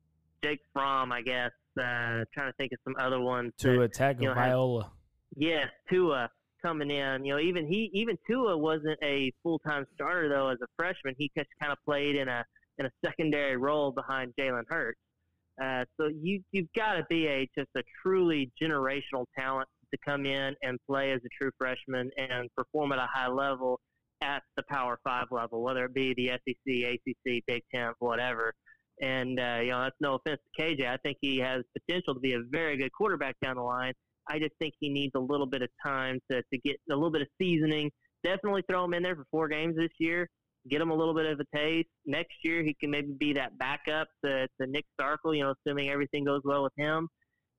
Jake 0.44 0.60
Fromm, 0.74 1.12
I 1.12 1.22
guess. 1.22 1.52
Uh, 1.78 2.26
trying 2.34 2.52
to 2.52 2.54
think 2.58 2.72
of 2.74 2.80
some 2.84 2.96
other 3.00 3.20
ones. 3.20 3.54
Tua 3.58 3.88
Tagovailoa. 3.88 4.90
You 5.36 5.50
know, 5.50 5.56
yes, 5.56 5.68
Tua 5.90 6.30
coming 6.62 6.92
in. 6.92 7.26
You 7.26 7.34
know, 7.34 7.40
even 7.40 7.68
he, 7.68 7.90
even 7.94 8.18
Tua 8.28 8.58
wasn't 8.58 9.00
a 9.04 9.32
full 9.44 9.60
time 9.60 9.86
starter 9.96 10.30
though 10.30 10.50
as 10.50 10.58
a 10.62 10.68
freshman. 10.78 11.16
He 11.18 11.32
just 11.38 11.50
kind 11.62 11.72
of 11.72 11.78
played 11.86 12.16
in 12.16 12.28
a 12.28 12.44
in 12.78 12.86
a 12.86 12.92
secondary 13.06 13.58
role 13.58 13.92
behind 13.92 14.34
Jalen 14.40 14.64
Hurts. 14.68 15.00
Uh, 15.62 15.84
so 16.00 16.08
you 16.08 16.42
you've 16.52 16.72
got 16.76 16.94
to 16.94 17.06
be 17.10 17.28
a 17.28 17.48
just 17.58 17.70
a 17.76 17.84
truly 18.02 18.52
generational 18.62 19.26
talent 19.38 19.68
to 19.92 19.98
come 20.06 20.26
in 20.26 20.56
and 20.64 20.78
play 20.88 21.12
as 21.12 21.20
a 21.26 21.30
true 21.38 21.52
freshman 21.58 22.10
and 22.18 22.50
perform 22.56 22.92
at 22.92 23.00
a 23.00 23.08
high 23.12 23.28
level 23.28 23.80
at 24.22 24.44
the 24.56 24.64
Power 24.70 25.00
Five 25.04 25.28
level, 25.32 25.62
whether 25.62 25.86
it 25.86 25.94
be 25.94 26.14
the 26.14 26.28
SEC, 26.28 26.94
ACC, 26.94 27.44
Big 27.46 27.64
Ten, 27.74 27.92
whatever. 28.00 28.54
And 29.02 29.40
uh, 29.40 29.60
you 29.62 29.72
know, 29.72 29.82
that's 29.84 29.96
no 30.00 30.16
offense 30.16 30.40
to 30.56 30.62
KJ. 30.62 30.88
I 30.88 30.98
think 30.98 31.18
he 31.22 31.38
has 31.40 31.64
potential 31.74 32.14
to 32.14 32.20
be 32.20 32.34
a 32.34 32.42
very 32.50 32.78
good 32.78 32.92
quarterback 32.92 33.36
down 33.42 33.56
the 33.56 33.64
line. 33.64 33.94
I 34.30 34.40
just 34.40 34.54
think 34.60 34.74
he 34.80 34.90
needs 34.90 35.12
a 35.16 35.20
little 35.20 35.48
bit 35.48 35.62
of 35.62 35.70
time 35.84 36.20
to, 36.32 36.42
to 36.42 36.58
get 36.60 36.78
a 36.92 36.94
little 36.96 37.12
bit 37.12 37.22
of 37.22 37.28
seasoning. 37.42 37.92
Definitely 38.24 38.64
throw 38.70 38.86
him 38.86 38.94
in 38.94 39.04
there 39.04 39.16
for 39.16 39.26
four 39.32 39.48
games 39.48 39.76
this 39.78 39.92
year. 40.00 40.28
Get 40.70 40.82
him 40.82 40.92
a 40.92 40.96
little 40.96 41.14
bit 41.14 41.26
of 41.26 41.40
a 41.40 41.58
taste. 41.58 41.88
Next 42.06 42.36
year, 42.44 42.64
he 42.64 42.76
can 42.80 42.92
maybe 42.92 43.14
be 43.18 43.34
that 43.34 43.58
backup 43.58 44.08
to, 44.26 44.48
to 44.60 44.68
Nick 44.68 44.86
Starkel, 45.00 45.36
you 45.36 45.44
know, 45.44 45.54
assuming 45.66 45.90
everything 45.90 46.26
goes 46.26 46.42
well 46.44 46.64
with 46.64 46.74
him. 46.78 47.08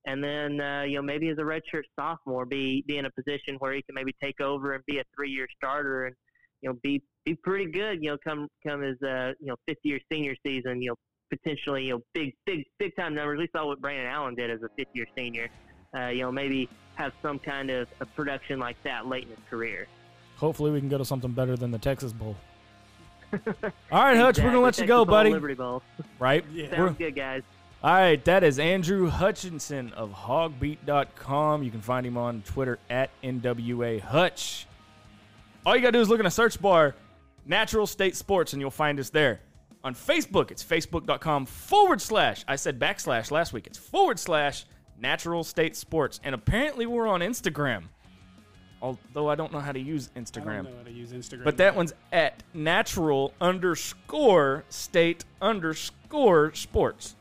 and 0.07 0.23
then 0.23 0.61
uh, 0.61 0.83
you 0.83 0.97
know 0.97 1.03
maybe 1.03 1.29
as 1.29 1.39
a 1.39 1.43
redshirt 1.43 1.83
sophomore, 1.99 2.47
be 2.47 2.85
be 2.87 2.99
in 2.99 3.07
a 3.07 3.11
position 3.11 3.57
where 3.59 3.73
he 3.73 3.83
can 3.83 3.95
maybe 3.95 4.15
take 4.23 4.41
over 4.41 4.75
and 4.75 4.85
be 4.87 4.99
a 4.99 5.05
three 5.15 5.31
year 5.31 5.47
starter 5.57 6.07
and 6.07 6.17
you 6.63 6.71
know 6.71 6.77
be 6.83 7.03
be 7.25 7.35
pretty 7.35 7.71
good. 7.71 8.03
You 8.03 8.13
know, 8.13 8.19
come 8.23 8.49
come 8.67 8.83
as 8.83 8.97
a 9.03 9.35
you 9.41 9.49
know 9.49 9.57
fifth 9.67 9.79
year 9.83 9.99
senior 10.13 10.35
season. 10.47 10.81
You 10.83 10.91
know, 10.91 10.97
potentially 11.31 11.85
you 11.85 11.95
know 11.95 12.01
big 12.15 12.33
big 12.47 12.65
big 12.79 12.95
time 12.97 13.15
numbers. 13.15 13.39
We 13.39 13.49
saw 13.55 13.67
what 13.67 13.81
Brandon 13.81 14.07
Allen 14.07 14.35
did 14.35 14.51
as 14.51 14.61
a 14.63 14.69
fifth 14.77 14.95
year 14.95 15.07
senior. 15.17 15.49
Uh, 15.95 16.07
you 16.09 16.21
know, 16.23 16.31
maybe 16.33 16.69
have 16.95 17.13
some 17.23 17.39
kind 17.39 17.71
of, 17.71 17.89
a 18.01 18.07
production 18.07 18.59
like 18.59 18.77
that 18.85 19.07
late 19.07 19.25
in 19.25 19.31
his 19.31 19.39
career. 19.49 19.89
Hopefully, 20.37 20.71
we 20.71 20.81
can 20.81 20.89
go 20.89 20.99
to 20.99 21.05
something 21.05 21.33
better 21.33 21.57
than 21.57 21.71
the 21.71 21.79
Texas 21.79 22.13
Bowl. 22.13 22.37
All 23.33 23.41
right, 23.93 24.17
Hutch, 24.17 24.39
we're 24.39 24.45
gonna 24.51 24.61
let 24.61 24.79
you 24.79 24.87
go, 24.87 25.05
Bowl, 25.05 25.15
buddy. 25.15 25.31
Liberty 25.31 25.55
Bowl. 25.55 25.83
Right? 26.19 26.45
Yeah. 26.53 26.81
We're- 26.81 26.95
good, 26.95 27.15
guys. 27.15 27.43
All 27.83 27.93
right, 27.95 28.23
that 28.27 28.45
is 28.45 28.59
Andrew 28.59 29.09
Hutchinson 29.09 29.91
of 29.95 30.13
hawgbeat.com. 30.13 31.63
You 31.63 31.71
can 31.71 31.81
find 31.81 32.05
him 32.05 32.19
on 32.19 32.43
Twitter 32.43 32.79
at 32.91 33.09
NWA 33.23 34.01
Hutch. 34.03 34.67
All 35.65 35.75
you 35.75 35.81
got 35.81 35.89
to 35.89 35.93
do 35.93 36.01
is 36.03 36.11
look 36.11 36.21
in 36.21 36.27
a 36.27 36.31
search 36.31 36.61
bar, 36.61 36.95
Natural 37.47 37.87
State 37.87 38.17
Sports, 38.17 38.53
and 38.53 38.61
you'll 38.61 38.71
find 38.71 39.01
us 39.01 39.09
there. 39.09 39.41
On 39.83 39.95
Facebook, 39.95 40.51
it's 40.51 40.63
facebook.com 40.63 41.47
forward 41.47 42.03
slash, 42.03 42.45
I 42.47 42.57
said 42.57 42.79
backslash 42.79 43.31
last 43.31 43.55
week, 43.55 43.67
it's 43.67 43.79
forward 43.79 44.19
slash 44.19 44.67
Natural 45.01 45.43
State 45.45 45.77
Sports. 45.77 46.21
And 46.23 46.35
apparently 46.35 46.87
we're 46.87 47.07
on 47.09 47.21
Instagram, 47.21 47.85
although 48.83 49.29
I 49.29 49.35
don't 49.35 49.53
know 49.53 49.61
how 49.61 49.73
to 49.73 49.81
use 49.81 50.11
I 50.15 50.21
Instagram. 50.21 50.65
don't 50.65 50.65
know 50.65 50.77
how 50.79 50.85
to 50.85 50.91
use 50.93 51.13
Instagram. 51.13 51.45
But 51.45 51.57
that 51.59 51.75
one's 51.75 51.93
at 52.13 52.43
natural 52.55 53.33
underscore 53.41 54.65
state 54.69 55.25
underscore 55.41 56.55
sports. 56.55 57.17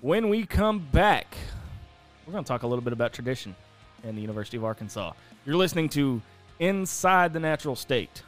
When 0.00 0.28
we 0.28 0.44
come 0.46 0.80
back, 0.92 1.36
we're 2.26 2.32
going 2.32 2.44
to 2.44 2.48
talk 2.48 2.62
a 2.62 2.66
little 2.66 2.84
bit 2.84 2.92
about 2.92 3.12
tradition 3.12 3.54
and 4.02 4.16
the 4.16 4.20
University 4.22 4.56
of 4.56 4.64
Arkansas. 4.64 5.12
You're 5.46 5.56
listening 5.56 5.88
to 5.90 6.20
Inside 6.58 7.32
the 7.32 7.40
Natural 7.40 7.74
State. 7.74 8.22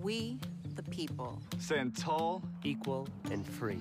We, 0.00 0.38
the 0.74 0.82
people, 0.84 1.40
Stand 1.58 1.96
tall, 1.96 2.42
equal, 2.64 3.08
and 3.30 3.46
free. 3.46 3.78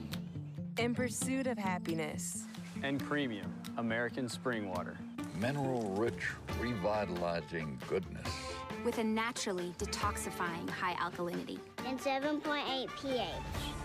in 0.77 0.93
pursuit 0.93 1.47
of 1.47 1.57
happiness. 1.57 2.43
And 2.85 2.99
premium 2.99 3.51
American 3.77 4.29
spring 4.29 4.69
water. 4.69 4.95
Mineral 5.39 5.95
rich, 5.97 6.29
revitalizing 6.59 7.81
goodness. 7.89 8.27
With 8.85 8.99
a 8.99 9.03
naturally 9.03 9.73
detoxifying 9.79 10.69
high 10.69 10.93
alkalinity. 10.93 11.57
And 11.83 11.99
7.8 11.99 12.87
pH. 13.01 13.27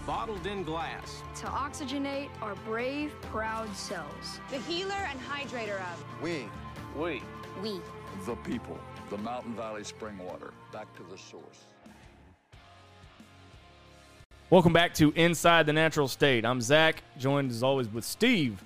Bottled 0.06 0.46
in 0.46 0.64
glass. 0.64 1.22
To 1.36 1.46
oxygenate 1.46 2.28
our 2.42 2.54
brave, 2.66 3.14
proud 3.22 3.74
cells. 3.74 4.38
The 4.50 4.58
healer 4.58 4.92
and 5.08 5.18
hydrator 5.18 5.80
of. 5.80 6.22
We. 6.22 6.44
We. 6.94 7.22
We. 7.62 7.80
The 8.26 8.36
people, 8.44 8.78
the 9.08 9.16
Mountain 9.16 9.56
Valley 9.56 9.82
Spring 9.82 10.18
Water, 10.18 10.52
back 10.74 10.94
to 10.96 11.02
the 11.10 11.16
source. 11.16 11.64
Welcome 14.50 14.74
back 14.74 14.92
to 14.94 15.10
Inside 15.12 15.64
the 15.64 15.72
Natural 15.72 16.06
State. 16.06 16.44
I'm 16.44 16.60
Zach, 16.60 17.02
joined 17.18 17.50
as 17.50 17.62
always 17.62 17.88
with 17.88 18.04
Steve. 18.04 18.62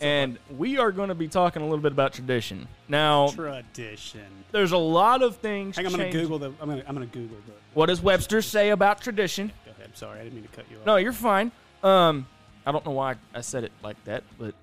And 0.00 0.38
we 0.56 0.78
are 0.78 0.92
going 0.92 1.08
to 1.08 1.14
be 1.14 1.28
talking 1.28 1.62
a 1.62 1.64
little 1.64 1.82
bit 1.82 1.92
about 1.92 2.12
tradition. 2.12 2.68
Now, 2.88 3.28
tradition. 3.28 4.26
there's 4.52 4.72
a 4.72 4.76
lot 4.78 5.22
of 5.22 5.36
things. 5.36 5.76
Hang 5.76 5.86
on, 5.86 5.94
I'm 5.94 5.98
gonna. 5.98 6.12
Google 6.12 6.38
the. 6.38 6.52
I'm 6.60 6.68
gonna 6.68 6.84
I'm 6.86 6.94
gonna 6.94 7.06
Google 7.06 7.38
the. 7.46 7.52
What 7.72 7.86
does 7.86 8.02
Webster 8.02 8.42
say 8.42 8.70
about 8.70 9.00
tradition? 9.00 9.50
Go 9.64 9.72
ahead. 9.72 9.96
Sorry, 9.96 10.20
I 10.20 10.24
didn't 10.24 10.34
mean 10.34 10.48
to 10.48 10.54
cut 10.54 10.66
you 10.70 10.78
off. 10.78 10.86
No, 10.86 10.96
you're 10.96 11.12
fine. 11.12 11.50
Um, 11.82 12.26
I 12.66 12.72
don't 12.72 12.84
know 12.84 12.92
why 12.92 13.14
I 13.34 13.40
said 13.40 13.64
it 13.64 13.72
like 13.82 14.02
that, 14.04 14.22
but 14.38 14.54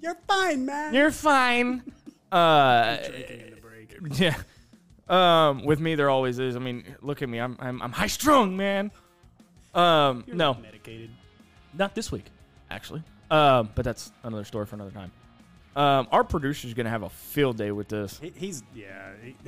you're 0.00 0.16
fine, 0.26 0.64
man. 0.64 0.94
you're 0.94 1.10
fine. 1.12 1.82
Uh, 2.30 2.98
drinking 3.08 3.40
in 3.40 3.50
the 3.54 3.56
break. 3.56 3.96
yeah. 4.18 4.36
Um, 5.08 5.64
with 5.64 5.80
me 5.80 5.94
there 5.94 6.10
always 6.10 6.38
is. 6.38 6.56
I 6.56 6.58
mean, 6.58 6.84
look 7.00 7.22
at 7.22 7.28
me. 7.30 7.38
I'm 7.38 7.56
I'm, 7.58 7.80
I'm 7.80 7.90
high 7.90 8.06
strung, 8.06 8.54
man. 8.54 8.90
Um, 9.74 10.24
You're 10.26 10.36
no, 10.36 10.52
not 10.52 10.62
medicated. 10.62 11.10
not 11.72 11.94
this 11.94 12.12
week, 12.12 12.26
actually. 12.70 13.02
Um, 13.30 13.70
but 13.74 13.84
that's 13.84 14.12
another 14.22 14.44
story 14.44 14.66
for 14.66 14.76
another 14.76 14.90
time. 14.90 15.12
Um, 15.76 16.08
our 16.10 16.24
producer's 16.24 16.74
gonna 16.74 16.90
have 16.90 17.02
a 17.02 17.10
field 17.10 17.56
day 17.56 17.70
with 17.70 17.88
this. 17.88 18.18
He, 18.20 18.32
he's 18.34 18.62
yeah. 18.74 19.12
he- 19.22 19.44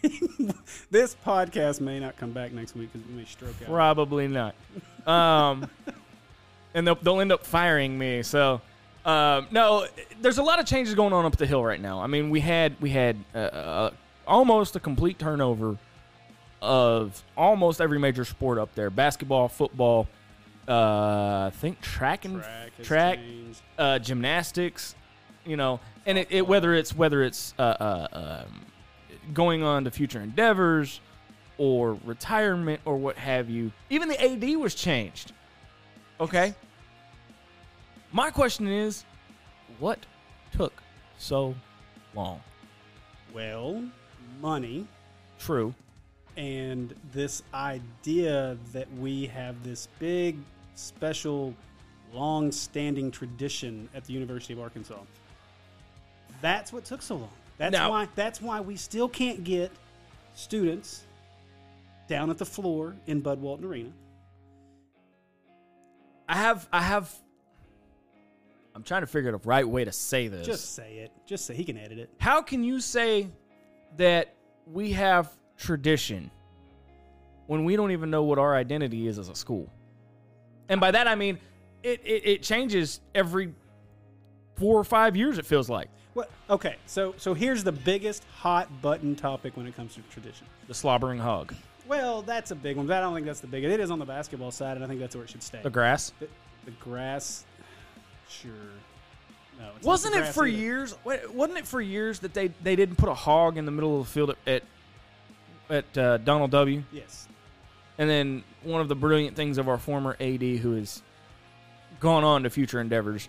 this 0.90 1.16
podcast 1.26 1.80
may 1.80 1.98
not 1.98 2.16
come 2.16 2.32
back 2.32 2.52
next 2.52 2.76
week 2.76 2.92
because 2.92 3.06
we 3.08 3.14
may 3.14 3.24
stroke 3.24 3.54
out. 3.62 3.68
Probably 3.68 4.28
not. 4.28 4.54
Um, 5.06 5.68
and 6.74 6.86
they'll, 6.86 6.94
they'll 6.96 7.20
end 7.20 7.32
up 7.32 7.44
firing 7.44 7.98
me. 7.98 8.22
So, 8.22 8.60
um, 9.04 9.48
no, 9.50 9.86
there's 10.20 10.38
a 10.38 10.42
lot 10.42 10.60
of 10.60 10.66
changes 10.66 10.94
going 10.94 11.12
on 11.12 11.24
up 11.24 11.36
the 11.36 11.46
hill 11.46 11.64
right 11.64 11.80
now. 11.80 12.00
I 12.00 12.06
mean, 12.06 12.30
we 12.30 12.40
had 12.40 12.80
we 12.80 12.90
had 12.90 13.16
uh, 13.34 13.38
uh, 13.38 13.90
almost 14.26 14.76
a 14.76 14.80
complete 14.80 15.18
turnover 15.18 15.76
of 16.60 17.22
almost 17.36 17.80
every 17.80 17.98
major 17.98 18.24
sport 18.24 18.58
up 18.58 18.74
there: 18.74 18.90
basketball, 18.90 19.48
football, 19.48 20.06
uh, 20.68 21.46
I 21.46 21.50
think 21.54 21.80
track 21.80 22.24
and 22.24 22.42
Track 22.42 22.72
track, 22.82 23.18
uh, 23.78 23.98
gymnastics. 23.98 24.94
You 25.44 25.56
know, 25.56 25.80
and 26.06 26.18
it, 26.18 26.28
it 26.30 26.46
whether 26.46 26.74
it's 26.74 26.94
whether 26.94 27.22
it's 27.22 27.54
uh, 27.58 27.62
uh, 27.62 28.44
um, 28.46 28.60
going 29.32 29.62
on 29.62 29.84
to 29.84 29.90
future 29.90 30.20
endeavors 30.20 31.00
or 31.56 31.98
retirement 32.04 32.80
or 32.84 32.96
what 32.96 33.16
have 33.16 33.50
you. 33.50 33.72
Even 33.90 34.08
the 34.08 34.22
AD 34.22 34.56
was 34.58 34.74
changed. 34.74 35.32
Okay. 36.20 36.54
My 38.12 38.30
question 38.30 38.66
is, 38.68 39.04
what 39.78 39.98
took 40.56 40.82
so 41.18 41.54
long? 42.14 42.40
Well, 43.34 43.84
money 44.40 44.86
True. 45.38 45.74
and 46.36 46.94
this 47.12 47.42
idea 47.52 48.56
that 48.72 48.90
we 48.94 49.26
have 49.26 49.62
this 49.62 49.88
big, 49.98 50.38
special, 50.78 51.54
long-standing 52.12 53.10
tradition 53.10 53.88
at 53.94 54.04
the 54.04 54.12
University 54.12 54.52
of 54.54 54.60
Arkansas. 54.60 54.98
That's 56.40 56.72
what 56.72 56.84
took 56.84 57.02
so 57.02 57.16
long. 57.16 57.30
That's 57.58 57.72
Now- 57.72 57.90
why. 57.90 58.08
That's 58.14 58.40
why 58.40 58.60
we 58.60 58.76
still 58.76 59.08
can't 59.08 59.42
get 59.42 59.72
students 60.34 61.04
down 62.06 62.30
at 62.30 62.38
the 62.38 62.46
floor 62.46 62.94
in 63.06 63.20
Bud 63.20 63.40
Walton 63.40 63.66
Arena. 63.66 63.90
I 66.28 66.36
have 66.36 66.68
I 66.72 66.82
have 66.82 67.12
I'm 68.74 68.84
trying 68.84 69.00
to 69.00 69.06
figure 69.08 69.34
out 69.34 69.42
the 69.42 69.48
right 69.48 69.66
way 69.68 69.84
to 69.84 69.90
say 69.90 70.28
this. 70.28 70.46
Just 70.46 70.74
say 70.74 70.98
it. 70.98 71.10
Just 71.26 71.46
say 71.46 71.54
he 71.54 71.64
can 71.64 71.76
edit 71.76 71.98
it. 71.98 72.10
How 72.18 72.40
can 72.42 72.62
you 72.62 72.80
say 72.80 73.28
that 73.96 74.34
we 74.66 74.92
have 74.92 75.32
tradition 75.56 76.30
when 77.48 77.64
we 77.64 77.74
don't 77.74 77.90
even 77.90 78.10
know 78.10 78.22
what 78.22 78.38
our 78.38 78.54
identity 78.54 79.08
is 79.08 79.18
as 79.18 79.28
a 79.28 79.34
school? 79.34 79.68
And 80.68 80.80
by 80.80 80.90
that 80.90 81.06
I 81.08 81.14
mean 81.14 81.38
it, 81.82 82.00
it, 82.04 82.26
it 82.26 82.42
changes 82.42 83.00
every 83.14 83.52
four 84.56 84.78
or 84.78 84.84
five 84.84 85.16
years, 85.16 85.38
it 85.38 85.46
feels 85.46 85.68
like. 85.68 85.88
What? 86.14 86.30
Okay, 86.50 86.76
so 86.86 87.14
so 87.16 87.32
here's 87.34 87.62
the 87.62 87.72
biggest 87.72 88.24
hot 88.36 88.82
button 88.82 89.14
topic 89.14 89.56
when 89.56 89.66
it 89.66 89.76
comes 89.76 89.94
to 89.94 90.00
tradition. 90.10 90.46
The 90.66 90.74
slobbering 90.74 91.18
hog. 91.18 91.54
Well, 91.86 92.22
that's 92.22 92.50
a 92.50 92.54
big 92.54 92.76
one. 92.76 92.86
But 92.86 92.96
I 92.96 93.00
don't 93.00 93.14
think 93.14 93.24
that's 93.26 93.40
the 93.40 93.46
biggest. 93.46 93.72
It 93.72 93.80
is 93.80 93.90
on 93.90 93.98
the 93.98 94.04
basketball 94.04 94.50
side, 94.50 94.76
and 94.76 94.84
I 94.84 94.88
think 94.88 95.00
that's 95.00 95.14
where 95.14 95.24
it 95.24 95.30
should 95.30 95.42
stay. 95.42 95.60
The 95.62 95.70
grass. 95.70 96.12
The, 96.18 96.28
the 96.64 96.72
grass, 96.72 97.44
sure. 98.28 98.50
No, 99.58 99.70
Wasn't 99.82 100.14
it 100.14 100.26
for 100.26 100.46
either. 100.46 100.56
years? 100.56 100.94
Wasn't 101.04 101.58
it 101.58 101.66
for 101.66 101.80
years 101.80 102.20
that 102.20 102.34
they, 102.34 102.48
they 102.62 102.76
didn't 102.76 102.96
put 102.96 103.08
a 103.08 103.14
hog 103.14 103.56
in 103.56 103.64
the 103.64 103.72
middle 103.72 104.00
of 104.00 104.06
the 104.06 104.12
field 104.12 104.36
at 104.46 104.62
at 105.70 105.98
uh, 105.98 106.16
Donald 106.18 106.50
W. 106.50 106.82
Yes. 106.92 107.28
And 107.98 108.08
then 108.08 108.44
one 108.62 108.80
of 108.80 108.88
the 108.88 108.94
brilliant 108.94 109.34
things 109.36 109.58
of 109.58 109.68
our 109.68 109.78
former 109.78 110.16
AD, 110.20 110.40
who 110.42 110.76
has 110.76 111.02
gone 112.00 112.22
on 112.24 112.44
to 112.44 112.50
future 112.50 112.80
endeavors, 112.80 113.28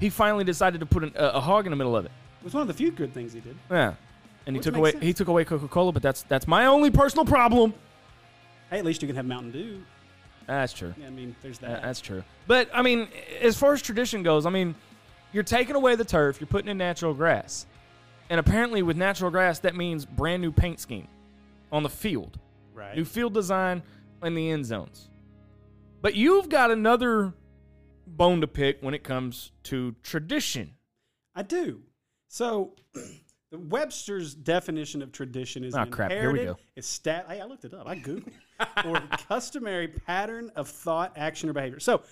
he 0.00 0.10
finally 0.10 0.44
decided 0.44 0.80
to 0.80 0.86
put 0.86 1.04
an, 1.04 1.12
a, 1.14 1.26
a 1.28 1.40
hog 1.40 1.66
in 1.66 1.70
the 1.70 1.76
middle 1.76 1.96
of 1.96 2.04
it. 2.04 2.10
It 2.40 2.44
was 2.44 2.54
one 2.54 2.62
of 2.62 2.68
the 2.68 2.74
few 2.74 2.90
good 2.90 3.12
things 3.14 3.32
he 3.32 3.40
did. 3.40 3.56
Yeah, 3.70 3.94
and 4.46 4.56
he 4.56 4.58
Which 4.58 4.64
took 4.64 4.74
makes 4.74 4.78
away 4.80 4.90
sense. 4.92 5.04
he 5.04 5.12
took 5.12 5.28
away 5.28 5.44
Coca 5.44 5.68
Cola, 5.68 5.92
but 5.92 6.02
that's 6.02 6.22
that's 6.22 6.48
my 6.48 6.66
only 6.66 6.90
personal 6.90 7.24
problem. 7.24 7.74
Hey, 8.70 8.78
at 8.78 8.84
least 8.84 9.02
you 9.02 9.08
can 9.08 9.16
have 9.16 9.26
Mountain 9.26 9.52
Dew. 9.52 9.82
That's 10.46 10.72
true. 10.72 10.94
Yeah, 10.98 11.06
I 11.06 11.10
mean, 11.10 11.36
there's 11.42 11.58
Uh, 11.58 11.66
that. 11.68 11.82
that's 11.82 12.00
true. 12.00 12.24
But 12.46 12.68
I 12.74 12.82
mean, 12.82 13.08
as 13.40 13.56
far 13.58 13.72
as 13.74 13.82
tradition 13.82 14.22
goes, 14.22 14.46
I 14.46 14.50
mean, 14.50 14.74
you're 15.32 15.42
taking 15.44 15.76
away 15.76 15.94
the 15.94 16.04
turf, 16.04 16.40
you're 16.40 16.48
putting 16.48 16.68
in 16.70 16.78
natural 16.78 17.14
grass, 17.14 17.66
and 18.30 18.40
apparently 18.40 18.82
with 18.82 18.96
natural 18.96 19.30
grass 19.30 19.60
that 19.60 19.76
means 19.76 20.04
brand 20.06 20.40
new 20.42 20.50
paint 20.50 20.80
scheme 20.80 21.06
on 21.70 21.82
the 21.84 21.88
field, 21.90 22.38
right. 22.74 22.96
new 22.96 23.04
field 23.04 23.34
design 23.34 23.82
in 24.22 24.34
the 24.34 24.50
end 24.50 24.66
zones. 24.66 25.08
But 26.02 26.14
you've 26.14 26.48
got 26.48 26.70
another 26.70 27.34
bone 28.06 28.40
to 28.40 28.46
pick 28.46 28.78
when 28.82 28.94
it 28.94 29.04
comes 29.04 29.52
to 29.64 29.94
tradition. 30.02 30.74
I 31.34 31.42
do. 31.42 31.82
So, 32.28 32.74
the 33.50 33.58
Webster's 33.58 34.34
definition 34.34 35.02
of 35.02 35.12
tradition 35.12 35.64
is 35.64 35.74
an 35.74 35.90
crap. 35.90 36.10
Here 36.10 36.32
we 36.32 36.44
go. 36.44 36.56
Stat- 36.80 37.26
hey, 37.28 37.40
I 37.40 37.44
looked 37.44 37.64
it 37.64 37.74
up. 37.74 37.86
I 37.86 37.96
googled 37.96 38.32
or 38.84 39.00
customary 39.28 39.88
pattern 39.88 40.50
of 40.56 40.68
thought, 40.68 41.12
action, 41.16 41.48
or 41.48 41.52
behavior. 41.52 41.80
So, 41.80 42.02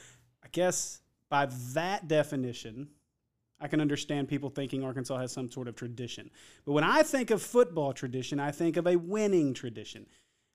I 0.44 0.48
guess 0.52 1.00
by 1.30 1.46
that 1.74 2.08
definition, 2.08 2.88
I 3.60 3.68
can 3.68 3.80
understand 3.80 4.28
people 4.28 4.50
thinking 4.50 4.84
Arkansas 4.84 5.18
has 5.18 5.32
some 5.32 5.50
sort 5.50 5.68
of 5.68 5.74
tradition. 5.74 6.30
But 6.64 6.72
when 6.72 6.84
I 6.84 7.02
think 7.02 7.30
of 7.30 7.42
football 7.42 7.92
tradition, 7.92 8.38
I 8.38 8.50
think 8.50 8.76
of 8.76 8.86
a 8.86 8.96
winning 8.96 9.52
tradition. 9.52 10.06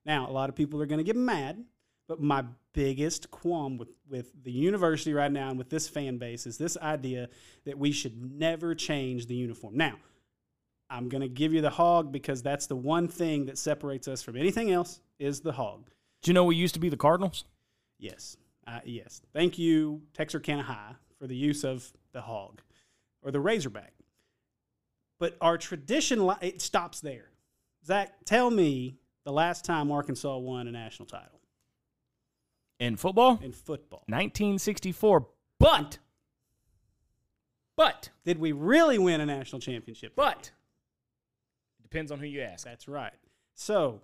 Now, 0.05 0.29
a 0.29 0.31
lot 0.31 0.49
of 0.49 0.55
people 0.55 0.81
are 0.81 0.85
going 0.85 0.99
to 0.99 1.03
get 1.03 1.15
mad, 1.15 1.63
but 2.07 2.21
my 2.21 2.43
biggest 2.73 3.31
qualm 3.31 3.77
with, 3.77 3.89
with 4.09 4.31
the 4.43 4.51
university 4.51 5.13
right 5.13 5.31
now 5.31 5.49
and 5.49 5.57
with 5.57 5.69
this 5.69 5.87
fan 5.87 6.17
base 6.17 6.45
is 6.45 6.57
this 6.57 6.77
idea 6.77 7.29
that 7.65 7.77
we 7.77 7.91
should 7.91 8.37
never 8.37 8.75
change 8.75 9.27
the 9.27 9.35
uniform. 9.35 9.77
Now, 9.77 9.95
I'm 10.89 11.09
going 11.09 11.21
to 11.21 11.29
give 11.29 11.53
you 11.53 11.61
the 11.61 11.69
hog 11.69 12.11
because 12.11 12.43
that's 12.43 12.67
the 12.67 12.75
one 12.75 13.07
thing 13.07 13.45
that 13.45 13.57
separates 13.57 14.07
us 14.07 14.21
from 14.21 14.35
anything 14.37 14.71
else 14.71 14.99
is 15.19 15.39
the 15.39 15.53
hog. 15.53 15.89
Do 16.21 16.29
you 16.29 16.33
know 16.33 16.43
we 16.43 16.55
used 16.55 16.73
to 16.75 16.79
be 16.79 16.89
the 16.89 16.97
Cardinals? 16.97 17.45
Yes. 17.99 18.37
Uh, 18.67 18.79
yes. 18.85 19.21
Thank 19.33 19.57
you, 19.57 20.01
Texarkana 20.13 20.63
High, 20.63 20.95
for 21.19 21.27
the 21.27 21.35
use 21.35 21.63
of 21.63 21.91
the 22.11 22.21
hog 22.21 22.61
or 23.21 23.31
the 23.31 23.39
Razorback. 23.39 23.93
But 25.19 25.37
our 25.41 25.57
tradition, 25.57 26.29
it 26.41 26.61
stops 26.61 26.99
there. 26.99 27.29
Zach, 27.85 28.13
tell 28.25 28.49
me 28.49 28.97
the 29.25 29.31
last 29.31 29.63
time 29.65 29.91
Arkansas 29.91 30.37
won 30.37 30.67
a 30.67 30.71
national 30.71 31.05
title 31.07 31.39
In 32.79 32.95
football? 32.97 33.39
in 33.41 33.51
football. 33.51 34.03
1964. 34.07 35.27
But, 35.59 35.99
but, 37.75 38.09
Did 38.25 38.37
we 38.39 38.51
really 38.51 38.97
win 38.97 39.21
a 39.21 39.25
national 39.25 39.61
championship? 39.61 40.13
but, 40.15 40.51
depends 41.81 42.11
on 42.11 42.19
who 42.19 42.25
you 42.25 42.41
ask. 42.41 42.65
That's 42.65 42.87
right. 42.87 43.13
So, 43.55 44.01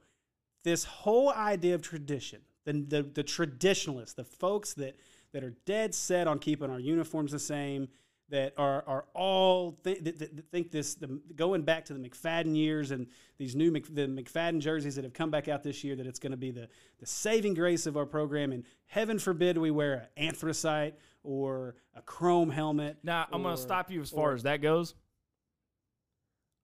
this 0.63 0.83
whole 0.83 1.31
idea 1.31 1.75
of 1.75 1.81
tradition, 1.81 2.41
the, 2.65 2.73
the, 2.73 3.03
the 3.03 3.23
traditionalists, 3.23 4.13
the 4.13 4.23
folks 4.23 4.73
that, 4.75 4.95
that 5.33 5.43
are 5.43 5.55
dead 5.65 5.93
set 5.95 6.27
on 6.27 6.39
keeping 6.39 6.69
our 6.69 6.79
uniforms 6.79 7.31
the 7.31 7.39
same, 7.39 7.87
that 8.29 8.53
are, 8.57 8.83
are 8.87 9.05
all 9.13 9.71
th- 9.83 10.03
that, 10.03 10.19
that 10.19 10.51
think 10.51 10.71
this, 10.71 10.95
the, 10.95 11.19
going 11.35 11.63
back 11.63 11.85
to 11.85 11.93
the 11.93 11.99
McFadden 11.99 12.55
years 12.55 12.91
and 12.91 13.07
these 13.37 13.55
new 13.55 13.71
Mc, 13.71 13.93
the 13.93 14.07
McFadden 14.07 14.59
jerseys 14.59 14.95
that 14.95 15.03
have 15.03 15.13
come 15.13 15.31
back 15.31 15.47
out 15.47 15.63
this 15.63 15.83
year, 15.83 15.95
that 15.95 16.05
it's 16.05 16.19
going 16.19 16.31
to 16.31 16.37
be 16.37 16.51
the, 16.51 16.67
the 16.99 17.05
saving 17.05 17.53
grace 17.55 17.85
of 17.85 17.97
our 17.97 18.05
program. 18.05 18.51
And 18.51 18.63
heaven 18.85 19.17
forbid 19.19 19.57
we 19.57 19.71
wear 19.71 19.93
an 20.17 20.25
anthracite 20.27 20.95
or 21.23 21.75
a 21.95 22.01
chrome 22.01 22.49
helmet. 22.51 22.97
Now, 23.03 23.27
I'm 23.31 23.41
going 23.41 23.55
to 23.55 23.61
stop 23.61 23.89
you 23.91 24.01
as 24.01 24.09
far 24.11 24.31
or- 24.31 24.35
as 24.35 24.43
that 24.43 24.61
goes. 24.61 24.93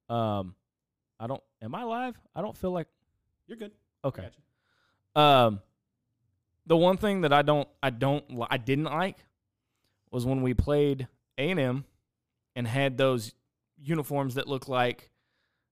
Um, 0.08 0.54
I 1.20 1.28
don't, 1.28 1.42
am 1.62 1.74
I 1.74 1.84
live? 1.84 2.16
I 2.36 2.42
don't 2.42 2.56
feel 2.56 2.72
like, 2.72 2.88
You're 3.48 3.58
good. 3.58 3.72
okay. 4.04 4.30
Um, 5.16 5.62
the 6.68 6.78
one 6.78 6.98
thing 6.98 7.22
that 7.22 7.34
I 7.34 7.42
don't, 7.42 7.68
I 7.82 7.90
don't, 7.90 8.24
I 8.50 8.58
didn't 8.58 8.86
like 8.86 9.18
was 10.12 10.26
when 10.26 10.42
we 10.42 10.54
played 10.54 11.08
A 11.38 11.52
and 11.52 11.60
M 11.60 11.86
and 12.56 12.68
had 12.68 12.98
those 12.98 13.34
uniforms 13.82 14.36
that 14.36 14.48
look 14.48 14.68
like 14.68 15.10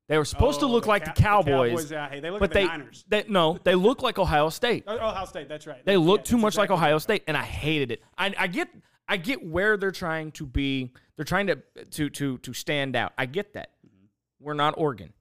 they 0.09 0.18
were 0.18 0.26
supposed 0.26 0.59
to 0.59 0.66
Oh, 0.66 0.70
look 0.70 0.84
the 0.84 0.89
like 0.89 1.05
Cow- 1.05 1.14
the 1.14 1.22
Cowboys, 1.22 1.70
Cowboys, 1.72 1.91
yeah, 1.91 2.09
hey, 2.09 2.20
they 2.20 2.30
look 2.30 2.41
but 2.41 2.53
like 2.53 2.53
the 2.53 2.59
they, 2.59 2.78
Niners. 2.78 3.05
they, 3.07 3.24
no, 3.30 3.57
they 3.64 3.76
look 3.76 4.01
like 4.01 4.20
Ohio 4.20 4.49
State. 4.49 4.84
Oh, 4.86 4.95
Ohio 4.95 5.26
State, 5.26 5.47
that's 5.47 5.66
right. 5.66 5.84
They 5.86 5.95
look 5.95 6.20
that's 6.20 6.30
too 6.30 6.38
much 6.38 6.57
like 6.57 6.70
Ohio. 6.72 6.97
State, 6.97 7.24
and 7.28 7.38
I 7.38 7.43
hated 7.43 7.89
it. 7.91 8.03
I, 8.18 8.34
I 8.38 8.47
get, 8.47 8.68
I 9.07 9.16
get 9.16 9.45
where 9.47 9.78
they're 9.78 9.91
trying 9.91 10.32
to 10.34 10.45
be. 10.45 10.91
They're 11.16 11.24
trying 11.26 11.47
to 11.47 11.55
to 11.91 12.09
to 12.09 12.38
to 12.39 12.53
stand 12.53 12.95
out. 12.97 13.14
I 13.18 13.26
get 13.28 13.53
that. 13.53 13.70
Mm-hmm. 13.86 14.05
We're 14.41 14.53
not 14.55 14.74
Oregon. 14.78 15.14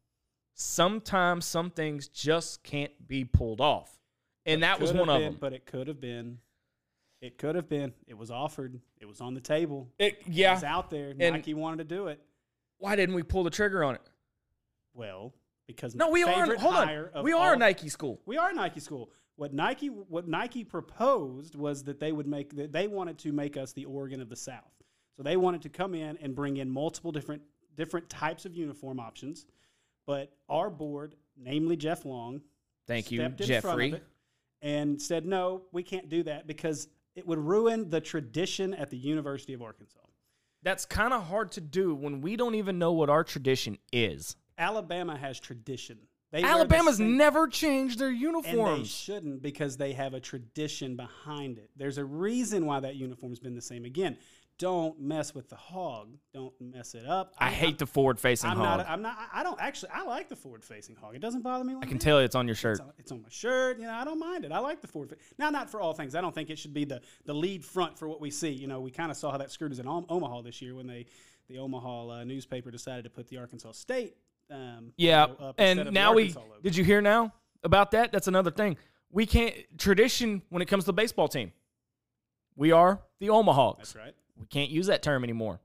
Sometimes 0.54 1.44
some 1.46 1.70
things 1.70 2.08
just 2.08 2.62
can't 2.62 2.92
be 3.06 3.24
pulled 3.24 3.60
off, 3.60 3.98
and 4.46 4.62
that 4.64 4.80
was 4.80 4.92
one 4.92 5.08
have 5.08 5.16
of 5.16 5.22
them. 5.22 5.36
But 5.40 5.52
it 5.52 5.64
could 5.64 5.86
have 5.88 6.00
been. 6.00 6.38
It 7.22 7.38
could 7.38 7.54
have 7.54 7.68
been. 7.68 7.94
It 8.06 8.18
was 8.18 8.30
offered. 8.30 8.78
It 9.00 9.06
was 9.06 9.20
on 9.20 9.32
the 9.32 9.40
table. 9.40 9.88
It, 9.98 10.18
It 10.26 10.50
was 10.50 10.64
out 10.64 10.90
there. 10.90 11.10
And- 11.10 11.18
Nike 11.36 11.54
wanted 11.54 11.88
to 11.88 11.94
do 11.94 12.08
it. 12.08 12.20
Why 12.78 12.96
didn't 12.96 13.14
we 13.14 13.22
pull 13.22 13.44
the 13.44 13.50
trigger 13.50 13.84
on 13.84 13.94
it? 13.94 14.02
Well, 14.92 15.32
because 15.68 15.94
No, 15.94 16.10
we 16.10 16.24
are. 16.24 16.56
Hold 16.56 16.74
on. 16.74 17.22
We 17.22 17.32
are 17.32 17.50
a 17.50 17.52
all- 17.52 17.58
Nike 17.58 17.88
school. 17.88 18.20
We 18.26 18.36
are 18.36 18.50
a 18.50 18.52
Nike 18.52 18.80
school. 18.80 19.10
What 19.36 19.54
Nike 19.54 19.86
what 19.86 20.26
Nike 20.28 20.64
proposed 20.64 21.54
was 21.54 21.84
that 21.84 22.00
they 22.00 22.12
would 22.12 22.26
make 22.26 22.54
that 22.56 22.72
they 22.72 22.88
wanted 22.88 23.18
to 23.20 23.32
make 23.32 23.56
us 23.56 23.72
the 23.72 23.84
Oregon 23.84 24.20
of 24.20 24.28
the 24.28 24.36
South. 24.36 24.72
So 25.16 25.22
they 25.22 25.36
wanted 25.36 25.62
to 25.62 25.68
come 25.68 25.94
in 25.94 26.18
and 26.18 26.34
bring 26.34 26.56
in 26.56 26.68
multiple 26.68 27.12
different 27.12 27.42
different 27.76 28.10
types 28.10 28.44
of 28.44 28.54
uniform 28.54 28.98
options. 29.00 29.46
But 30.06 30.32
our 30.48 30.68
board, 30.68 31.14
namely 31.36 31.76
Jeff 31.76 32.04
Long, 32.04 32.42
Thank 32.86 33.10
you, 33.12 33.26
Jeffrey. 33.28 34.00
and 34.60 35.00
said, 35.00 35.24
no, 35.24 35.62
we 35.70 35.82
can't 35.84 36.08
do 36.08 36.24
that 36.24 36.46
because 36.48 36.88
it 37.14 37.26
would 37.26 37.38
ruin 37.38 37.90
the 37.90 38.00
tradition 38.00 38.74
at 38.74 38.90
the 38.90 38.96
University 38.96 39.52
of 39.54 39.62
Arkansas. 39.62 39.98
That's 40.62 40.84
kind 40.84 41.12
of 41.12 41.24
hard 41.24 41.52
to 41.52 41.60
do 41.60 41.94
when 41.94 42.20
we 42.20 42.36
don't 42.36 42.54
even 42.54 42.78
know 42.78 42.92
what 42.92 43.10
our 43.10 43.24
tradition 43.24 43.78
is. 43.92 44.36
Alabama 44.56 45.16
has 45.16 45.40
tradition. 45.40 45.98
They 46.30 46.40
wear 46.42 46.50
the 46.52 46.56
Alabama's 46.56 46.98
never 47.00 47.46
changed 47.46 47.98
their 47.98 48.08
And 48.08 48.16
they 48.16 48.20
uniforms. 48.22 48.88
shouldn't 48.90 49.42
because 49.42 49.76
they 49.76 49.92
have 49.92 50.14
a 50.14 50.20
tradition 50.20 50.96
behind 50.96 51.58
it. 51.58 51.68
There's 51.76 51.98
a 51.98 52.04
reason 52.04 52.64
why 52.64 52.80
that 52.80 52.96
uniform's 52.96 53.38
been 53.40 53.54
the 53.54 53.60
same. 53.60 53.84
Again, 53.84 54.16
don't 54.62 55.00
mess 55.00 55.34
with 55.34 55.48
the 55.48 55.56
hog. 55.56 56.16
Don't 56.32 56.54
mess 56.60 56.94
it 56.94 57.04
up. 57.04 57.34
I 57.36 57.46
I'm- 57.46 57.54
hate 57.54 57.78
the 57.78 57.86
forward-facing 57.86 58.48
I'm 58.48 58.56
hog. 58.58 58.78
not. 58.78 58.88
I'm 58.88 59.02
not. 59.02 59.16
I 59.32 59.42
don't 59.42 59.60
actually. 59.60 59.90
I 59.92 60.04
like 60.04 60.28
the 60.28 60.36
forward-facing 60.36 60.94
hog. 60.94 61.16
It 61.16 61.18
doesn't 61.18 61.42
bother 61.42 61.64
me. 61.64 61.74
I 61.74 61.80
can 61.84 61.94
bit. 61.98 62.00
tell 62.00 62.18
it's 62.20 62.36
on 62.36 62.46
your 62.46 62.54
shirt. 62.54 62.74
It's 62.74 62.80
on, 62.80 62.92
it's 62.98 63.12
on 63.12 63.22
my 63.22 63.28
shirt. 63.28 63.78
You 63.80 63.86
know, 63.86 63.92
I 63.92 64.04
don't 64.04 64.20
mind 64.20 64.44
it. 64.44 64.52
I 64.52 64.60
like 64.60 64.80
the 64.80 64.86
forward. 64.86 65.10
fa- 65.10 65.16
Now, 65.36 65.50
not 65.50 65.68
for 65.68 65.80
all 65.80 65.92
things. 65.94 66.14
I 66.14 66.20
don't 66.20 66.34
think 66.34 66.48
it 66.48 66.58
should 66.58 66.72
be 66.72 66.84
the 66.84 67.00
the 67.24 67.34
lead 67.34 67.64
front 67.64 67.98
for 67.98 68.08
what 68.08 68.20
we 68.20 68.30
see. 68.30 68.50
You 68.50 68.68
know, 68.68 68.80
we 68.80 68.92
kind 68.92 69.10
of 69.10 69.16
saw 69.16 69.32
how 69.32 69.38
that 69.38 69.50
screwed 69.50 69.72
us 69.72 69.80
in 69.80 69.88
Om- 69.88 70.06
Omaha 70.08 70.42
this 70.42 70.62
year 70.62 70.76
when 70.76 70.86
they 70.86 71.06
the 71.48 71.58
Omaha 71.58 72.08
uh, 72.20 72.24
newspaper 72.24 72.70
decided 72.70 73.02
to 73.02 73.10
put 73.10 73.26
the 73.28 73.38
Arkansas 73.38 73.72
State. 73.72 74.14
Um, 74.48 74.92
Yeah, 74.96 75.24
up 75.24 75.58
instead 75.58 75.86
and 75.88 75.92
now 75.94 76.12
we 76.14 76.28
logo. 76.28 76.44
did 76.62 76.76
you 76.76 76.84
hear 76.84 77.00
now 77.00 77.32
about 77.64 77.90
that? 77.90 78.12
That's 78.12 78.28
another 78.28 78.50
thing. 78.52 78.76
We 79.10 79.26
can't 79.26 79.54
tradition 79.76 80.42
when 80.50 80.62
it 80.62 80.66
comes 80.66 80.84
to 80.84 80.86
the 80.86 80.92
baseball 80.94 81.26
team. 81.28 81.52
We 82.54 82.70
are 82.70 83.00
the 83.18 83.28
Omahogs. 83.28 83.78
That's 83.78 83.96
right. 83.96 84.14
We 84.42 84.46
can't 84.48 84.70
use 84.70 84.88
that 84.88 85.02
term 85.04 85.22
anymore. 85.22 85.60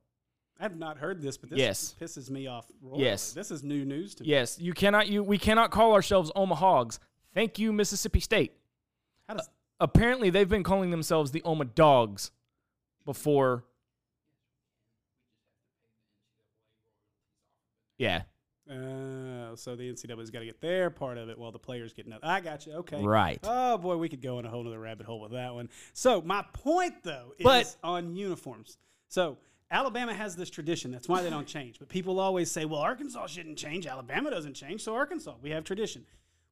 I've 0.60 0.78
not 0.78 0.98
heard 1.00 1.20
this, 1.22 1.36
but 1.36 1.50
this 1.50 1.58
Yes. 1.60 1.96
pisses 2.00 2.30
me 2.30 2.46
off. 2.46 2.66
Royally. 2.82 3.04
Yes. 3.06 3.34
this 3.34 3.50
is 3.50 3.64
new 3.64 3.84
news 3.86 4.14
to 4.16 4.24
me. 4.24 4.30
Yes, 4.30 4.60
you 4.60 4.74
cannot. 4.74 5.08
You 5.08 5.24
we 5.24 5.38
cannot 5.40 5.72
call 5.72 5.94
ourselves 5.94 6.32
Omahogs. 6.36 7.00
Thank 7.34 7.58
you, 7.60 7.74
Mississippi 7.74 8.20
State. 8.20 8.54
How 9.28 9.34
does 9.36 9.50
Apparently, 9.80 10.30
they've 10.32 10.50
been 10.50 10.64
calling 10.64 10.90
themselves 10.92 11.32
the 11.32 11.42
Oma 11.44 11.66
Dogs 11.66 12.32
before. 13.06 13.64
Yeah, 18.00 18.24
Uh, 18.70 18.74
so 19.58 19.76
the 19.76 19.92
NCAA's 19.92 20.30
got 20.32 20.40
to 20.40 20.46
get 20.46 20.62
their 20.62 20.90
part 20.90 21.18
of 21.18 21.30
it 21.30 21.38
while 21.38 21.52
the 21.52 21.60
players 21.60 21.94
get 21.94 22.06
another. 22.06 22.26
I 22.26 22.40
got 22.42 22.66
you. 22.66 22.74
Okay. 22.74 23.02
Right. 23.04 23.40
Oh 23.44 23.78
boy, 23.78 23.98
we 23.98 24.10
could 24.10 24.22
go 24.22 24.40
in 24.40 24.46
a 24.46 24.50
whole 24.50 24.68
other 24.68 24.80
rabbit 24.80 25.06
hole 25.06 25.20
with 25.20 25.32
that 25.32 25.54
one. 25.54 25.70
So 25.94 26.22
my 26.22 26.44
point 26.54 27.04
though 27.04 27.34
is 27.38 27.44
But- 27.44 27.76
on 27.84 28.16
uniforms. 28.16 28.78
So 29.10 29.38
Alabama 29.70 30.14
has 30.14 30.36
this 30.36 30.50
tradition. 30.50 30.92
That's 30.92 31.10
why 31.10 31.22
they 31.22 31.30
don't 31.30 31.48
change. 31.48 31.80
But 31.80 31.90
people 31.90 32.20
always 32.20 32.50
say, 32.50 32.64
"Well, 32.66 32.80
Arkansas 32.80 33.28
shouldn't 33.28 33.58
change. 33.58 33.86
Alabama 33.86 34.30
doesn't 34.30 34.54
change." 34.54 34.82
So 34.82 34.96
Arkansas, 34.96 35.36
we 35.42 35.50
have 35.50 35.64
tradition. 35.66 36.06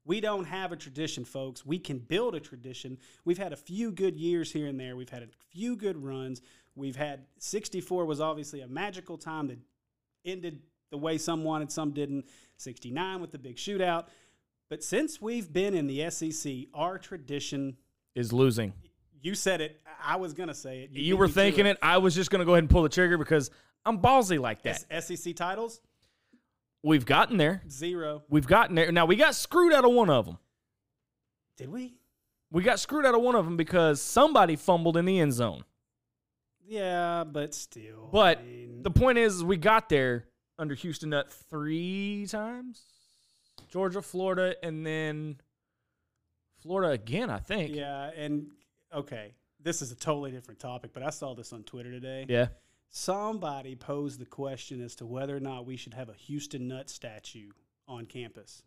We 0.03 0.19
don't 0.19 0.45
have 0.45 0.71
a 0.71 0.75
tradition, 0.75 1.25
folks. 1.25 1.65
We 1.65 1.79
can 1.79 1.97
build 1.97 2.35
a 2.35 2.39
tradition. 2.39 2.97
We've 3.23 3.37
had 3.39 3.53
a 3.53 3.55
few 3.57 3.91
good 3.91 4.15
years 4.15 4.51
here 4.51 4.67
and 4.67 4.79
there. 4.79 4.95
We've 4.95 5.09
had 5.09 5.23
a 5.23 5.27
few 5.49 5.75
good 5.75 5.97
runs. 5.97 6.41
We've 6.75 6.95
had 6.97 7.25
64 7.39 8.05
was 8.05 8.19
obviously 8.21 8.61
a 8.61 8.67
magical 8.67 9.17
time 9.17 9.47
that 9.47 9.57
ended 10.25 10.61
the 10.91 10.97
way 10.97 11.17
some 11.17 11.43
wanted, 11.43 11.71
some 11.71 11.91
didn't. 11.91 12.25
69 12.57 13.19
with 13.21 13.31
the 13.31 13.37
big 13.37 13.57
shootout. 13.57 14.05
But 14.69 14.83
since 14.83 15.21
we've 15.21 15.51
been 15.51 15.73
in 15.75 15.87
the 15.87 16.09
SEC, 16.09 16.53
our 16.73 16.97
tradition, 16.97 17.75
is 18.15 18.31
losing. 18.31 18.73
you 19.21 19.35
said 19.35 19.59
it, 19.61 19.81
I 20.03 20.15
was 20.15 20.33
going 20.33 20.47
to 20.49 20.55
say 20.55 20.83
it. 20.83 20.91
You 20.91 21.13
beat 21.15 21.19
were 21.19 21.27
thinking 21.27 21.65
it. 21.65 21.77
I 21.81 21.97
was 21.97 22.15
just 22.15 22.31
going 22.31 22.39
to 22.39 22.45
go 22.45 22.53
ahead 22.53 22.63
and 22.63 22.69
pull 22.69 22.83
the 22.83 22.89
trigger 22.89 23.17
because 23.17 23.51
I'm 23.85 23.99
ballsy 23.99 24.39
like 24.39 24.61
that. 24.63 24.85
S- 24.89 25.07
SEC 25.07 25.35
titles, 25.35 25.81
We've 26.81 27.05
gotten 27.05 27.37
there. 27.37 27.61
zero. 27.69 28.23
We've 28.29 28.45
gotten 28.47 28.75
there. 28.75 28.91
Now 28.91 29.05
we 29.05 29.15
got 29.15 29.35
screwed 29.35 29.73
out 29.73 29.83
of 29.85 29.91
one 29.91 30.09
of 30.09 30.25
them. 30.25 30.37
Did 31.57 31.69
we? 31.71 31.95
We 32.51 32.61
got 32.63 32.79
screwed 32.79 33.05
out 33.05 33.15
of 33.15 33.21
one 33.21 33.35
of 33.35 33.43
them 33.45 33.57
because 33.57 34.01
somebody 34.01 34.55
fumbled 34.55 34.95
in 34.95 35.05
the 35.05 35.19
end 35.19 35.33
zone. 35.33 35.63
Yeah, 36.67 37.23
but 37.23 37.53
still. 37.53 38.09
But 38.11 38.39
I 38.39 38.43
mean, 38.43 38.83
the 38.83 38.91
point 38.91 39.17
is, 39.17 39.43
we 39.43 39.57
got 39.57 39.89
there 39.89 40.25
under 40.57 40.75
Houston 40.75 41.09
Nutt 41.09 41.31
three 41.31 42.25
times, 42.29 42.83
Georgia, 43.69 44.01
Florida, 44.01 44.55
and 44.63 44.85
then 44.85 45.37
Florida 46.61 46.91
again. 46.91 47.29
I 47.29 47.39
think. 47.39 47.75
yeah, 47.75 48.11
and 48.15 48.47
okay, 48.93 49.33
this 49.61 49.81
is 49.81 49.91
a 49.91 49.95
totally 49.95 50.31
different 50.31 50.59
topic, 50.59 50.91
but 50.93 51.03
I 51.03 51.09
saw 51.09 51.33
this 51.33 51.53
on 51.53 51.63
Twitter 51.63 51.91
today. 51.91 52.25
Yeah. 52.29 52.47
Somebody 52.89 53.75
posed 53.75 54.19
the 54.19 54.25
question 54.25 54.81
as 54.81 54.95
to 54.95 55.05
whether 55.05 55.35
or 55.35 55.41
not 55.41 55.65
we 55.65 55.75
should 55.75 55.93
have 55.93 56.07
a 56.07 56.13
Houston 56.13 56.67
Nutt 56.67 56.89
statue 56.89 57.49
on 57.87 58.05
campus. 58.05 58.63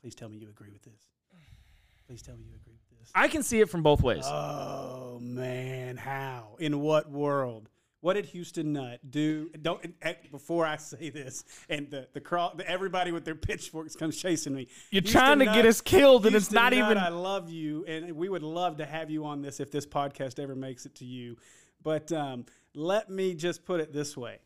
Please 0.00 0.14
tell 0.14 0.30
me 0.30 0.38
you 0.38 0.48
agree 0.48 0.70
with 0.72 0.82
this. 0.82 1.08
Please 2.06 2.22
tell 2.22 2.36
me 2.36 2.44
you 2.48 2.56
agree 2.56 2.72
with 2.72 2.98
this. 2.98 3.10
I 3.14 3.28
can 3.28 3.42
see 3.42 3.60
it 3.60 3.68
from 3.68 3.82
both 3.82 4.02
ways. 4.02 4.24
Oh 4.24 5.18
man, 5.20 5.96
how? 5.96 6.56
In 6.58 6.80
what 6.80 7.10
world? 7.10 7.68
What 8.02 8.14
did 8.14 8.26
Houston 8.26 8.72
Nutt 8.72 8.98
do? 9.10 9.50
Don't 9.60 9.82
before 10.30 10.64
I 10.64 10.76
say 10.76 11.10
this, 11.10 11.44
and 11.68 11.90
the 11.90 12.08
the 12.14 12.20
crawl, 12.20 12.58
everybody 12.66 13.12
with 13.12 13.26
their 13.26 13.34
pitchforks 13.34 13.94
comes 13.94 14.16
chasing 14.16 14.54
me. 14.54 14.68
You're 14.90 15.02
Houston 15.02 15.20
trying 15.20 15.38
to 15.40 15.44
Nutt- 15.46 15.54
get 15.54 15.66
us 15.66 15.82
killed, 15.82 16.24
and 16.24 16.34
it's 16.34 16.50
not 16.50 16.72
Nutt, 16.72 16.84
even. 16.84 16.98
I 16.98 17.10
love 17.10 17.50
you, 17.50 17.84
and 17.84 18.12
we 18.12 18.30
would 18.30 18.42
love 18.42 18.78
to 18.78 18.86
have 18.86 19.10
you 19.10 19.26
on 19.26 19.42
this 19.42 19.60
if 19.60 19.70
this 19.70 19.86
podcast 19.86 20.38
ever 20.38 20.54
makes 20.54 20.86
it 20.86 20.94
to 20.96 21.04
you. 21.04 21.36
But 21.82 22.10
um, 22.12 22.46
let 22.74 23.10
me 23.10 23.34
just 23.34 23.66
put 23.66 23.80
it 23.80 23.92
this 23.92 24.16
way: 24.16 24.38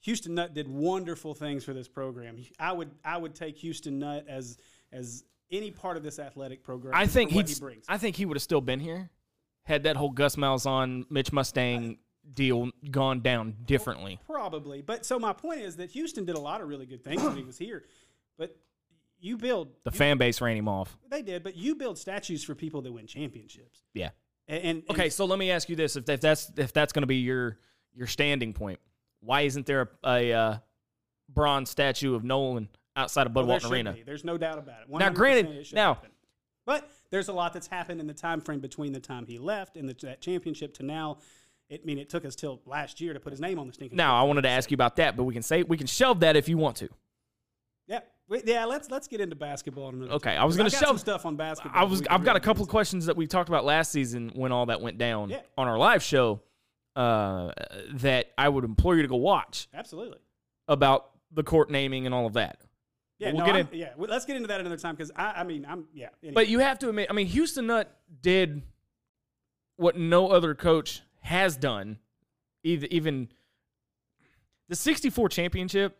Houston 0.00 0.34
Nutt 0.34 0.54
did 0.54 0.66
wonderful 0.66 1.34
things 1.34 1.62
for 1.62 1.74
this 1.74 1.88
program. 1.88 2.38
I 2.58 2.72
would 2.72 2.90
I 3.04 3.18
would 3.18 3.34
take 3.34 3.58
Houston 3.58 3.98
Nutt 3.98 4.26
as 4.28 4.56
as 4.92 5.24
any 5.50 5.70
part 5.70 5.98
of 5.98 6.02
this 6.02 6.18
athletic 6.18 6.64
program. 6.64 6.94
I 6.94 7.06
think 7.06 7.30
for 7.30 7.36
what 7.36 7.48
he'd. 7.48 7.54
he 7.54 7.60
brings. 7.60 7.84
I 7.86 7.98
think 7.98 8.16
he 8.16 8.24
would 8.24 8.38
have 8.38 8.42
still 8.42 8.62
been 8.62 8.80
here 8.80 9.10
had 9.64 9.84
that 9.84 9.96
whole 9.96 10.10
Gus 10.10 10.36
Malzahn, 10.36 11.04
Mitch 11.10 11.32
Mustain 11.32 11.96
deal 12.32 12.70
gone 12.90 13.20
down 13.20 13.54
differently. 13.64 14.18
Probably. 14.26 14.82
But 14.82 15.04
so 15.04 15.18
my 15.18 15.32
point 15.32 15.60
is 15.60 15.76
that 15.76 15.90
Houston 15.90 16.24
did 16.24 16.36
a 16.36 16.40
lot 16.40 16.60
of 16.60 16.68
really 16.68 16.86
good 16.86 17.02
things 17.04 17.22
when 17.22 17.36
he 17.36 17.42
was 17.42 17.58
here. 17.58 17.84
But 18.38 18.56
you 19.20 19.36
build 19.36 19.68
The 19.84 19.90
fan 19.92 20.18
base 20.18 20.40
ran 20.40 20.56
him 20.56 20.68
off. 20.68 20.96
they 21.10 21.22
did, 21.22 21.42
but 21.42 21.56
you 21.56 21.74
build 21.74 21.98
statues 21.98 22.42
for 22.44 22.54
people 22.54 22.82
that 22.82 22.92
win 22.92 23.06
championships. 23.06 23.82
Yeah. 23.94 24.10
And, 24.48 24.62
and 24.64 24.82
Okay, 24.90 25.08
so 25.10 25.24
let 25.24 25.38
me 25.38 25.50
ask 25.50 25.68
you 25.68 25.76
this: 25.76 25.96
if, 25.96 26.08
if 26.08 26.20
that's 26.20 26.50
if 26.56 26.72
that's 26.72 26.92
going 26.92 27.02
to 27.02 27.06
be 27.06 27.16
your 27.16 27.58
your 27.94 28.06
standing 28.06 28.52
point, 28.52 28.80
why 29.20 29.42
isn't 29.42 29.66
there 29.66 29.90
a, 30.02 30.08
a 30.30 30.32
uh, 30.32 30.58
bronze 31.28 31.70
statue 31.70 32.14
of 32.14 32.24
Nolan 32.24 32.68
outside 32.96 33.26
of 33.26 33.34
well, 33.34 33.44
Bud 33.44 33.48
Walton 33.50 33.68
should 33.68 33.74
Arena? 33.74 33.92
be. 33.92 34.02
There's 34.02 34.24
no 34.24 34.36
doubt 34.36 34.58
about 34.58 34.82
it. 34.82 34.90
Now, 34.90 35.10
granted, 35.10 35.72
now- 35.72 35.94
happen. 35.94 36.10
but 36.66 36.90
there's 37.10 37.28
a 37.28 37.32
lot 37.32 37.52
that's 37.52 37.68
happened 37.68 38.00
in 38.00 38.06
the 38.06 38.14
time 38.14 38.40
frame 38.40 38.60
between 38.60 38.92
the 38.92 39.00
time 39.00 39.24
he 39.26 39.38
left 39.38 39.76
and 39.76 39.88
the, 39.88 39.94
that 40.02 40.20
championship 40.20 40.74
to 40.74 40.82
now. 40.82 41.18
It 41.70 41.80
I 41.82 41.86
mean 41.86 41.98
it 41.98 42.08
took 42.10 42.24
us 42.24 42.34
till 42.36 42.60
last 42.66 43.00
year 43.00 43.12
to 43.14 43.20
put 43.20 43.32
his 43.32 43.40
name 43.40 43.58
on 43.58 43.66
the 43.66 43.72
stinking. 43.72 43.96
Now, 43.96 44.20
I 44.20 44.22
wanted 44.24 44.42
to 44.42 44.48
ask 44.50 44.70
you 44.70 44.74
about 44.74 44.96
that, 44.96 45.16
but 45.16 45.24
we 45.24 45.32
can 45.32 45.42
say 45.42 45.62
we 45.62 45.76
can 45.76 45.86
shelve 45.86 46.20
that 46.20 46.36
if 46.36 46.48
you 46.48 46.58
want 46.58 46.76
to. 46.76 46.88
Yeah, 47.86 48.00
yeah. 48.44 48.64
Let's 48.64 48.90
let's 48.90 49.06
get 49.08 49.20
into 49.20 49.36
basketball. 49.36 49.90
In. 49.90 50.10
Okay, 50.10 50.36
I 50.36 50.44
was 50.44 50.56
going 50.56 50.68
to 50.70 50.76
shelve 50.76 51.00
stuff 51.00 51.26
on 51.26 51.36
basketball. 51.36 51.80
I 51.80 51.84
was. 51.84 52.02
I've 52.08 52.24
got 52.24 52.36
a 52.36 52.40
couple 52.40 52.62
of 52.62 52.68
questions 52.68 53.06
that 53.06 53.16
we 53.16 53.26
talked 53.26 53.48
about 53.48 53.64
last 53.64 53.92
season 53.92 54.30
when 54.34 54.52
all 54.52 54.66
that 54.66 54.80
went 54.80 54.98
down 54.98 55.30
Yeah. 55.30 55.40
on 55.58 55.68
our 55.68 55.78
live 55.78 56.02
show. 56.02 56.40
Uh, 56.96 57.50
that 57.94 58.26
I 58.38 58.48
would 58.48 58.62
implore 58.62 58.94
you 58.94 59.02
to 59.02 59.08
go 59.08 59.16
watch. 59.16 59.66
Absolutely. 59.74 60.18
about 60.68 61.10
the 61.32 61.42
court 61.42 61.68
naming 61.68 62.06
and 62.06 62.14
all 62.14 62.24
of 62.24 62.34
that. 62.34 62.60
Yeah, 63.18 63.32
We'll 63.32 63.40
no, 63.40 63.46
get 63.46 63.56
in- 63.56 63.68
yeah. 63.72 63.92
well, 63.96 64.08
Let's 64.08 64.24
get 64.24 64.36
into 64.36 64.46
that 64.46 64.60
another 64.60 64.76
time 64.76 64.94
because 64.94 65.10
I, 65.16 65.32
I 65.40 65.44
mean, 65.44 65.66
I'm 65.68 65.86
yeah. 65.92 66.10
anyway. 66.22 66.34
But 66.34 66.48
you 66.48 66.60
have 66.60 66.78
to 66.78 66.88
admit, 66.88 67.08
I 67.10 67.12
mean, 67.12 67.26
Houston 67.26 67.66
Nutt 67.66 67.88
did 68.22 68.62
what 69.76 69.96
no 69.98 70.28
other 70.28 70.54
coach 70.54 71.02
has 71.24 71.56
done. 71.56 71.98
Even 72.62 73.28
the 74.68 74.76
64 74.76 75.28
championship, 75.28 75.96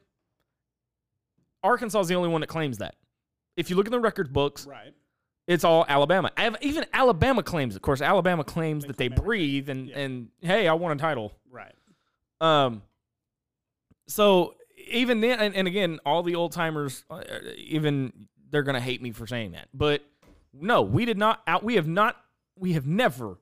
Arkansas 1.63 2.01
is 2.01 2.09
the 2.09 2.15
only 2.15 2.29
one 2.29 2.41
that 2.41 2.47
claims 2.47 2.79
that. 2.79 2.95
If 3.57 3.71
you 3.71 3.77
look 3.77 3.87
in 3.87 3.93
the 3.93 4.01
record 4.01 4.33
books, 4.33 4.67
right. 4.67 4.93
it's 5.47 5.65
all 5.65 5.85
Alabama. 5.89 6.31
Even 6.61 6.85
Alabama 6.93 7.43
claims, 7.43 7.77
of 7.77 7.83
course, 7.83 8.01
Alabama 8.01 8.45
claims 8.45 8.85
They 8.85 8.89
that 8.89 8.97
they 8.97 9.09
claim 9.09 9.13
everything. 9.19 9.25
breathe 9.27 9.69
and, 9.69 9.89
Yeah. 9.89 9.99
and 9.99 10.29
hey, 10.41 10.69
I 10.69 10.73
won 10.75 10.93
a 10.93 10.97
title. 10.97 11.33
Right. 11.51 11.75
Um, 12.41 12.83
so 14.09 14.55
even 14.89 15.21
then, 15.21 15.41
and, 15.41 15.55
and 15.55 15.69
again, 15.69 16.01
all 16.05 16.23
the 16.23 16.35
old 16.35 16.53
timers, 16.53 17.05
uh, 17.11 17.23
even 17.57 18.27
they're 18.51 18.63
gonna 18.63 18.81
hate 18.81 19.01
me 19.03 19.13
for 19.13 19.27
saying 19.27 19.53
that, 19.53 19.69
but 19.73 20.03
no, 20.53 20.83
we 20.83 21.05
did 21.05 21.19
not 21.19 21.43
out. 21.47 21.63
We 21.65 21.75
have 21.77 21.89
not. 21.89 22.17
We 22.57 22.75
have 22.75 22.87
never 22.87 23.39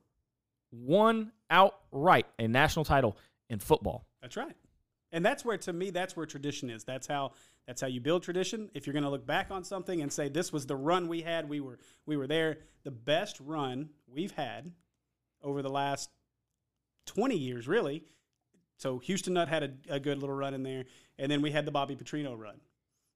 won 0.71 1.31
outright 1.53 2.25
a 2.39 2.47
national 2.47 2.83
title 2.83 3.15
in 3.49 3.59
football. 3.59 4.05
That's 4.21 4.35
right. 4.35 4.55
And 5.11 5.23
that's 5.23 5.45
where, 5.45 5.57
to 5.59 5.71
me, 5.71 5.91
that's 5.91 6.17
where 6.17 6.25
tradition 6.25 6.69
is. 6.69 6.83
That's 6.83 7.07
how 7.07 7.33
that's 7.67 7.79
how 7.79 7.87
you 7.87 8.01
build 8.01 8.23
tradition. 8.23 8.69
If 8.73 8.85
you're 8.85 8.93
going 8.93 9.05
to 9.05 9.09
look 9.09 9.25
back 9.25 9.49
on 9.49 9.63
something 9.63 10.01
and 10.01 10.11
say 10.11 10.27
this 10.27 10.51
was 10.51 10.65
the 10.65 10.75
run 10.75 11.07
we 11.07 11.21
had, 11.21 11.47
we 11.47 11.61
were 11.61 11.79
we 12.05 12.17
were 12.17 12.27
there. 12.27 12.57
The 12.83 12.91
best 12.91 13.39
run 13.39 13.89
we've 14.07 14.31
had 14.31 14.71
over 15.41 15.61
the 15.61 15.69
last 15.69 16.09
20 17.05 17.37
years, 17.37 17.67
really. 17.67 18.03
So 18.77 18.97
Houston 18.99 19.35
Nutt 19.35 19.47
had 19.47 19.63
a, 19.63 19.95
a 19.95 19.99
good 19.99 20.17
little 20.17 20.35
run 20.35 20.53
in 20.53 20.63
there, 20.63 20.85
and 21.17 21.31
then 21.31 21.41
we 21.41 21.51
had 21.51 21.65
the 21.65 21.71
Bobby 21.71 21.95
Petrino 21.95 22.37
run. 22.37 22.59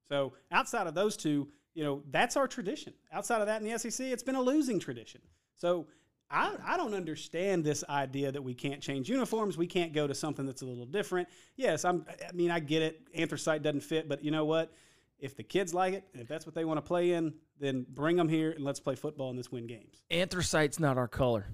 So 0.07 0.33
outside 0.51 0.87
of 0.87 0.93
those 0.93 1.17
two, 1.17 1.49
you 1.73 1.83
know, 1.83 2.03
that's 2.09 2.37
our 2.37 2.47
tradition. 2.47 2.93
Outside 3.11 3.41
of 3.41 3.47
that 3.47 3.61
in 3.61 3.69
the 3.69 3.77
SEC, 3.77 4.07
it's 4.07 4.23
been 4.23 4.35
a 4.35 4.41
losing 4.41 4.79
tradition. 4.79 5.21
So 5.55 5.87
I, 6.29 6.55
I 6.65 6.77
don't 6.77 6.93
understand 6.93 7.63
this 7.63 7.83
idea 7.89 8.31
that 8.31 8.41
we 8.43 8.53
can't 8.53 8.81
change 8.81 9.09
uniforms. 9.09 9.57
We 9.57 9.67
can't 9.67 9.93
go 9.93 10.07
to 10.07 10.13
something 10.13 10.45
that's 10.45 10.61
a 10.61 10.65
little 10.65 10.85
different. 10.85 11.29
Yes, 11.55 11.85
I'm. 11.85 12.05
I 12.27 12.31
mean, 12.33 12.51
I 12.51 12.59
get 12.59 12.81
it. 12.81 13.01
Anthracite 13.15 13.63
doesn't 13.63 13.81
fit, 13.81 14.09
but 14.09 14.23
you 14.23 14.31
know 14.31 14.43
what? 14.45 14.73
If 15.19 15.35
the 15.37 15.43
kids 15.43 15.73
like 15.73 15.93
it, 15.93 16.03
and 16.13 16.21
if 16.21 16.27
that's 16.27 16.45
what 16.45 16.53
they 16.53 16.65
want 16.65 16.77
to 16.77 16.81
play 16.81 17.11
in, 17.13 17.33
then 17.59 17.85
bring 17.89 18.17
them 18.17 18.27
here 18.29 18.51
and 18.51 18.63
let's 18.63 18.79
play 18.79 18.95
football 18.95 19.29
and 19.29 19.37
let's 19.37 19.51
win 19.51 19.67
games. 19.67 20.01
Anthracite's 20.11 20.79
not 20.79 20.97
our 20.97 21.07
color, 21.07 21.47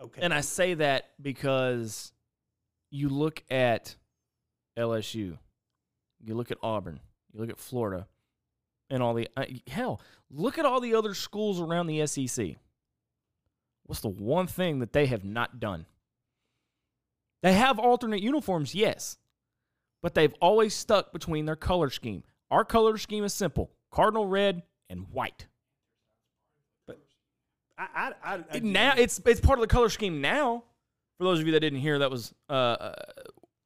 Okay. 0.00 0.22
and 0.22 0.32
I 0.32 0.40
say 0.40 0.74
that 0.74 1.10
because 1.20 2.12
you 2.90 3.08
look 3.10 3.42
at 3.50 3.96
LSU, 4.78 5.36
you 6.24 6.34
look 6.34 6.50
at 6.50 6.58
Auburn, 6.62 7.00
you 7.32 7.40
look 7.40 7.50
at 7.50 7.58
Florida, 7.58 8.06
and 8.88 9.02
all 9.02 9.12
the 9.14 9.28
hell. 9.66 10.00
Look 10.30 10.56
at 10.58 10.64
all 10.64 10.80
the 10.80 10.94
other 10.94 11.12
schools 11.14 11.60
around 11.60 11.88
the 11.88 12.06
SEC. 12.06 12.56
What's 13.92 14.00
the 14.00 14.08
one 14.08 14.46
thing 14.46 14.78
that 14.78 14.94
they 14.94 15.04
have 15.04 15.22
not 15.22 15.60
done? 15.60 15.84
They 17.42 17.52
have 17.52 17.78
alternate 17.78 18.22
uniforms, 18.22 18.74
yes, 18.74 19.18
but 20.02 20.14
they've 20.14 20.32
always 20.40 20.72
stuck 20.72 21.12
between 21.12 21.44
their 21.44 21.56
color 21.56 21.90
scheme. 21.90 22.22
Our 22.50 22.64
color 22.64 22.96
scheme 22.96 23.22
is 23.22 23.34
simple 23.34 23.70
cardinal 23.90 24.26
red 24.26 24.62
and 24.88 25.08
white. 25.12 25.46
I, 26.88 26.94
I, 27.78 27.86
I, 28.24 28.34
I 28.36 28.44
It- 28.54 28.64
now 28.64 28.94
it's 28.96 29.20
it's 29.26 29.42
part 29.42 29.58
of 29.58 29.60
the 29.60 29.66
color 29.66 29.90
scheme 29.90 30.22
now. 30.22 30.64
For 31.18 31.24
those 31.24 31.40
of 31.40 31.44
you 31.44 31.52
that 31.52 31.60
didn't 31.60 31.80
hear, 31.80 31.98
that 31.98 32.10
was 32.10 32.32
uh, 32.48 32.52
uh, 32.54 32.94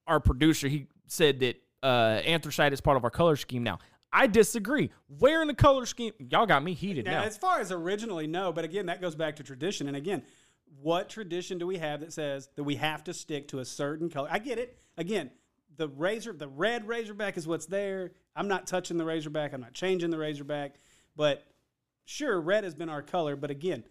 our 0.08 0.18
producer. 0.18 0.66
He 0.66 0.88
said 1.06 1.38
that 1.38 1.62
uh, 1.84 2.20
anthracite 2.24 2.72
is 2.72 2.80
part 2.80 2.96
of 2.96 3.04
our 3.04 3.10
color 3.10 3.36
scheme 3.36 3.62
now. 3.62 3.78
I 4.16 4.26
disagree. 4.26 4.90
Where 5.18 5.42
in 5.42 5.48
the 5.48 5.54
color 5.54 5.84
scheme? 5.84 6.14
Y'all 6.18 6.46
got 6.46 6.64
me 6.64 6.72
heated 6.72 7.04
Now, 7.04 7.20
now. 7.20 7.24
as 7.24 7.36
far 7.36 7.60
as 7.60 7.70
originally, 7.70 8.26
no, 8.26 8.50
but 8.50 8.64
again, 8.64 8.86
that 8.86 9.02
goes 9.02 9.14
back 9.14 9.36
to 9.36 9.42
tradition. 9.42 9.88
And 9.88 9.96
again, 9.96 10.22
what 10.80 11.10
tradition 11.10 11.58
do 11.58 11.66
we 11.66 11.76
have 11.76 12.00
that 12.00 12.14
says 12.14 12.48
that 12.56 12.64
we 12.64 12.76
have 12.76 13.04
to 13.04 13.12
stick 13.12 13.48
to 13.48 13.58
a 13.58 13.64
certain 13.66 14.08
color? 14.08 14.28
I 14.30 14.38
get 14.38 14.58
it. 14.58 14.78
Again, 14.96 15.30
the 15.76 15.88
razor, 15.88 16.32
the 16.32 16.48
red 16.48 16.88
Razorback 16.88 17.36
is 17.36 17.46
what's 17.46 17.66
there. 17.66 18.12
I'm 18.34 18.48
not 18.48 18.66
touching 18.66 18.96
the 18.96 19.04
Razorback. 19.04 19.52
I'm 19.52 19.60
not 19.60 19.74
changing 19.74 20.08
the 20.08 20.18
Razorback. 20.18 20.76
But 21.14 21.44
sure, 22.06 22.40
red 22.40 22.64
has 22.64 22.74
been 22.74 22.88
our 22.88 23.02
color. 23.02 23.36
But 23.36 23.50
again, 23.50 23.84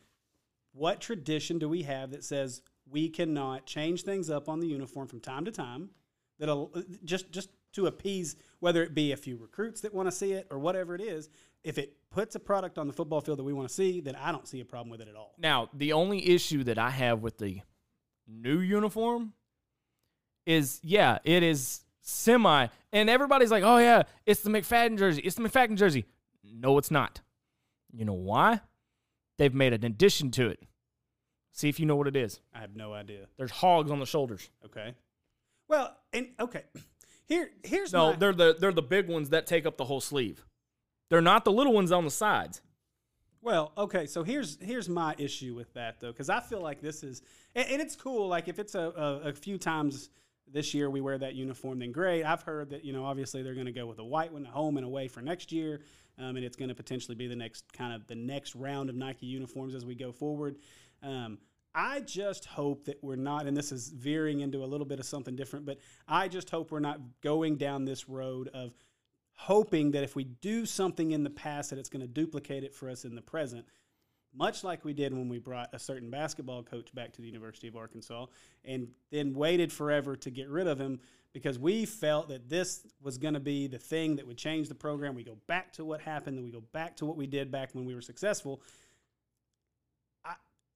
what 0.73 1.01
tradition 1.01 1.59
do 1.59 1.69
we 1.69 1.83
have 1.83 2.09
that 2.11 2.23
says 2.23 2.63
we 2.89 3.09
cannot 3.09 3.67
change 3.67 4.01
things 4.01 4.31
up 4.31 4.49
on 4.49 4.59
the 4.59 4.67
uniform 4.67 5.07
from 5.07 5.19
time 5.19 5.45
to 5.45 5.51
time? 5.51 5.91
That'll 6.39 6.71
just 7.03 7.31
just 7.31 7.49
to 7.75 7.87
appease 7.87 8.35
whether 8.59 8.81
it 8.83 8.93
be 8.93 9.11
a 9.11 9.17
few 9.17 9.37
recruits 9.37 9.81
that 9.81 9.93
want 9.93 10.07
to 10.07 10.11
see 10.11 10.33
it 10.33 10.47
or 10.49 10.59
whatever 10.59 10.95
it 10.95 11.01
is. 11.01 11.29
If 11.63 11.77
it 11.77 11.97
puts 12.11 12.35
a 12.35 12.39
product 12.39 12.77
on 12.77 12.87
the 12.87 12.93
football 12.93 13.21
field 13.21 13.39
that 13.39 13.43
we 13.43 13.53
want 13.53 13.67
to 13.67 13.73
see, 13.73 13.99
then 14.01 14.15
I 14.15 14.31
don't 14.31 14.47
see 14.47 14.61
a 14.61 14.65
problem 14.65 14.89
with 14.89 15.01
it 15.01 15.07
at 15.07 15.15
all. 15.15 15.33
Now, 15.37 15.69
the 15.73 15.93
only 15.93 16.29
issue 16.29 16.63
that 16.65 16.77
I 16.77 16.89
have 16.89 17.21
with 17.21 17.37
the 17.37 17.61
new 18.27 18.59
uniform 18.59 19.33
is, 20.45 20.79
yeah, 20.83 21.19
it 21.23 21.43
is 21.43 21.81
semi, 22.01 22.67
and 22.93 23.09
everybody's 23.09 23.51
like, 23.51 23.63
oh 23.63 23.77
yeah, 23.77 24.03
it's 24.25 24.41
the 24.41 24.49
McFadden 24.49 24.97
jersey. 24.97 25.21
It's 25.21 25.35
the 25.35 25.43
McFadden 25.43 25.75
jersey. 25.75 26.05
No, 26.43 26.77
it's 26.77 26.91
not. 26.91 27.21
You 27.91 28.05
know 28.05 28.13
why? 28.13 28.61
They've 29.37 29.53
made 29.53 29.73
an 29.73 29.83
addition 29.83 30.31
to 30.31 30.47
it. 30.47 30.59
See 31.51 31.67
if 31.67 31.79
you 31.79 31.85
know 31.85 31.95
what 31.95 32.07
it 32.07 32.15
is. 32.15 32.41
I 32.53 32.59
have 32.59 32.75
no 32.75 32.93
idea. 32.93 33.27
There's 33.37 33.51
hogs 33.51 33.89
on 33.89 33.99
the 33.99 34.05
shoulders. 34.05 34.49
Okay. 34.65 34.93
Well, 35.67 35.95
and 36.13 36.27
okay, 36.39 36.63
here 37.27 37.49
here's 37.63 37.93
No, 37.93 38.11
my, 38.11 38.15
they're 38.17 38.33
the 38.33 38.55
they're 38.59 38.71
the 38.71 38.81
big 38.81 39.07
ones 39.07 39.29
that 39.29 39.47
take 39.47 39.65
up 39.65 39.77
the 39.77 39.85
whole 39.85 40.01
sleeve. 40.01 40.45
They're 41.09 41.21
not 41.21 41.45
the 41.45 41.51
little 41.51 41.73
ones 41.73 41.91
on 41.91 42.03
the 42.03 42.11
sides. 42.11 42.61
Well, 43.41 43.73
okay, 43.77 44.07
so 44.07 44.23
here's 44.23 44.57
here's 44.59 44.89
my 44.89 45.13
issue 45.19 45.53
with 45.53 45.71
that 45.73 45.99
though, 45.99 46.11
because 46.11 46.29
I 46.29 46.39
feel 46.39 46.61
like 46.61 46.81
this 46.81 47.03
is, 47.03 47.21
and, 47.53 47.67
and 47.69 47.81
it's 47.81 47.95
cool. 47.95 48.27
Like 48.27 48.47
if 48.47 48.57
it's 48.57 48.73
a, 48.73 48.91
a, 48.95 49.29
a 49.29 49.33
few 49.33 49.59
times 49.59 50.09
this 50.51 50.73
year 50.73 50.89
we 50.89 50.99
wear 50.99 51.17
that 51.17 51.35
uniform, 51.35 51.77
then 51.79 51.91
great. 51.91 52.23
I've 52.23 52.41
heard 52.41 52.71
that 52.71 52.83
you 52.83 52.91
know 52.91 53.05
obviously 53.05 53.43
they're 53.43 53.53
going 53.53 53.67
to 53.67 53.71
go 53.71 53.85
with 53.85 53.99
a 53.99 54.03
white 54.03 54.33
one, 54.33 54.45
a 54.45 54.49
home 54.49 54.77
and 54.77 54.85
away 54.85 55.07
for 55.07 55.21
next 55.21 55.51
year, 55.51 55.81
um, 56.17 56.37
and 56.37 56.43
it's 56.43 56.55
going 56.55 56.69
to 56.69 56.75
potentially 56.75 57.15
be 57.15 57.27
the 57.27 57.35
next 57.35 57.71
kind 57.71 57.93
of 57.93 58.07
the 58.07 58.15
next 58.15 58.55
round 58.55 58.89
of 58.89 58.95
Nike 58.95 59.27
uniforms 59.27 59.75
as 59.75 59.85
we 59.85 59.93
go 59.93 60.11
forward. 60.11 60.55
Um, 61.03 61.37
I 61.75 61.99
just 61.99 62.45
hope 62.45 62.85
that 62.85 63.03
we're 63.03 63.17
not, 63.17 63.45
and 63.45 63.55
this 63.55 63.71
is 63.71 63.89
veering 63.89 64.39
into 64.39 64.63
a 64.63 64.65
little 64.65 64.85
bit 64.85 64.99
of 64.99 65.05
something 65.05 65.35
different, 65.35 65.65
but 65.65 65.79
I 66.07 66.29
just 66.29 66.49
hope 66.49 66.71
we're 66.71 66.79
not 66.79 66.99
going 67.21 67.57
down 67.57 67.83
this 67.83 68.07
road 68.07 68.47
of 68.53 68.73
hoping 69.33 69.91
that 69.91 70.03
if 70.03 70.15
we 70.15 70.23
do 70.23 70.65
something 70.65 71.11
in 71.11 71.23
the 71.23 71.29
past 71.29 71.69
that 71.69 71.79
it's 71.79 71.89
going 71.89 72.01
to 72.01 72.07
duplicate 72.07 72.63
it 72.63 72.73
for 72.73 72.89
us 72.89 73.03
in 73.03 73.15
the 73.15 73.21
present 73.21 73.65
much 74.37 74.63
like 74.63 74.83
we 74.83 74.93
did 74.93 75.13
when 75.13 75.29
we 75.29 75.39
brought 75.39 75.69
a 75.73 75.79
certain 75.79 76.09
basketball 76.09 76.61
coach 76.61 76.93
back 76.93 77.13
to 77.13 77.21
the 77.21 77.27
University 77.27 77.67
of 77.67 77.75
Arkansas 77.75 78.25
and 78.65 78.89
then 79.11 79.33
waited 79.33 79.71
forever 79.71 80.15
to 80.15 80.29
get 80.29 80.49
rid 80.49 80.67
of 80.67 80.79
him 80.79 80.99
because 81.33 81.59
we 81.59 81.85
felt 81.85 82.29
that 82.29 82.49
this 82.49 82.85
was 83.01 83.17
going 83.17 83.33
to 83.33 83.39
be 83.39 83.67
the 83.67 83.77
thing 83.77 84.15
that 84.15 84.25
would 84.25 84.37
change 84.37 84.69
the 84.69 84.75
program. 84.75 85.15
We 85.15 85.23
go 85.23 85.37
back 85.47 85.73
to 85.73 85.83
what 85.83 85.99
happened, 85.99 86.37
and 86.37 86.45
we 86.45 86.51
go 86.51 86.63
back 86.71 86.95
to 86.97 87.05
what 87.05 87.17
we 87.17 87.27
did 87.27 87.51
back 87.51 87.75
when 87.75 87.83
we 87.83 87.93
were 87.93 88.01
successful. 88.01 88.61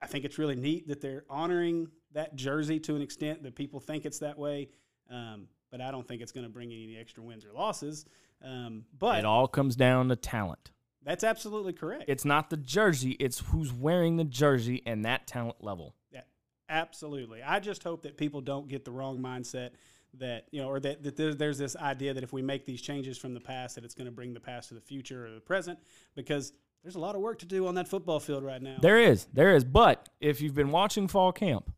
I, 0.02 0.08
think 0.08 0.26
it's 0.26 0.38
really 0.38 0.56
neat 0.56 0.88
that 0.88 1.02
they're 1.02 1.26
honoring 1.30 1.90
that 2.14 2.36
jersey 2.36 2.80
to 2.82 2.96
an 2.96 3.02
extent 3.02 3.44
that 3.44 3.56
people 3.56 3.80
think 3.80 4.06
it's 4.06 4.20
that 4.20 4.38
way. 4.38 4.70
Um, 5.10 5.48
but 5.72 5.82
I 5.82 5.92
don't 5.92 6.08
think 6.08 6.22
it's 6.22 6.32
going 6.32 6.46
to 6.46 6.52
bring 6.52 6.72
any 6.72 6.98
extra 6.98 7.24
wins 7.24 7.46
or 7.46 7.54
losses. 7.54 8.06
Um, 8.44 8.86
but 8.98 9.20
it 9.20 9.26
all 9.26 9.48
comes 9.48 9.76
down 9.76 10.10
to 10.10 10.16
talent. 10.16 10.72
That's 11.04 11.24
absolutely 11.24 11.74
correct. 11.74 12.06
It's 12.08 12.26
not 12.26 12.50
the 12.50 12.58
jersey; 12.58 13.12
it's 13.12 13.40
who's 13.40 13.72
wearing 13.72 14.18
the 14.18 14.24
jersey 14.24 14.82
and 14.86 15.06
that 15.06 15.28
talent 15.28 15.64
level. 15.64 15.96
Yeah, 16.12 16.22
absolutely. 16.68 17.42
I 17.42 17.60
just 17.60 17.84
hope 17.84 18.04
that 18.04 18.18
people 18.18 18.42
don't 18.42 18.68
get 18.68 18.86
the 18.86 18.92
wrong 18.92 19.20
mindset 19.20 19.72
that 20.16 20.48
you 20.52 20.62
know, 20.62 20.70
or 20.70 20.80
that, 20.80 21.04
that 21.04 21.16
there's, 21.16 21.38
there's 21.38 21.58
this 21.58 21.76
idea 21.76 22.14
that 22.14 22.24
if 22.24 22.34
we 22.34 22.42
make 22.42 22.66
these 22.66 22.82
changes 22.82 23.18
from 23.18 23.34
the 23.34 23.40
past, 23.40 23.76
that 23.76 23.84
it's 23.84 23.94
going 23.94 24.06
to 24.06 24.12
bring 24.12 24.34
the 24.34 24.40
past 24.40 24.70
to 24.70 24.76
the 24.76 24.82
future 24.82 25.26
or 25.26 25.32
the 25.32 25.40
present, 25.40 25.80
because 26.16 26.54
there's 26.84 26.96
a 26.96 27.00
lot 27.00 27.16
of 27.16 27.22
work 27.22 27.40
to 27.40 27.46
do 27.46 27.68
on 27.68 27.76
that 27.76 27.88
football 27.88 28.20
field 28.20 28.44
right 28.44 28.62
now. 28.62 28.78
There 28.82 29.00
is, 29.00 29.28
there 29.34 29.56
is. 29.56 29.64
But 29.64 30.10
if 30.20 30.42
you've 30.42 30.54
been 30.54 30.72
watching 30.72 31.08
fall 31.08 31.32
camp, 31.32 31.72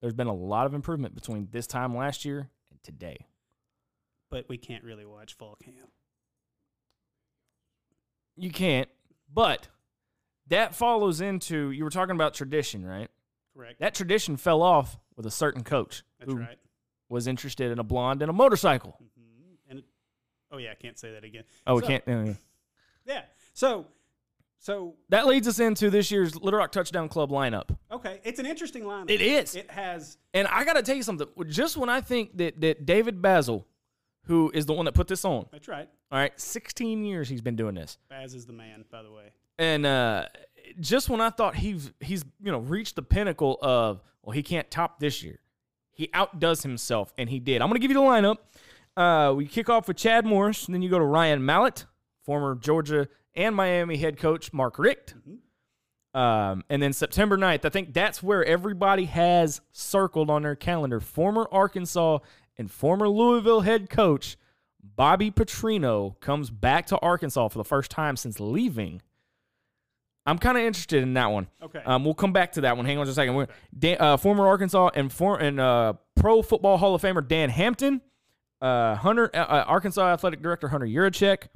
there's 0.00 0.14
been 0.14 0.26
a 0.28 0.34
lot 0.34 0.66
of 0.66 0.74
improvement 0.74 1.14
between 1.14 1.48
this 1.50 1.66
time 1.66 1.96
last 1.96 2.24
year 2.24 2.50
and 2.70 2.82
today. 2.82 3.26
But 4.30 4.48
we 4.48 4.58
can't 4.58 4.84
really 4.84 5.04
watch 5.04 5.34
fall 5.34 5.56
camp. 5.62 5.90
You 8.36 8.50
can't, 8.50 8.88
but 9.32 9.68
that 10.48 10.74
follows 10.74 11.20
into 11.20 11.70
you 11.70 11.84
were 11.84 11.90
talking 11.90 12.14
about 12.14 12.34
tradition, 12.34 12.84
right? 12.84 13.08
Correct. 13.56 13.80
That 13.80 13.94
tradition 13.94 14.36
fell 14.36 14.62
off 14.62 14.98
with 15.16 15.26
a 15.26 15.30
certain 15.30 15.64
coach. 15.64 16.02
That's 16.20 16.34
right. 16.34 16.58
Was 17.08 17.26
interested 17.26 17.72
in 17.72 17.78
a 17.78 17.84
blonde 17.84 18.20
and 18.20 18.28
a 18.28 18.34
motorcycle. 18.34 18.98
Mm-hmm. 19.02 19.70
And 19.70 19.82
oh 20.52 20.58
yeah, 20.58 20.72
I 20.72 20.74
can't 20.74 20.98
say 20.98 21.12
that 21.12 21.24
again. 21.24 21.44
Oh, 21.66 21.80
so, 21.80 21.86
we 21.86 21.88
can't. 21.88 22.36
Yeah. 23.06 23.22
So, 23.54 23.86
so 24.58 24.94
that 25.10 25.26
leads 25.26 25.46
us 25.46 25.60
into 25.60 25.90
this 25.90 26.10
year's 26.10 26.34
Little 26.34 26.58
Rock 26.58 26.72
Touchdown 26.72 27.08
Club 27.08 27.30
lineup. 27.30 27.76
Okay, 27.90 28.20
it's 28.24 28.38
an 28.38 28.46
interesting 28.46 28.84
lineup. 28.84 29.10
It 29.10 29.20
is. 29.20 29.54
It 29.54 29.70
has. 29.70 30.18
And 30.34 30.48
I 30.48 30.64
got 30.64 30.74
to 30.74 30.82
tell 30.82 30.96
you 30.96 31.02
something. 31.02 31.28
Just 31.48 31.76
when 31.76 31.88
I 31.88 32.00
think 32.00 32.36
that 32.38 32.60
that 32.60 32.86
David 32.86 33.22
Bazzel, 33.22 33.64
who 34.24 34.50
is 34.54 34.66
the 34.66 34.72
one 34.72 34.84
that 34.86 34.92
put 34.92 35.08
this 35.08 35.24
on, 35.24 35.46
that's 35.52 35.68
right. 35.68 35.88
All 36.10 36.18
right, 36.18 36.38
16 36.40 37.04
years 37.04 37.28
he's 37.28 37.42
been 37.42 37.56
doing 37.56 37.74
this. 37.74 37.98
Baz 38.08 38.34
is 38.34 38.46
the 38.46 38.52
man, 38.52 38.84
by 38.90 39.02
the 39.02 39.10
way. 39.10 39.32
And 39.58 39.84
uh, 39.84 40.26
just 40.80 41.08
when 41.08 41.20
I 41.20 41.30
thought 41.30 41.56
he's 41.56 41.92
he's 42.00 42.24
you 42.42 42.52
know 42.52 42.58
reached 42.58 42.96
the 42.96 43.02
pinnacle 43.02 43.58
of 43.62 44.02
well 44.22 44.32
he 44.32 44.42
can't 44.42 44.70
top 44.70 45.00
this 45.00 45.22
year, 45.22 45.38
he 45.92 46.10
outdoes 46.12 46.62
himself, 46.62 47.12
and 47.18 47.28
he 47.30 47.38
did. 47.40 47.62
I'm 47.62 47.68
gonna 47.68 47.80
give 47.80 47.90
you 47.90 47.96
the 47.96 48.00
lineup. 48.00 48.36
Uh, 48.96 49.34
we 49.34 49.46
kick 49.46 49.68
off 49.68 49.88
with 49.88 49.96
Chad 49.96 50.24
Morris, 50.24 50.66
and 50.66 50.74
then 50.74 50.82
you 50.82 50.88
go 50.88 50.98
to 50.98 51.04
Ryan 51.04 51.44
Mallett, 51.44 51.84
former 52.24 52.54
Georgia 52.54 53.08
and 53.36 53.54
Miami 53.54 53.96
head 53.96 54.18
coach 54.18 54.52
Mark 54.52 54.78
Richt. 54.78 55.14
Mm-hmm. 55.16 56.18
Um, 56.18 56.64
and 56.70 56.80
then 56.80 56.94
September 56.94 57.36
9th, 57.36 57.66
I 57.66 57.68
think 57.68 57.92
that's 57.92 58.22
where 58.22 58.42
everybody 58.42 59.04
has 59.04 59.60
circled 59.72 60.30
on 60.30 60.42
their 60.42 60.56
calendar. 60.56 60.98
Former 60.98 61.46
Arkansas 61.52 62.20
and 62.56 62.70
former 62.70 63.06
Louisville 63.08 63.60
head 63.60 63.90
coach 63.90 64.38
Bobby 64.82 65.30
Petrino 65.30 66.18
comes 66.20 66.48
back 66.48 66.86
to 66.86 66.98
Arkansas 66.98 67.48
for 67.48 67.58
the 67.58 67.64
first 67.64 67.90
time 67.90 68.16
since 68.16 68.40
leaving. 68.40 69.02
I'm 70.24 70.38
kind 70.38 70.58
of 70.58 70.64
interested 70.64 71.02
in 71.02 71.14
that 71.14 71.30
one. 71.30 71.48
Okay. 71.62 71.80
Um, 71.84 72.04
we'll 72.04 72.14
come 72.14 72.32
back 72.32 72.52
to 72.52 72.62
that 72.62 72.76
one. 72.76 72.84
Hang 72.86 72.98
on 72.98 73.06
just 73.06 73.16
a 73.16 73.20
second. 73.20 73.36
Okay. 73.36 73.52
Dan, 73.78 73.96
uh, 74.00 74.16
former 74.16 74.46
Arkansas 74.46 74.90
and 74.94 75.12
for, 75.12 75.38
and 75.38 75.60
uh, 75.60 75.94
Pro 76.16 76.42
Football 76.42 76.78
Hall 76.78 76.94
of 76.94 77.02
Famer 77.02 77.26
Dan 77.26 77.48
Hampton, 77.48 78.00
uh, 78.60 78.96
Hunter 78.96 79.30
uh, 79.34 79.38
uh, 79.38 79.64
Arkansas 79.68 80.12
Athletic 80.12 80.42
Director 80.42 80.68
Hunter 80.68 80.86
Yurachek. 80.86 81.46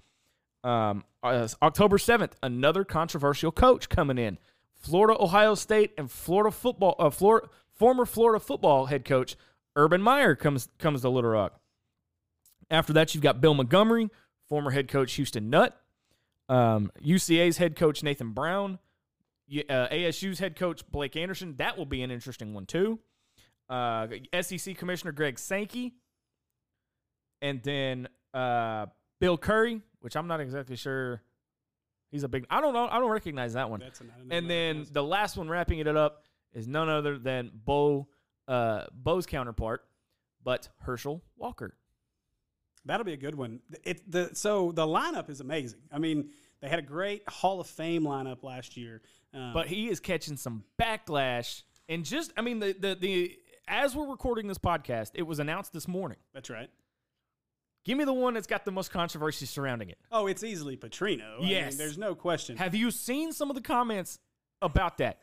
Um, 0.63 1.05
uh, 1.23 1.49
October 1.63 1.99
7th, 1.99 2.33
another 2.43 2.85
controversial 2.85 3.53
coach 3.53 3.89
coming 3.89 4.19
in. 4.19 4.39
Florida, 4.75 5.21
Ohio 5.21 5.55
State, 5.55 5.93
and 5.99 6.11
Florida 6.11 6.51
football. 6.51 6.97
Uh, 6.99 7.11
Florida, 7.11 7.49
former 7.75 8.07
Florida 8.07 8.41
football 8.41 8.87
head 8.87 9.05
coach 9.05 9.37
Urban 9.77 10.03
Meyer 10.03 10.35
comes 10.35 10.69
comes 10.79 11.03
to 11.03 11.09
Little 11.09 11.31
Rock. 11.31 11.61
After 12.71 12.93
that, 12.95 13.15
you've 13.15 13.23
got 13.23 13.41
Bill 13.41 13.55
Montgomery, 13.55 14.09
former 14.49 14.71
head 14.71 14.89
coach 14.89 15.13
Houston 15.15 15.51
Nutt, 15.51 15.79
um, 16.49 16.91
UCA's 17.05 17.59
head 17.59 17.77
coach 17.77 18.03
Nathan 18.03 18.33
Brown, 18.33 18.79
uh, 19.51 19.89
ASU's 19.89 20.39
head 20.39 20.57
coach 20.57 20.83
Blake 20.91 21.17
Anderson. 21.17 21.57
That 21.57 21.77
will 21.77 21.87
be 21.87 22.03
an 22.03 22.11
interesting 22.11 22.55
one 22.55 22.67
too. 22.67 22.99
Uh, 23.69 24.09
SEC 24.41 24.77
Commissioner 24.77 25.13
Greg 25.13 25.39
Sankey, 25.39 25.95
and 27.41 27.63
then 27.63 28.09
uh, 28.35 28.87
Bill 29.21 29.39
Curry, 29.39 29.83
which 30.01 30.17
I'm 30.17 30.27
not 30.27 30.41
exactly 30.41 30.77
sure. 30.77 31.23
He's 32.11 32.25
a 32.25 32.29
big. 32.29 32.47
I 32.51 32.61
don't 32.61 32.75
know. 32.75 32.89
I 32.91 32.99
don't 32.99 33.11
recognize 33.11 33.53
that 33.53 33.71
one. 33.71 33.81
and 34.31 34.51
then 34.51 34.87
the 34.91 35.03
last 35.03 35.37
one, 35.37 35.49
wrapping 35.49 35.79
it 35.79 35.87
up, 35.87 36.25
is 36.53 36.67
none 36.67 36.89
other 36.89 37.19
than 37.19 37.51
Bo, 37.55 38.09
uh, 38.49 38.87
Bo's 38.93 39.27
counterpart, 39.27 39.85
but 40.43 40.69
Herschel 40.81 41.23
Walker. 41.37 41.77
That'll 42.85 43.05
be 43.05 43.13
a 43.13 43.19
good 43.19 43.35
one. 43.35 43.61
It 43.85 44.11
the 44.11 44.31
so 44.33 44.73
the 44.73 44.87
lineup 44.87 45.31
is 45.31 45.41
amazing. 45.41 45.81
I 45.93 45.99
mean, 45.99 46.31
they 46.61 46.69
had 46.69 46.79
a 46.79 46.83
great 46.83 47.29
Hall 47.29 47.61
of 47.61 47.67
Fame 47.67 48.03
lineup 48.03 48.43
last 48.43 48.77
year, 48.77 49.03
um, 49.35 49.53
but 49.53 49.67
he 49.67 49.89
is 49.89 50.01
catching 50.01 50.37
some 50.37 50.65
backlash. 50.81 51.63
And 51.89 52.05
just, 52.05 52.33
I 52.37 52.41
mean, 52.41 52.59
the 52.59 52.73
the 52.73 52.95
the 52.95 53.39
as 53.69 53.95
we're 53.95 54.09
recording 54.09 54.49
this 54.49 54.59
podcast, 54.59 55.11
it 55.15 55.23
was 55.23 55.39
announced 55.39 55.73
this 55.73 55.87
morning. 55.87 56.19
That's 56.35 56.51
right. 56.51 56.71
Give 57.85 57.97
me 57.97 58.05
the 58.05 58.13
one 58.13 58.35
that's 58.35 58.47
got 58.47 58.65
the 58.65 58.71
most 58.71 58.91
controversy 58.91 59.47
surrounding 59.47 59.89
it. 59.89 59.99
Oh, 60.13 60.27
it's 60.27 60.45
easily 60.45 60.77
Petrino. 60.77 61.37
Yes, 61.41 61.65
I 61.65 61.69
mean, 61.69 61.79
there's 61.79 61.99
no 61.99 62.15
question. 62.15 62.57
Have 62.57 62.75
you 62.75 62.91
seen 62.91 63.33
some 63.33 63.51
of 63.51 63.57
the 63.57 63.63
comments 63.63 64.19
about 64.63 64.99
that. 64.99 65.21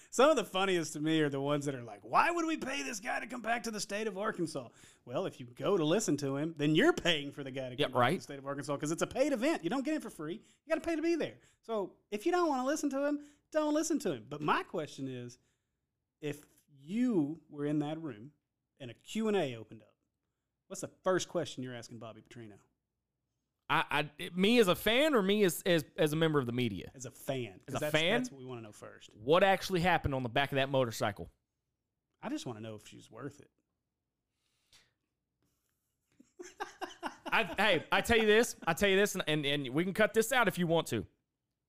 Some 0.10 0.30
of 0.30 0.36
the 0.36 0.44
funniest 0.44 0.94
to 0.94 1.00
me 1.00 1.20
are 1.20 1.28
the 1.28 1.40
ones 1.40 1.66
that 1.66 1.74
are 1.74 1.82
like, 1.82 2.00
why 2.02 2.30
would 2.30 2.46
we 2.46 2.56
pay 2.56 2.82
this 2.82 3.00
guy 3.00 3.20
to 3.20 3.26
come 3.26 3.42
back 3.42 3.64
to 3.64 3.70
the 3.70 3.80
state 3.80 4.06
of 4.06 4.16
Arkansas? 4.16 4.68
Well, 5.04 5.26
if 5.26 5.40
you 5.40 5.46
go 5.58 5.76
to 5.76 5.84
listen 5.84 6.16
to 6.18 6.36
him, 6.36 6.54
then 6.56 6.74
you're 6.74 6.92
paying 6.92 7.32
for 7.32 7.44
the 7.44 7.50
guy 7.50 7.68
to 7.68 7.70
come 7.70 7.76
yeah, 7.78 7.86
back 7.88 7.96
right. 7.96 8.10
to 8.12 8.16
the 8.16 8.22
state 8.22 8.38
of 8.38 8.46
Arkansas 8.46 8.74
because 8.74 8.90
it's 8.90 9.02
a 9.02 9.06
paid 9.06 9.32
event. 9.32 9.62
You 9.62 9.70
don't 9.70 9.84
get 9.84 9.94
it 9.94 10.02
for 10.02 10.10
free. 10.10 10.34
You 10.34 10.68
got 10.74 10.82
to 10.82 10.88
pay 10.88 10.96
to 10.96 11.02
be 11.02 11.16
there. 11.16 11.34
So 11.60 11.92
if 12.10 12.24
you 12.24 12.32
don't 12.32 12.48
want 12.48 12.62
to 12.62 12.66
listen 12.66 12.88
to 12.90 13.06
him, 13.06 13.20
don't 13.52 13.74
listen 13.74 13.98
to 14.00 14.12
him. 14.12 14.24
But 14.28 14.40
my 14.40 14.62
question 14.62 15.06
is, 15.06 15.38
if 16.20 16.38
you 16.82 17.40
were 17.50 17.66
in 17.66 17.80
that 17.80 18.00
room 18.00 18.30
and 18.80 18.90
a 18.90 18.94
Q&A 18.94 19.56
opened 19.56 19.82
up, 19.82 19.91
what's 20.72 20.80
the 20.80 20.90
first 21.04 21.28
question 21.28 21.62
you're 21.62 21.74
asking 21.74 21.98
Bobby 21.98 22.22
Petrino? 22.22 22.54
I, 23.68 23.84
I, 23.90 24.30
me 24.34 24.58
as 24.58 24.68
a 24.68 24.74
fan 24.74 25.14
or 25.14 25.20
me 25.20 25.44
as, 25.44 25.62
as 25.66 25.84
as 25.98 26.14
a 26.14 26.16
member 26.16 26.38
of 26.38 26.46
the 26.46 26.52
media? 26.52 26.90
As 26.96 27.04
a 27.04 27.10
fan. 27.10 27.60
As 27.68 27.74
a 27.74 27.78
that's, 27.78 27.92
fan? 27.92 28.20
That's 28.20 28.32
what 28.32 28.40
we 28.40 28.46
want 28.46 28.60
to 28.60 28.64
know 28.64 28.72
first. 28.72 29.10
What 29.22 29.42
actually 29.42 29.80
happened 29.80 30.14
on 30.14 30.22
the 30.22 30.30
back 30.30 30.50
of 30.50 30.56
that 30.56 30.70
motorcycle? 30.70 31.30
I 32.22 32.30
just 32.30 32.46
want 32.46 32.58
to 32.58 32.62
know 32.62 32.74
if 32.74 32.88
she's 32.88 33.10
worth 33.10 33.38
it. 33.40 33.50
I, 37.30 37.44
hey, 37.58 37.84
I 37.92 38.00
tell 38.00 38.16
you 38.16 38.26
this. 38.26 38.56
I 38.66 38.72
tell 38.72 38.88
you 38.88 38.96
this, 38.96 39.14
and, 39.14 39.24
and, 39.26 39.44
and 39.44 39.68
we 39.68 39.84
can 39.84 39.92
cut 39.92 40.14
this 40.14 40.32
out 40.32 40.48
if 40.48 40.58
you 40.58 40.66
want 40.66 40.86
to. 40.88 41.04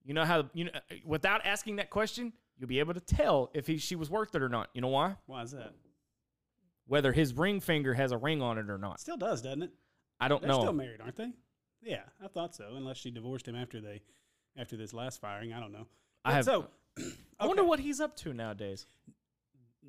You 0.05 0.13
know 0.13 0.23
how 0.23 0.45
you 0.53 0.65
know 0.65 0.71
uh, 0.75 0.95
without 1.05 1.45
asking 1.45 1.75
that 1.75 1.89
question, 1.89 2.31
you'll 2.57 2.69
be 2.69 2.79
able 2.79 2.93
to 2.93 3.01
tell 3.01 3.51
if 3.53 3.67
he 3.67 3.77
she 3.79 3.97
was 3.97 4.09
worth 4.09 4.33
it 4.33 4.41
or 4.41 4.49
not. 4.49 4.69
You 4.73 4.79
know 4.79 4.87
why? 4.87 5.17
Why 5.25 5.41
is 5.41 5.51
that? 5.51 5.73
Whether 6.87 7.11
his 7.11 7.33
ring 7.33 7.59
finger 7.59 7.93
has 7.93 8.11
a 8.11 8.17
ring 8.17 8.41
on 8.41 8.57
it 8.57 8.69
or 8.69 8.77
not. 8.77 8.99
Still 8.99 9.17
does, 9.17 9.41
doesn't 9.41 9.63
it? 9.63 9.71
I 10.19 10.27
don't 10.27 10.41
They're 10.41 10.51
know. 10.51 10.61
Still 10.61 10.73
married, 10.73 11.01
aren't 11.01 11.15
they? 11.15 11.31
Yeah, 11.81 12.03
I 12.23 12.27
thought 12.27 12.55
so. 12.55 12.73
Unless 12.75 12.97
she 12.97 13.11
divorced 13.11 13.47
him 13.47 13.55
after 13.55 13.81
they, 13.81 14.01
after 14.57 14.77
this 14.77 14.93
last 14.93 15.19
firing, 15.21 15.53
I 15.53 15.59
don't 15.59 15.71
know. 15.71 15.87
I 16.23 16.33
have. 16.33 16.45
So, 16.45 16.67
okay. 16.99 17.09
I 17.39 17.47
wonder 17.47 17.63
what 17.63 17.79
he's 17.79 17.99
up 17.99 18.15
to 18.17 18.33
nowadays. 18.33 18.85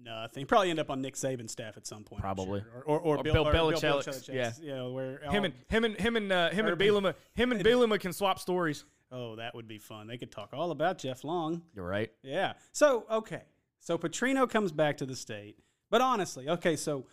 Nothing. 0.03 0.47
Probably 0.47 0.71
end 0.71 0.81
up 0.81 0.91
on 0.91 1.01
Nick 1.01 1.15
Saban's 1.15 1.53
staff 1.53 1.77
at 1.77 1.87
some 1.87 2.03
point. 2.03 2.21
Probably, 2.21 2.61
sure. 2.61 2.83
or, 2.85 2.99
or, 2.99 3.01
or, 3.01 3.19
or 3.19 3.23
Bill, 3.23 3.45
Bill, 3.45 3.73
Belichick. 3.73 4.33
Yeah, 4.33 4.53
you 4.61 4.75
know 4.75 4.93
where 4.93 5.19
him 5.31 5.45
and 5.45 5.55
him 5.69 5.85
and 5.85 5.97
him 5.97 6.17
and 6.17 6.33
uh, 6.33 6.51
him 6.51 6.67
and 6.67 6.79
Bielema, 6.79 7.15
him 7.35 7.53
and 7.53 7.61
Bielema 7.65 8.01
can 8.01 8.13
swap 8.13 8.39
stories. 8.39 8.85
Oh, 9.13 9.37
that 9.37 9.55
would 9.55 9.69
be 9.69 9.79
fun. 9.79 10.09
They 10.09 10.19
could 10.19 10.33
talk 10.33 10.51
all 10.53 10.73
about 10.73 10.99
Jeff 10.99 11.23
Long. 11.23 11.63
You're 11.75 11.87
right. 11.87 12.11
Yeah. 12.23 12.55
So 12.73 13.07
okay. 13.11 13.43
So 13.79 13.97
Petrino 13.97 14.51
comes 14.51 14.73
back 14.73 14.97
to 14.99 15.07
the 15.07 15.15
state, 15.15 15.59
but 15.95 16.01
honestly, 16.01 16.49
okay. 16.49 16.75
So 16.75 17.07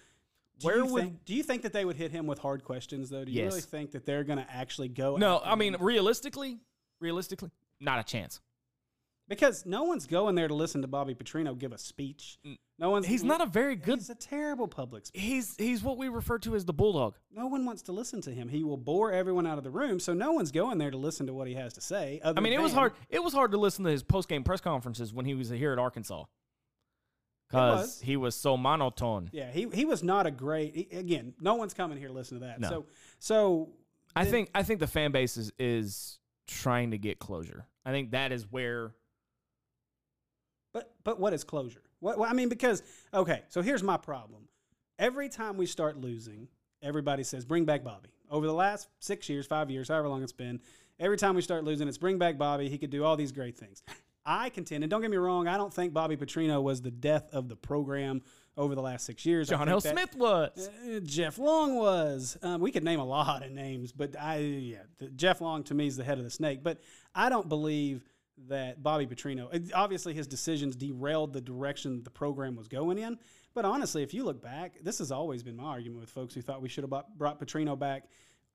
do 0.57 0.65
Where 0.65 0.77
you 0.77 0.85
would- 0.87 1.03
think, 1.03 1.25
do 1.25 1.35
you 1.35 1.43
think 1.43 1.61
that 1.61 1.71
they 1.71 1.85
would 1.85 1.97
hit 1.97 2.09
him 2.11 2.25
with 2.25 2.39
hard 2.39 2.63
questions 2.63 3.11
though? 3.11 3.23
Do 3.23 3.31
you 3.31 3.43
Yes. 3.43 3.51
really 3.51 3.61
think 3.61 3.91
that 3.91 4.07
they're 4.07 4.23
going 4.23 4.39
to 4.39 4.51
actually 4.51 4.87
go? 4.87 5.17
No, 5.17 5.35
after 5.35 5.49
I 5.49 5.55
mean 5.55 5.75
him? 5.75 5.83
realistically, 5.83 6.59
realistically, 6.99 7.51
not 7.79 7.99
a 7.99 8.03
chance. 8.03 8.41
because 9.27 9.65
no 9.67 9.83
one's 9.83 10.07
going 10.07 10.33
there 10.35 10.47
to 10.47 10.53
listen 10.55 10.81
to 10.81 10.87
Bobby 10.87 11.13
Petrino 11.15 11.55
give 11.57 11.71
a 11.71 11.77
speech. 11.77 12.37
No 12.79 12.89
one's. 12.89 13.05
He's 13.05 13.23
not 13.23 13.39
a 13.39 13.45
very 13.45 13.75
good. 13.75 13.99
He's 13.99 14.09
a 14.09 14.15
terrible 14.15 14.67
public 14.67 15.05
speaker. 15.05 15.23
He's 15.25 15.55
he's 15.57 15.83
what 15.83 15.97
we 15.97 16.09
refer 16.09 16.37
to 16.39 16.55
as 16.55 16.65
the 16.65 16.73
bulldog. 16.73 17.13
No 17.31 17.45
one 17.47 17.63
wants 17.65 17.83
to 17.83 17.91
listen 17.91 18.19
to 18.21 18.31
him. 18.31 18.49
He 18.49 18.63
will 18.63 18.75
bore 18.77 19.11
everyone 19.11 19.45
out 19.47 19.57
of 19.59 19.63
the 19.63 19.69
room. 19.69 19.99
So 19.99 20.13
no 20.13 20.31
one's 20.33 20.51
going 20.51 20.79
there 20.79 20.89
to 20.91 20.97
listen 20.97 21.27
to 21.27 21.33
what 21.33 21.47
he 21.47 21.53
has 21.53 21.71
to 21.73 21.81
say. 21.81 22.19
I 22.25 22.39
mean, 22.41 22.51
it 22.51 22.61
was 22.61 22.73
hard. 22.73 22.93
It 23.09 23.23
was 23.23 23.31
hard 23.33 23.51
to 23.51 23.57
listen 23.59 23.85
to 23.85 23.91
his 23.91 24.01
post 24.03 24.27
game 24.27 24.43
press 24.43 24.59
conferences 24.59 25.13
when 25.13 25.25
he 25.25 25.35
was 25.35 25.49
here 25.49 25.71
at 25.71 25.77
Arkansas 25.79 26.25
because 27.51 28.01
he 28.01 28.17
was 28.17 28.35
so 28.35 28.57
monotone. 28.57 29.29
Yeah, 29.31 29.51
he 29.51 29.67
he 29.73 29.85
was 29.85 30.03
not 30.03 30.25
a 30.25 30.31
great. 30.31 30.75
He, 30.75 30.97
again, 30.97 31.33
no 31.39 31.55
one's 31.55 31.73
coming 31.73 31.97
here 31.97 32.07
to 32.07 32.13
listen 32.13 32.39
to 32.39 32.45
that. 32.45 32.59
No. 32.59 32.69
So 32.69 32.85
so 33.19 33.69
I 34.15 34.25
think 34.25 34.49
I 34.55 34.63
think 34.63 34.79
the 34.79 34.87
fan 34.87 35.11
base 35.11 35.37
is 35.37 35.51
is 35.59 36.19
trying 36.47 36.91
to 36.91 36.97
get 36.97 37.19
closure. 37.19 37.65
I 37.85 37.91
think 37.91 38.11
that 38.11 38.31
is 38.31 38.51
where. 38.51 38.93
But 40.73 40.93
but 41.03 41.19
what 41.19 41.33
is 41.33 41.43
closure? 41.43 41.83
What 41.99 42.17
well, 42.17 42.29
I 42.29 42.33
mean 42.33 42.49
because 42.49 42.81
okay, 43.13 43.43
so 43.49 43.61
here's 43.61 43.83
my 43.83 43.97
problem. 43.97 44.47
Every 44.97 45.29
time 45.29 45.57
we 45.57 45.65
start 45.65 45.97
losing, 45.97 46.47
everybody 46.81 47.23
says 47.23 47.45
bring 47.45 47.65
back 47.65 47.83
Bobby. 47.83 48.09
Over 48.29 48.47
the 48.47 48.53
last 48.53 48.87
6 48.99 49.27
years, 49.27 49.45
5 49.45 49.69
years, 49.69 49.89
however 49.89 50.07
long 50.07 50.23
it's 50.23 50.31
been, 50.31 50.61
every 50.99 51.17
time 51.17 51.35
we 51.35 51.41
start 51.41 51.65
losing 51.65 51.89
it's 51.89 51.97
bring 51.97 52.17
back 52.17 52.37
Bobby. 52.37 52.69
He 52.69 52.77
could 52.77 52.89
do 52.89 53.03
all 53.03 53.17
these 53.17 53.33
great 53.33 53.57
things. 53.57 53.83
I 54.25 54.49
contend, 54.49 54.83
and 54.83 54.91
don't 54.91 55.01
get 55.01 55.09
me 55.11 55.17
wrong, 55.17 55.47
I 55.47 55.57
don't 55.57 55.73
think 55.73 55.93
Bobby 55.93 56.15
Petrino 56.15 56.61
was 56.61 56.81
the 56.81 56.91
death 56.91 57.29
of 57.33 57.49
the 57.49 57.55
program 57.55 58.21
over 58.57 58.75
the 58.75 58.81
last 58.81 59.05
six 59.05 59.25
years. 59.25 59.49
John 59.49 59.67
L. 59.69 59.81
Smith 59.81 60.15
was. 60.15 60.69
Uh, 60.85 60.99
Jeff 61.03 61.37
Long 61.39 61.75
was. 61.75 62.37
Um, 62.43 62.61
we 62.61 62.71
could 62.71 62.83
name 62.83 62.99
a 62.99 63.05
lot 63.05 63.43
of 63.45 63.51
names, 63.51 63.91
but 63.91 64.15
I 64.19 64.37
yeah, 64.37 64.83
the, 64.99 65.07
Jeff 65.09 65.41
Long 65.41 65.63
to 65.65 65.73
me 65.73 65.87
is 65.87 65.97
the 65.97 66.03
head 66.03 66.17
of 66.17 66.23
the 66.23 66.29
snake. 66.29 66.61
But 66.63 66.79
I 67.15 67.29
don't 67.29 67.49
believe 67.49 68.03
that 68.47 68.81
Bobby 68.81 69.05
Petrino. 69.07 69.53
it- 69.53 69.71
Obviously, 69.73 70.13
his 70.13 70.27
decisions 70.27 70.75
derailed 70.75 71.33
the 71.33 71.41
direction 71.41 72.03
the 72.03 72.09
program 72.09 72.55
was 72.55 72.67
going 72.67 72.97
in. 72.97 73.17
But 73.53 73.65
honestly, 73.65 74.01
if 74.03 74.13
you 74.13 74.23
look 74.23 74.41
back, 74.41 74.75
this 74.81 74.99
has 74.99 75.11
always 75.11 75.43
been 75.43 75.57
my 75.57 75.63
argument 75.65 75.99
with 75.99 76.09
folks 76.09 76.33
who 76.33 76.41
thought 76.41 76.61
we 76.61 76.69
should 76.69 76.83
have 76.89 77.03
brought 77.17 77.39
Petrino 77.39 77.77
back 77.77 78.05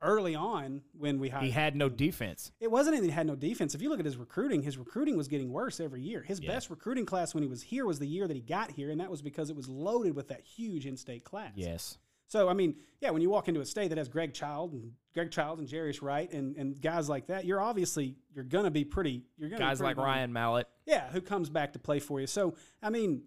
early 0.02 0.34
on 0.34 0.82
when 0.96 1.18
we 1.18 1.28
hired. 1.28 1.44
He 1.44 1.50
had 1.50 1.74
no 1.76 1.88
defense. 1.88 2.52
It 2.60 2.70
wasn't 2.70 2.96
that 2.96 3.04
he 3.04 3.10
had 3.10 3.26
no 3.26 3.36
defense. 3.36 3.74
If 3.74 3.82
you 3.82 3.88
look 3.88 3.98
at 3.98 4.04
his 4.04 4.16
recruiting, 4.16 4.62
his 4.62 4.78
recruiting 4.78 5.16
was 5.16 5.28
getting 5.28 5.50
worse 5.50 5.80
every 5.80 6.02
year. 6.02 6.22
His 6.22 6.40
best 6.40 6.70
recruiting 6.70 7.06
class 7.06 7.34
when 7.34 7.42
he 7.42 7.48
was 7.48 7.62
here 7.62 7.86
was 7.86 7.98
the 7.98 8.06
year 8.06 8.26
that 8.28 8.34
he 8.34 8.42
got 8.42 8.70
here, 8.70 8.90
and 8.90 9.00
that 9.00 9.10
was 9.10 9.22
because 9.22 9.50
it 9.50 9.56
was 9.56 9.68
loaded 9.68 10.14
with 10.14 10.28
that 10.28 10.42
huge 10.42 10.86
in-state 10.86 11.24
class. 11.24 11.52
Yes. 11.54 11.98
So 12.28 12.48
I 12.48 12.54
mean, 12.54 12.76
yeah, 13.00 13.10
when 13.10 13.22
you 13.22 13.30
walk 13.30 13.48
into 13.48 13.60
a 13.60 13.64
state 13.66 13.88
that 13.88 13.98
has 13.98 14.08
Greg 14.08 14.34
Childs 14.34 14.74
and 14.74 14.92
Greg 15.14 15.30
Childs 15.30 15.60
and 15.60 15.68
Jarius 15.68 16.02
Wright 16.02 16.30
and, 16.32 16.56
and 16.56 16.80
guys 16.80 17.08
like 17.08 17.28
that, 17.28 17.44
you're 17.44 17.60
obviously 17.60 18.16
you're 18.34 18.44
gonna 18.44 18.70
be 18.70 18.84
pretty. 18.84 19.22
You're 19.38 19.48
gonna 19.48 19.60
be 19.60 19.64
Guys 19.64 19.78
pretty 19.78 19.90
like 19.90 19.96
bummed. 19.96 20.06
Ryan 20.06 20.32
Mallett. 20.32 20.68
Yeah, 20.86 21.08
who 21.10 21.20
comes 21.20 21.48
back 21.50 21.72
to 21.74 21.78
play 21.78 22.00
for 22.00 22.20
you. 22.20 22.26
So 22.26 22.54
I 22.82 22.90
mean, 22.90 23.22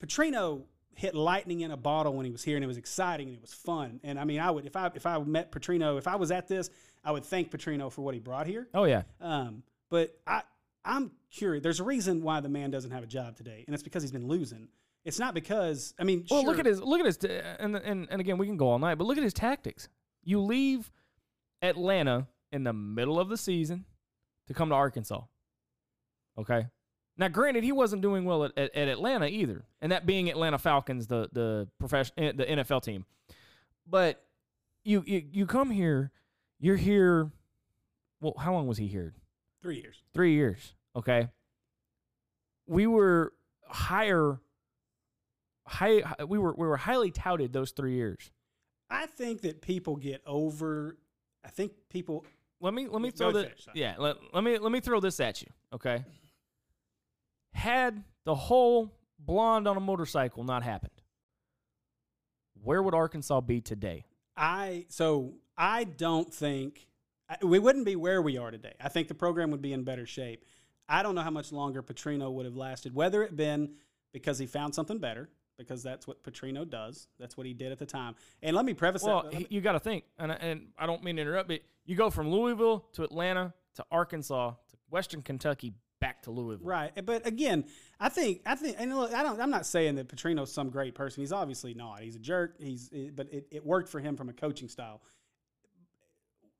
Petrino 0.00 0.62
hit 0.96 1.14
lightning 1.14 1.60
in 1.60 1.70
a 1.70 1.76
bottle 1.76 2.14
when 2.14 2.24
he 2.24 2.32
was 2.32 2.42
here, 2.42 2.56
and 2.56 2.64
it 2.64 2.68
was 2.68 2.76
exciting 2.76 3.28
and 3.28 3.36
it 3.36 3.40
was 3.42 3.52
fun. 3.52 4.00
And 4.02 4.18
I 4.18 4.24
mean, 4.24 4.40
I 4.40 4.50
would 4.50 4.66
if 4.66 4.76
I 4.76 4.90
if 4.94 5.06
I 5.06 5.18
met 5.18 5.52
Petrino, 5.52 5.98
if 5.98 6.06
I 6.06 6.16
was 6.16 6.30
at 6.30 6.48
this, 6.48 6.70
I 7.04 7.12
would 7.12 7.24
thank 7.24 7.50
Petrino 7.50 7.90
for 7.90 8.02
what 8.02 8.14
he 8.14 8.20
brought 8.20 8.46
here. 8.46 8.68
Oh 8.74 8.84
yeah. 8.84 9.02
Um, 9.20 9.62
but 9.90 10.16
I 10.26 10.42
I'm 10.84 11.12
curious. 11.30 11.62
There's 11.62 11.80
a 11.80 11.84
reason 11.84 12.22
why 12.22 12.40
the 12.40 12.48
man 12.48 12.70
doesn't 12.70 12.90
have 12.90 13.02
a 13.02 13.06
job 13.06 13.36
today, 13.36 13.64
and 13.66 13.74
it's 13.74 13.82
because 13.82 14.02
he's 14.02 14.12
been 14.12 14.28
losing. 14.28 14.68
It's 15.04 15.18
not 15.18 15.34
because 15.34 15.94
I 15.98 16.04
mean, 16.04 16.24
Well, 16.30 16.40
sure, 16.40 16.50
look 16.50 16.58
at 16.58 16.66
his 16.66 16.80
look 16.80 17.00
at 17.00 17.06
his 17.06 17.16
t- 17.18 17.28
and 17.58 17.76
and 17.76 18.06
and 18.10 18.20
again 18.20 18.38
we 18.38 18.46
can 18.46 18.56
go 18.56 18.68
all 18.68 18.78
night, 18.78 18.96
but 18.96 19.04
look 19.04 19.18
at 19.18 19.24
his 19.24 19.34
tactics. 19.34 19.88
You 20.22 20.40
leave 20.40 20.90
Atlanta 21.60 22.28
in 22.52 22.64
the 22.64 22.72
middle 22.72 23.18
of 23.18 23.28
the 23.28 23.36
season 23.36 23.84
to 24.46 24.54
come 24.54 24.68
to 24.70 24.74
Arkansas. 24.74 25.22
Okay. 26.38 26.66
Now, 27.16 27.28
granted, 27.28 27.62
he 27.64 27.72
wasn't 27.72 28.02
doing 28.02 28.24
well 28.24 28.44
at, 28.44 28.58
at, 28.58 28.74
at 28.74 28.88
Atlanta 28.88 29.26
either, 29.26 29.64
and 29.80 29.92
that 29.92 30.04
being 30.04 30.28
Atlanta 30.28 30.58
Falcons, 30.58 31.06
the 31.06 31.28
the 31.32 31.68
profession, 31.78 32.12
eh, 32.18 32.32
the 32.34 32.44
NFL 32.44 32.82
team. 32.82 33.06
But 33.88 34.24
you, 34.84 35.04
you 35.06 35.22
you 35.32 35.46
come 35.46 35.70
here, 35.70 36.10
you're 36.58 36.76
here. 36.76 37.30
Well, 38.20 38.34
how 38.38 38.52
long 38.52 38.66
was 38.66 38.78
he 38.78 38.86
here? 38.86 39.14
three 39.64 39.80
years. 39.80 40.02
Three 40.12 40.34
years. 40.34 40.74
Okay. 40.94 41.28
We 42.66 42.86
were 42.86 43.32
higher. 43.66 44.38
High. 45.66 46.02
We 46.26 46.38
were 46.38 46.54
we 46.56 46.66
were 46.66 46.76
highly 46.76 47.10
touted 47.10 47.52
those 47.52 47.70
three 47.70 47.94
years. 47.94 48.30
I 48.90 49.06
think 49.06 49.40
that 49.42 49.62
people 49.62 49.96
get 49.96 50.22
over. 50.26 50.98
I 51.44 51.48
think 51.48 51.72
people. 51.88 52.26
Let 52.60 52.74
me 52.74 52.86
let 52.88 53.00
me 53.00 53.10
throw 53.10 53.28
ahead, 53.28 53.36
the 53.36 53.48
finish, 53.48 53.64
sorry. 53.64 53.80
yeah. 53.80 53.94
Let, 53.98 54.16
let 54.32 54.44
me 54.44 54.58
let 54.58 54.70
me 54.70 54.80
throw 54.80 55.00
this 55.00 55.18
at 55.20 55.40
you. 55.42 55.48
Okay. 55.72 56.04
Had 57.54 58.04
the 58.24 58.34
whole 58.34 58.92
blonde 59.18 59.66
on 59.68 59.76
a 59.76 59.80
motorcycle 59.80 60.44
not 60.44 60.62
happened, 60.62 60.92
where 62.62 62.82
would 62.82 62.94
Arkansas 62.94 63.40
be 63.40 63.60
today? 63.60 64.04
I 64.36 64.86
so 64.88 65.34
I 65.56 65.84
don't 65.84 66.32
think 66.32 66.86
we 67.42 67.58
wouldn't 67.58 67.84
be 67.86 67.96
where 67.96 68.20
we 68.20 68.36
are 68.38 68.50
today. 68.50 68.74
I 68.80 68.88
think 68.88 69.08
the 69.08 69.14
program 69.14 69.50
would 69.50 69.62
be 69.62 69.72
in 69.72 69.84
better 69.84 70.06
shape. 70.06 70.44
I 70.88 71.02
don't 71.02 71.14
know 71.14 71.22
how 71.22 71.30
much 71.30 71.52
longer 71.52 71.82
Petrino 71.82 72.32
would 72.32 72.44
have 72.44 72.56
lasted. 72.56 72.94
Whether 72.94 73.22
it 73.22 73.36
been 73.36 73.74
because 74.12 74.38
he 74.38 74.46
found 74.46 74.74
something 74.74 74.98
better, 74.98 75.30
because 75.56 75.82
that's 75.82 76.06
what 76.06 76.22
Petrino 76.22 76.68
does. 76.68 77.06
That's 77.18 77.36
what 77.36 77.46
he 77.46 77.54
did 77.54 77.72
at 77.72 77.78
the 77.78 77.86
time. 77.86 78.14
And 78.42 78.54
let 78.54 78.64
me 78.64 78.74
preface 78.74 79.02
Well, 79.04 79.22
that. 79.22 79.34
he- 79.34 79.46
you 79.50 79.60
got 79.60 79.72
to 79.72 79.80
think, 79.80 80.04
and 80.18 80.30
I- 80.32 80.36
and 80.36 80.72
I 80.76 80.86
don't 80.86 81.02
mean 81.02 81.16
to 81.16 81.22
interrupt, 81.22 81.48
but 81.48 81.62
you 81.84 81.96
go 81.96 82.10
from 82.10 82.30
Louisville 82.30 82.80
to 82.92 83.02
Atlanta 83.04 83.54
to 83.74 83.86
Arkansas 83.90 84.50
to 84.68 84.76
Western 84.90 85.22
Kentucky 85.22 85.72
back 86.04 86.22
to 86.22 86.30
Louisville. 86.30 86.66
Right, 86.66 86.92
but 87.04 87.26
again, 87.26 87.64
I 87.98 88.10
think 88.10 88.42
I 88.44 88.54
think, 88.54 88.76
and 88.78 88.94
look, 88.94 89.14
I 89.14 89.22
don't. 89.22 89.40
I'm 89.40 89.50
not 89.50 89.64
saying 89.64 89.94
that 89.94 90.08
Petrino's 90.08 90.52
some 90.52 90.68
great 90.68 90.94
person. 90.94 91.22
He's 91.22 91.32
obviously 91.32 91.72
not. 91.72 92.00
He's 92.00 92.16
a 92.16 92.18
jerk. 92.18 92.56
He's, 92.60 92.90
but 93.14 93.32
it, 93.32 93.46
it 93.50 93.64
worked 93.64 93.88
for 93.88 94.00
him 94.00 94.16
from 94.16 94.28
a 94.28 94.34
coaching 94.34 94.68
style. 94.68 95.00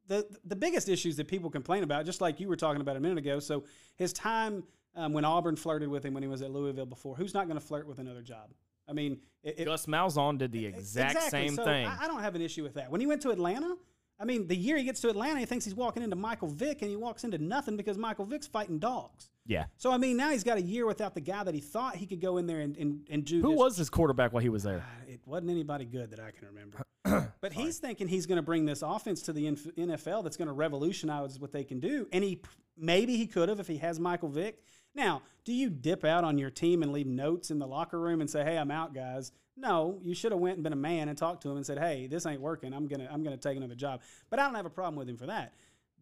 The 0.06 0.26
the 0.44 0.56
biggest 0.56 0.88
issues 0.88 1.16
that 1.16 1.28
people 1.28 1.50
complain 1.50 1.82
about, 1.82 2.06
just 2.06 2.20
like 2.22 2.40
you 2.40 2.48
were 2.48 2.56
talking 2.56 2.80
about 2.80 2.96
a 2.96 3.00
minute 3.00 3.18
ago. 3.18 3.38
So 3.38 3.64
his 3.96 4.12
time 4.14 4.64
um, 4.96 5.12
when 5.12 5.24
Auburn 5.24 5.56
flirted 5.56 5.88
with 5.88 6.04
him 6.04 6.14
when 6.14 6.22
he 6.22 6.28
was 6.28 6.42
at 6.42 6.50
Louisville 6.50 6.86
before. 6.86 7.14
Who's 7.16 7.34
not 7.34 7.46
going 7.46 7.58
to 7.58 7.66
flirt 7.66 7.86
with 7.86 7.98
another 7.98 8.22
job? 8.22 8.50
I 8.88 8.92
mean, 8.92 9.18
it, 9.42 9.64
Gus 9.64 9.86
Malzahn 9.86 10.38
did 10.38 10.52
the 10.52 10.66
exact 10.66 11.16
exactly. 11.16 11.48
same 11.48 11.56
So 11.56 11.64
thing. 11.64 11.86
I, 11.86 12.04
I 12.04 12.06
don't 12.06 12.20
have 12.20 12.34
an 12.34 12.42
issue 12.42 12.62
with 12.62 12.74
that. 12.74 12.90
When 12.90 13.00
he 13.00 13.06
went 13.06 13.22
to 13.22 13.30
Atlanta, 13.30 13.76
I 14.18 14.24
mean, 14.24 14.46
the 14.46 14.56
year 14.56 14.76
he 14.76 14.84
gets 14.84 15.00
to 15.00 15.08
Atlanta, 15.08 15.40
he 15.40 15.46
thinks 15.46 15.64
he's 15.64 15.74
walking 15.74 16.02
into 16.02 16.16
Michael 16.16 16.48
Vick, 16.48 16.82
and 16.82 16.90
he 16.90 16.96
walks 16.96 17.24
into 17.24 17.38
nothing 17.38 17.76
because 17.76 17.98
Michael 17.98 18.24
Vick's 18.24 18.46
fighting 18.46 18.78
dogs. 18.78 19.30
yeah. 19.46 19.64
So 19.76 19.90
I 19.90 19.98
mean, 19.98 20.16
now 20.16 20.30
he's 20.30 20.44
got 20.44 20.56
a 20.56 20.62
year 20.62 20.86
without 20.86 21.14
the 21.14 21.20
guy 21.20 21.42
that 21.42 21.54
he 21.54 21.60
thought 21.60 21.96
he 21.96 22.06
could 22.06 22.20
go 22.20 22.36
in 22.38 22.46
there 22.46 22.60
and 22.60 22.76
and, 22.76 23.06
and 23.10 23.24
do. 23.24 23.42
Who 23.42 23.50
this. 23.50 23.58
was 23.58 23.76
his 23.76 23.90
quarterback 23.90 24.32
while 24.32 24.42
he 24.42 24.48
was 24.48 24.62
there? 24.62 24.78
Uh, 24.78 25.12
it 25.12 25.20
wasn't 25.26 25.50
anybody 25.50 25.84
good 25.84 26.10
that 26.10 26.20
I 26.20 26.30
can 26.30 26.48
remember. 26.48 26.84
but 27.40 27.52
he's 27.52 27.78
thinking 27.78 28.08
he's 28.08 28.26
going 28.26 28.36
to 28.36 28.42
bring 28.42 28.64
this 28.64 28.82
offense 28.82 29.22
to 29.22 29.32
the 29.32 29.46
NFL 29.46 30.22
that's 30.22 30.36
going 30.36 30.48
to 30.48 30.54
revolutionize 30.54 31.38
what 31.38 31.52
they 31.52 31.64
can 31.64 31.80
do. 31.80 32.08
And 32.12 32.24
he 32.24 32.40
maybe 32.76 33.16
he 33.16 33.26
could 33.26 33.48
have 33.48 33.60
if 33.60 33.66
he 33.66 33.78
has 33.78 34.00
Michael 34.00 34.28
Vick. 34.28 34.62
Now, 34.94 35.22
do 35.44 35.52
you 35.52 35.70
dip 35.70 36.04
out 36.04 36.24
on 36.24 36.38
your 36.38 36.50
team 36.50 36.82
and 36.82 36.92
leave 36.92 37.06
notes 37.06 37.50
in 37.50 37.58
the 37.58 37.66
locker 37.66 38.00
room 38.00 38.20
and 38.20 38.30
say, 38.30 38.44
"Hey, 38.44 38.56
I'm 38.56 38.70
out, 38.70 38.94
guys"? 38.94 39.32
No, 39.56 39.98
you 40.02 40.14
should 40.14 40.32
have 40.32 40.40
went 40.40 40.56
and 40.56 40.64
been 40.64 40.72
a 40.72 40.76
man 40.76 41.08
and 41.08 41.16
talked 41.16 41.42
to 41.42 41.50
him 41.50 41.56
and 41.56 41.64
said, 41.64 41.78
"Hey, 41.78 42.06
this 42.06 42.26
ain't 42.26 42.40
working. 42.40 42.74
I'm 42.74 42.86
gonna 42.88 43.08
I'm 43.10 43.22
gonna 43.22 43.36
take 43.36 43.56
another 43.56 43.74
job." 43.74 44.02
But 44.30 44.40
I 44.40 44.44
don't 44.44 44.54
have 44.54 44.66
a 44.66 44.70
problem 44.70 44.96
with 44.96 45.08
him 45.08 45.16
for 45.16 45.26
that. 45.26 45.54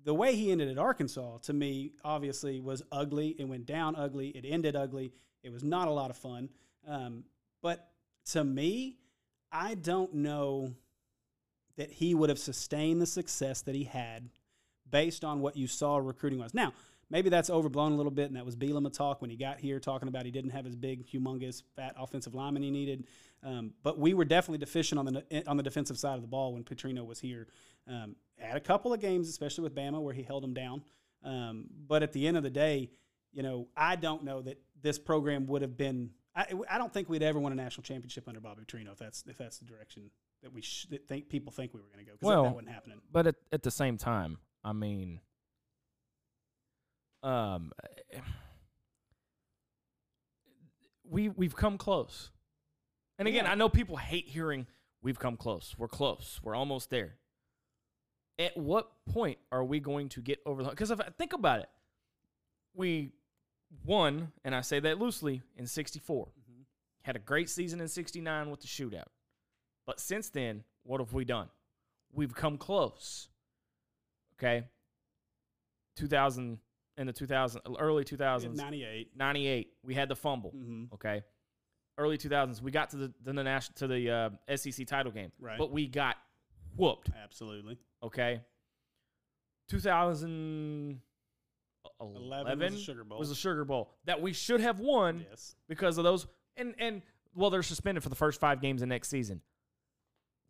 The 0.04 0.14
way 0.14 0.34
he 0.34 0.50
ended 0.50 0.68
at 0.68 0.78
Arkansas, 0.78 1.38
to 1.42 1.52
me, 1.52 1.92
obviously 2.04 2.60
was 2.60 2.82
ugly. 2.90 3.36
It 3.38 3.44
went 3.44 3.66
down 3.66 3.94
ugly. 3.94 4.28
It 4.28 4.44
ended 4.48 4.74
ugly. 4.74 5.12
It 5.42 5.52
was 5.52 5.62
not 5.62 5.86
a 5.86 5.92
lot 5.92 6.10
of 6.10 6.16
fun. 6.16 6.48
Um, 6.86 7.24
but 7.60 7.90
to 8.32 8.42
me, 8.42 8.96
I 9.52 9.74
don't 9.74 10.14
know 10.14 10.74
that 11.76 11.90
he 11.90 12.14
would 12.14 12.30
have 12.30 12.38
sustained 12.38 13.00
the 13.00 13.06
success 13.06 13.62
that 13.62 13.74
he 13.74 13.84
had 13.84 14.30
based 14.90 15.24
on 15.24 15.40
what 15.40 15.56
you 15.56 15.66
saw 15.66 15.96
recruiting 15.98 16.38
was. 16.38 16.54
Now, 16.54 16.72
maybe 17.12 17.28
that's 17.28 17.50
overblown 17.50 17.92
a 17.92 17.94
little 17.94 18.10
bit, 18.10 18.26
and 18.26 18.36
that 18.36 18.44
was 18.44 18.56
Bielema 18.56 18.92
talk 18.92 19.20
when 19.20 19.30
he 19.30 19.36
got 19.36 19.60
here, 19.60 19.78
talking 19.78 20.08
about 20.08 20.24
he 20.24 20.32
didn't 20.32 20.50
have 20.50 20.64
his 20.64 20.74
big, 20.74 21.06
humongous, 21.06 21.62
fat 21.76 21.94
offensive 21.96 22.34
lineman 22.34 22.62
he 22.62 22.70
needed. 22.70 23.06
Um, 23.44 23.74
but 23.82 23.98
we 23.98 24.14
were 24.14 24.24
definitely 24.24 24.58
deficient 24.58 24.98
on 24.98 25.04
the 25.04 25.44
on 25.46 25.56
the 25.56 25.62
defensive 25.62 25.98
side 25.98 26.16
of 26.16 26.22
the 26.22 26.28
ball 26.28 26.54
when 26.54 26.64
Petrino 26.64 27.06
was 27.06 27.20
here. 27.20 27.46
Um, 27.86 28.16
at 28.40 28.56
a 28.56 28.60
couple 28.60 28.92
of 28.92 29.00
games, 29.00 29.28
especially 29.28 29.62
with 29.62 29.74
Bama, 29.74 30.00
where 30.00 30.14
he 30.14 30.22
held 30.22 30.42
them 30.42 30.54
down. 30.54 30.82
Um, 31.22 31.66
but 31.86 32.02
at 32.02 32.12
the 32.12 32.26
end 32.26 32.36
of 32.36 32.42
the 32.42 32.50
day, 32.50 32.90
you 33.32 33.42
know, 33.42 33.68
I 33.76 33.94
don't 33.96 34.24
know 34.24 34.40
that 34.42 34.58
this 34.80 34.98
program 34.98 35.46
would 35.46 35.62
have 35.62 35.76
been. 35.76 36.10
I, 36.34 36.46
I 36.70 36.78
don't 36.78 36.92
think 36.92 37.10
we'd 37.10 37.22
ever 37.22 37.38
won 37.38 37.52
a 37.52 37.54
national 37.54 37.82
championship 37.82 38.26
under 38.26 38.40
Bobby 38.40 38.62
Petrino 38.62 38.92
if 38.92 38.98
that's 38.98 39.22
if 39.28 39.36
that's 39.36 39.58
the 39.58 39.66
direction 39.66 40.10
that 40.42 40.52
we 40.52 40.62
sh- 40.62 40.86
that 40.90 41.06
think 41.06 41.28
people 41.28 41.52
think 41.52 41.74
we 41.74 41.80
were 41.80 41.88
going 41.92 42.04
to 42.04 42.10
go 42.10 42.16
Well, 42.22 42.44
that 42.44 42.54
wasn't 42.54 42.72
happening. 42.72 43.00
But 43.10 43.26
at, 43.26 43.34
at 43.52 43.62
the 43.62 43.70
same 43.70 43.98
time, 43.98 44.38
I 44.64 44.72
mean, 44.72 45.20
um, 47.22 47.72
we 51.08 51.28
we've 51.28 51.56
come 51.56 51.78
close. 51.78 52.30
And 53.18 53.28
again, 53.28 53.44
Yeah. 53.44 53.52
I 53.52 53.54
know 53.54 53.68
people 53.68 53.96
hate 53.96 54.28
hearing 54.28 54.66
we've 55.02 55.18
come 55.18 55.36
close. 55.36 55.74
We're 55.78 55.88
close. 55.88 56.40
We're 56.42 56.54
almost 56.54 56.90
there. 56.90 57.14
At 58.38 58.56
what 58.56 58.90
point 59.06 59.38
are 59.52 59.62
we 59.62 59.78
going 59.78 60.08
to 60.10 60.20
get 60.20 60.40
over 60.46 60.62
the? 60.62 60.70
Because 60.70 60.90
if 60.90 61.00
I 61.00 61.08
think 61.16 61.32
about 61.32 61.60
it, 61.60 61.68
we 62.74 63.12
won, 63.84 64.32
and 64.44 64.54
I 64.54 64.62
say 64.62 64.80
that 64.80 64.98
loosely, 64.98 65.42
in 65.56 65.66
64. 65.66 66.28
Had 67.02 67.16
a 67.16 67.18
great 67.18 67.50
season 67.50 67.80
in 67.80 67.88
69 67.88 68.50
with 68.50 68.60
the 68.60 68.66
shootout. 68.68 69.08
But 69.86 69.98
since 70.00 70.28
then, 70.28 70.62
what 70.84 71.00
have 71.00 71.12
we 71.12 71.24
done? 71.24 71.48
We've 72.12 72.34
come 72.34 72.56
close. 72.58 73.28
Okay. 74.38 74.64
2000 75.96 76.58
in 76.98 77.06
the 77.06 77.12
2000 77.12 77.60
early 77.78 78.04
2000s 78.04 78.54
98. 78.54 79.10
98 79.16 79.68
we 79.82 79.94
had 79.94 80.08
the 80.08 80.16
fumble 80.16 80.52
okay 80.92 81.22
early 81.98 82.18
2000s 82.18 82.60
we 82.60 82.70
got 82.70 82.90
to 82.90 82.96
the 82.96 83.12
the, 83.22 83.32
national 83.32 83.74
to 83.76 83.86
the 83.86 84.10
uh, 84.10 84.56
SEC 84.56 84.86
title 84.86 85.10
game 85.12 85.32
Right. 85.40 85.58
but 85.58 85.70
we 85.72 85.86
got 85.86 86.16
whooped 86.76 87.10
Absolutely. 87.22 87.78
okay 88.02 88.40
2011 89.68 91.00
11 92.00 92.58
was 92.72 92.74
a 92.74 92.78
Sugar 92.84 93.04
Bowl. 93.04 93.18
was 93.18 93.30
a 93.30 93.34
Sugar 93.34 93.64
Bowl 93.64 93.90
that 94.04 94.20
we 94.20 94.32
should 94.32 94.60
have 94.60 94.78
won 94.80 95.24
Yes. 95.30 95.54
because 95.68 95.98
of 95.98 96.04
those 96.04 96.26
and 96.56 96.74
and 96.78 97.02
well 97.34 97.50
they're 97.50 97.62
suspended 97.62 98.02
for 98.02 98.08
the 98.08 98.14
first 98.16 98.40
5 98.40 98.60
games 98.60 98.82
of 98.82 98.88
next 98.88 99.08
season 99.08 99.40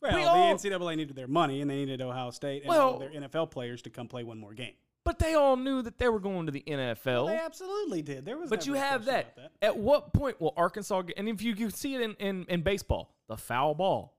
Well, 0.00 0.14
We 0.16 0.22
the 0.22 0.28
all- 0.28 0.54
NCAA 0.54 0.96
needed 0.96 1.14
their 1.14 1.28
money, 1.28 1.60
and 1.60 1.70
they 1.70 1.76
needed 1.76 2.00
Ohio 2.02 2.30
State 2.30 2.62
and 2.62 2.68
Well- 2.70 2.98
their 2.98 3.10
NFL 3.10 3.46
players 3.52 3.82
to 3.82 3.90
come 3.90 4.08
play 4.08 4.24
one 4.24 4.36
more 4.38 4.52
game. 4.54 4.74
But 5.04 5.18
they 5.18 5.34
all 5.34 5.56
knew 5.56 5.82
that 5.82 5.98
they 5.98 6.08
were 6.08 6.20
going 6.20 6.46
to 6.46 6.52
the 6.52 6.62
NFL 6.66 7.28
They 7.28 7.36
absolutely 7.38 8.02
did. 8.02 8.24
There 8.24 8.38
was, 8.38 8.50
But 8.50 8.66
you 8.66 8.74
have 8.74 9.06
that. 9.06 9.34
that. 9.36 9.52
At 9.60 9.76
what 9.76 10.12
point 10.12 10.40
will 10.40 10.54
Arkansas 10.56 11.02
get, 11.02 11.18
and 11.18 11.28
if 11.28 11.42
you, 11.42 11.54
you 11.54 11.70
see 11.70 11.94
it 11.94 12.00
in, 12.00 12.14
in, 12.14 12.44
in 12.48 12.62
baseball, 12.62 13.14
the 13.28 13.36
foul 13.36 13.74
ball, 13.74 14.16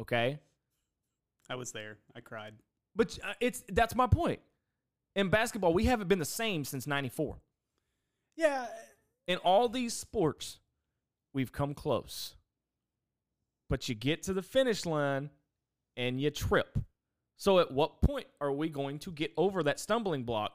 okay? 0.00 0.38
I 1.50 1.56
was 1.56 1.72
there. 1.72 1.98
I 2.14 2.20
cried. 2.20 2.54
But 2.96 3.18
uh, 3.24 3.34
it's 3.40 3.64
that's 3.68 3.94
my 3.94 4.06
point. 4.06 4.40
In 5.16 5.28
basketball, 5.28 5.74
we 5.74 5.84
haven't 5.84 6.08
been 6.08 6.18
the 6.18 6.24
same 6.24 6.64
since 6.64 6.86
94. 6.86 7.36
Yeah, 8.36 8.66
In 9.28 9.38
all 9.38 9.68
these 9.68 9.94
sports, 9.94 10.58
we've 11.32 11.52
come 11.52 11.72
close. 11.74 12.34
But 13.70 13.88
you 13.88 13.94
get 13.94 14.22
to 14.24 14.32
the 14.32 14.42
finish 14.42 14.84
line 14.84 15.30
and 15.96 16.20
you 16.20 16.30
trip. 16.30 16.78
So 17.36 17.58
at 17.58 17.70
what 17.70 18.00
point 18.00 18.26
are 18.40 18.52
we 18.52 18.68
going 18.68 18.98
to 19.00 19.12
get 19.12 19.32
over 19.36 19.62
that 19.64 19.80
stumbling 19.80 20.24
block 20.24 20.52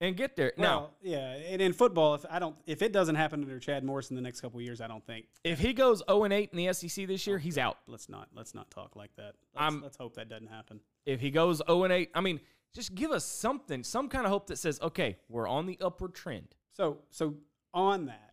and 0.00 0.16
get 0.16 0.36
there? 0.36 0.52
now, 0.56 0.90
yeah, 1.02 1.32
and 1.48 1.60
in 1.60 1.72
football, 1.72 2.14
if 2.14 2.24
I 2.30 2.38
don't, 2.38 2.56
if 2.66 2.82
it 2.82 2.92
doesn't 2.92 3.14
happen 3.16 3.42
under 3.42 3.58
Chad 3.58 3.82
Morris 3.82 4.10
in 4.10 4.16
the 4.16 4.22
next 4.22 4.40
couple 4.40 4.58
of 4.60 4.64
years, 4.64 4.80
I 4.80 4.86
don't 4.86 5.04
think. 5.04 5.26
if 5.44 5.58
he 5.58 5.72
goes 5.72 6.02
0 6.08 6.24
and 6.24 6.32
8 6.32 6.50
in 6.52 6.66
the 6.66 6.72
SEC 6.72 7.06
this 7.06 7.26
year, 7.26 7.38
he's 7.38 7.58
out. 7.58 7.78
Let's 7.86 8.08
not 8.08 8.28
let's 8.34 8.54
not 8.54 8.70
talk 8.70 8.94
like 8.94 9.10
that. 9.16 9.34
Let's, 9.58 9.76
let's 9.82 9.96
hope 9.96 10.14
that 10.16 10.28
doesn't 10.28 10.48
happen. 10.48 10.80
if 11.06 11.20
he 11.20 11.30
goes 11.30 11.62
0 11.66 11.84
and 11.84 11.92
8, 11.92 12.10
I 12.14 12.20
mean, 12.20 12.40
just 12.74 12.94
give 12.94 13.10
us 13.10 13.24
something, 13.24 13.82
some 13.82 14.08
kind 14.08 14.24
of 14.26 14.30
hope 14.30 14.46
that 14.48 14.58
says, 14.58 14.78
okay, 14.82 15.16
we're 15.28 15.48
on 15.48 15.66
the 15.66 15.78
upward 15.80 16.14
trend. 16.14 16.54
So 16.72 16.98
so 17.10 17.34
on 17.74 18.06
that, 18.06 18.27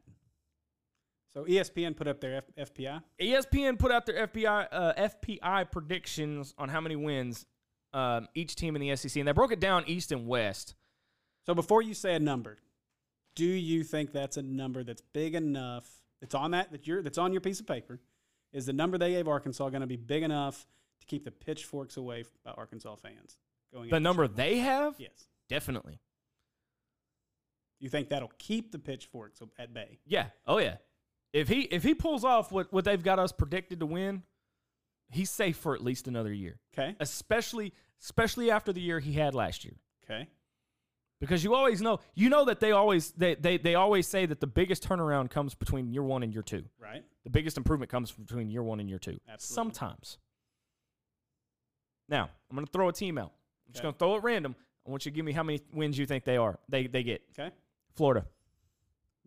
so 1.35 1.43
ESPN 1.43 1.97
put 1.97 2.07
up 2.07 2.21
their 2.21 2.37
F- 2.57 2.69
FPI. 2.73 3.03
ESPN 3.21 3.77
put 3.77 3.91
out 3.91 4.05
their 4.05 4.25
FBI 4.25 4.67
uh, 4.71 4.93
FPI 4.93 5.69
predictions 5.69 6.53
on 6.57 6.69
how 6.69 6.79
many 6.79 6.95
wins 6.95 7.45
um, 7.93 8.29
each 8.33 8.55
team 8.55 8.75
in 8.75 8.81
the 8.81 8.95
SEC, 8.95 9.17
and 9.17 9.27
they 9.27 9.33
broke 9.33 9.51
it 9.51 9.59
down 9.59 9.83
East 9.85 10.13
and 10.13 10.27
West. 10.27 10.75
So 11.45 11.53
before 11.53 11.81
you 11.81 11.93
say 11.93 12.15
a 12.15 12.19
number, 12.19 12.57
do 13.35 13.45
you 13.45 13.83
think 13.83 14.13
that's 14.13 14.37
a 14.37 14.41
number 14.41 14.83
that's 14.85 15.01
big 15.01 15.35
enough? 15.35 15.89
That's 16.21 16.33
on 16.33 16.51
that 16.51 16.71
that 16.71 16.87
you're 16.87 17.03
that's 17.03 17.17
on 17.17 17.33
your 17.33 17.41
piece 17.41 17.59
of 17.59 17.67
paper. 17.67 17.99
Is 18.53 18.65
the 18.65 18.73
number 18.73 18.97
they 18.97 19.11
gave 19.11 19.27
Arkansas 19.27 19.67
going 19.69 19.81
to 19.81 19.87
be 19.87 19.97
big 19.97 20.23
enough 20.23 20.65
to 21.01 21.05
keep 21.05 21.25
the 21.25 21.31
pitchforks 21.31 21.97
away 21.97 22.23
by 22.45 22.51
Arkansas 22.51 22.95
fans 22.95 23.35
going? 23.73 23.89
The 23.89 23.99
number 23.99 24.25
Chad 24.25 24.37
they 24.37 24.57
have, 24.59 24.95
yes. 24.97 25.27
definitely. 25.49 25.99
You 27.81 27.89
think 27.89 28.07
that'll 28.07 28.31
keep 28.37 28.71
the 28.71 28.79
pitchforks 28.79 29.41
at 29.59 29.73
bay? 29.73 29.99
Yeah. 30.05 30.27
Oh 30.47 30.59
yeah. 30.59 30.77
If 31.35 31.49
he 31.49 31.61
if 31.63 31.83
he 31.83 31.93
pulls 31.93 32.23
off 32.23 32.49
what 32.51 32.71
what 32.71 32.85
they've 32.85 33.03
got 33.03 33.19
us 33.19 33.33
predicted 33.33 33.81
to 33.81 33.85
win, 33.85 34.23
he's 35.09 35.29
safe 35.29 35.57
for 35.57 35.75
at 35.75 35.83
least 35.83 36.07
another 36.07 36.31
year. 36.31 36.59
Okay. 36.73 36.95
Especially 37.01 37.73
especially 38.01 38.49
after 38.49 38.71
the 38.71 38.79
year 38.79 39.01
he 39.01 39.11
had 39.13 39.35
last 39.35 39.65
year. 39.65 39.73
Okay. 40.05 40.29
Because 41.19 41.43
you 41.43 41.53
always 41.53 41.81
know, 41.81 41.99
you 42.13 42.29
know 42.29 42.45
that 42.45 42.59
they 42.61 42.71
always 42.71 43.11
they, 43.11 43.35
they 43.35 43.57
they 43.57 43.75
always 43.75 44.07
say 44.07 44.25
that 44.25 44.39
the 44.39 44.47
biggest 44.47 44.87
turnaround 44.87 45.29
comes 45.29 45.55
between 45.55 45.91
year 45.91 46.03
one 46.03 46.23
and 46.23 46.31
year 46.33 46.41
two. 46.41 46.63
Right. 46.81 47.03
The 47.25 47.29
biggest 47.29 47.57
improvement 47.57 47.91
comes 47.91 48.13
between 48.13 48.49
year 48.49 48.63
one 48.63 48.79
and 48.79 48.87
year 48.87 48.99
two. 48.99 49.17
Absolutely. 49.29 49.55
Sometimes. 49.73 50.17
Now 52.07 52.29
I'm 52.49 52.55
going 52.55 52.65
to 52.65 52.71
throw 52.71 52.87
a 52.87 52.93
team 52.93 53.17
out. 53.17 53.33
I'm 53.67 53.73
just 53.73 53.83
Okay. 53.83 53.91
to 53.91 53.97
throw 53.97 54.15
it 54.15 54.23
random. 54.23 54.55
I 54.87 54.89
want 54.89 55.05
you 55.05 55.11
to 55.11 55.15
give 55.15 55.25
me 55.25 55.33
how 55.33 55.43
many 55.43 55.59
wins 55.73 55.97
you 55.97 56.05
think 56.05 56.23
they 56.23 56.37
are. 56.37 56.59
They 56.69 56.87
they 56.87 57.03
get. 57.03 57.23
Okay. 57.37 57.53
Florida, 57.93 58.25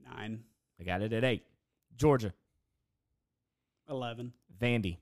Nine. 0.04 0.44
they 0.78 0.84
got 0.84 1.02
it 1.02 1.12
at 1.12 1.24
eight. 1.24 1.44
Georgia, 1.98 2.32
Eleven. 3.90 4.32
Vandy, 4.58 4.96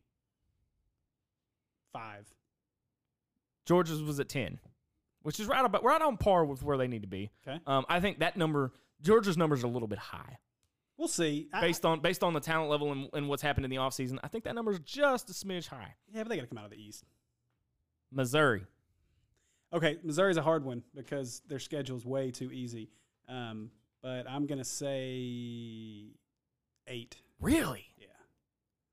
Five. 1.93 2.27
Georgia's 3.65 4.03
was 4.03 4.21
at 4.21 4.29
ten, 4.29 4.59
which 5.23 5.41
is 5.41 5.47
right 5.47 5.65
about 5.65 5.83
right 5.85 6.01
on 6.03 6.17
par 6.17 6.45
with 6.45 6.63
where 6.63 6.77
they 6.77 6.89
need 6.89 7.03
to 7.03 7.09
be. 7.09 7.31
Okay. 7.47 7.59
Um, 7.67 7.85
I 7.89 8.01
think 8.01 8.19
that 8.21 8.37
number, 8.37 8.73
Georgia's 9.03 9.37
numbers 9.37 9.63
are 9.65 9.67
a 9.67 9.71
little 9.71 9.89
bit 9.89 9.99
high. 9.99 10.39
We'll 10.99 11.09
see. 11.09 11.49
I- 11.53 11.61
based 11.61 11.85
on 11.85 12.01
based 12.01 12.23
on 12.23 12.33
the 12.33 12.41
talent 12.41 12.71
level 12.71 12.93
and, 12.93 13.09
and 13.13 13.29
what's 13.29 13.43
happened 13.43 13.65
in 13.65 13.71
the 13.71 13.77
offseason. 13.77 14.19
I 14.25 14.29
think 14.29 14.45
that 14.45 14.55
number 14.55 14.73
is 14.73 14.79
just 14.81 15.29
a 15.31 15.33
smidge 15.33 15.69
high. 15.69 15.95
yeah, 16.13 16.23
but 16.23 16.29
they 16.31 16.37
got 16.37 16.43
to 16.43 16.49
come 16.49 16.59
out 16.59 16.65
of 16.65 16.71
the 16.71 16.83
East. 16.83 17.05
Missouri, 18.13 18.65
Okay, 19.73 19.99
Missouri's 20.05 20.37
a 20.37 20.43
hard 20.43 20.65
one 20.65 20.83
because 20.95 21.43
their 21.49 21.59
schedule's 21.59 22.07
way 22.07 22.31
too 22.31 22.53
easy. 22.53 22.89
Um, 23.29 23.71
but 24.01 24.31
I'm 24.31 24.47
gonna 24.47 24.65
say 24.65 26.05
eight. 26.89 27.17
really? 27.41 27.87
Yeah. 27.99 28.07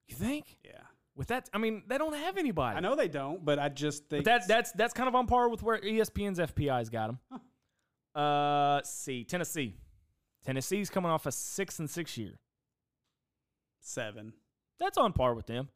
You 0.07 0.15
think? 0.15 0.57
Yeah. 0.63 0.71
With 1.15 1.27
that, 1.27 1.47
I 1.53 1.59
mean, 1.59 1.83
they 1.87 1.97
don't 1.99 2.15
have 2.15 2.37
anybody. 2.37 2.75
I 2.75 2.79
know 2.79 2.95
they 2.95 3.07
don't, 3.07 3.45
but 3.45 3.59
I 3.59 3.69
just 3.69 4.09
think 4.09 4.25
But 4.25 4.31
that 4.31 4.47
that's 4.47 4.71
that's 4.71 4.93
kind 4.93 5.07
of 5.07 5.13
on 5.15 5.27
par 5.27 5.47
with 5.49 5.61
where 5.61 5.79
ESPN's 5.79 6.39
FPI's 6.39 6.89
got 6.89 7.07
them. 7.07 7.39
Uh, 8.15 8.75
let's 8.75 8.91
see, 8.91 9.23
Tennessee. 9.23 9.75
Tennessee's 10.45 10.89
coming 10.89 11.09
off 11.11 11.25
a 11.25 11.31
six 11.31 11.79
and 11.79 11.89
six 11.89 12.17
year. 12.17 12.33
seven. 13.79 14.33
That's 14.79 14.97
on 14.97 15.13
par 15.13 15.33
with 15.35 15.45
them. 15.47 15.69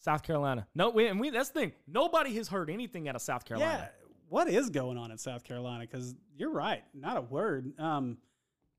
South 0.00 0.22
Carolina. 0.22 0.66
No, 0.74 0.90
we, 0.90 1.06
and 1.08 1.20
we 1.20 1.30
that's 1.30 1.50
the 1.50 1.60
thing. 1.60 1.72
Nobody 1.86 2.34
has 2.36 2.48
heard 2.48 2.70
anything 2.70 3.08
out 3.08 3.16
of 3.16 3.22
South 3.22 3.44
Carolina. 3.44 3.90
Yeah. 3.92 4.06
What 4.28 4.48
is 4.48 4.70
going 4.70 4.96
on 4.96 5.10
in 5.10 5.18
South 5.18 5.44
Carolina? 5.44 5.80
Because 5.90 6.14
you're 6.36 6.52
right, 6.52 6.82
not 6.94 7.16
a 7.16 7.20
word. 7.20 7.72
Um, 7.78 8.18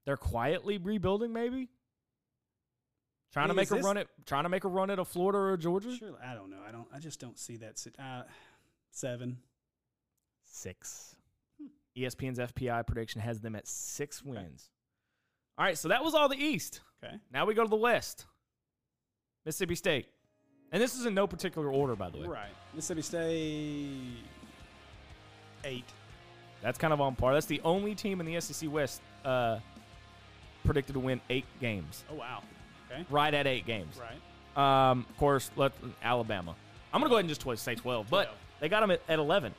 They're 0.05 0.17
quietly 0.17 0.77
rebuilding, 0.77 1.33
maybe. 1.33 1.69
Trying 3.33 3.47
to 3.47 3.53
make 3.53 3.63
is 3.67 3.71
a 3.71 3.75
this- 3.75 3.85
run 3.85 3.97
at 3.97 4.07
trying 4.25 4.43
to 4.43 4.49
make 4.49 4.63
a 4.65 4.67
run 4.67 4.89
at 4.89 4.99
a 4.99 5.05
Florida 5.05 5.37
or 5.37 5.53
a 5.53 5.57
Georgia. 5.57 5.95
surely, 5.95 6.17
I 6.23 6.33
don't 6.33 6.49
know. 6.49 6.59
I 6.67 6.71
don't. 6.71 6.87
I 6.93 6.99
just 6.99 7.19
don't 7.19 7.39
see 7.39 7.57
that. 7.57 7.81
Uh, 7.97 8.23
seven. 8.91 9.37
Six. 10.45 11.15
E 11.95 12.03
ESPN's 12.03 12.39
FPI 12.39 12.85
prediction 12.85 13.21
has 13.21 13.39
them 13.39 13.55
at 13.55 13.67
six 13.67 14.23
wins. 14.23 14.69
All 15.57 15.65
right, 15.65 15.77
so 15.77 15.87
that 15.89 16.03
was 16.03 16.13
all 16.13 16.29
the 16.29 16.37
East. 16.37 16.81
Okay. 17.03 17.15
Now 17.33 17.45
we 17.45 17.53
go 17.53 17.63
to 17.63 17.69
the 17.69 17.75
West. 17.75 18.25
Mississippi 19.45 19.75
State. 19.75 20.07
And 20.71 20.81
this 20.81 20.95
is 20.97 21.05
in 21.05 21.13
no 21.13 21.27
particular 21.27 21.69
order, 21.69 21.95
by 21.95 22.09
the 22.09 22.19
way. 22.19 22.27
Right. 22.27 22.49
Mississippi 22.73 23.01
State. 23.01 24.23
Eight. 25.65 25.85
That's 26.61 26.77
kind 26.77 26.93
of 26.93 27.01
on 27.01 27.15
par. 27.15 27.33
That's 27.33 27.45
the 27.45 27.59
only 27.63 27.95
team 27.95 28.19
in 28.19 28.25
the 28.25 28.39
SEC 28.39 28.71
West 28.71 29.01
uh, 29.25 29.59
predicted 30.63 30.93
to 30.93 30.99
win 30.99 31.19
eight 31.29 31.45
games. 31.59 32.03
Oh 32.11 32.15
wow. 32.15 32.43
Okay. 32.91 33.05
Right 33.09 33.33
at 33.33 33.47
eight 33.47 33.65
games. 33.65 33.95
Right. 33.97 34.91
Um, 34.91 35.05
of 35.09 35.17
course, 35.17 35.49
let 35.55 35.71
Alabama. 36.03 36.55
I'm 36.93 36.99
going 36.99 37.09
to 37.09 37.09
go 37.09 37.15
ahead 37.15 37.25
and 37.25 37.55
just 37.55 37.63
say 37.63 37.75
12, 37.75 38.09
but 38.09 38.25
12. 38.25 38.37
they 38.59 38.69
got 38.69 38.81
them 38.81 38.91
at, 38.91 39.01
at 39.07 39.19
11. 39.19 39.53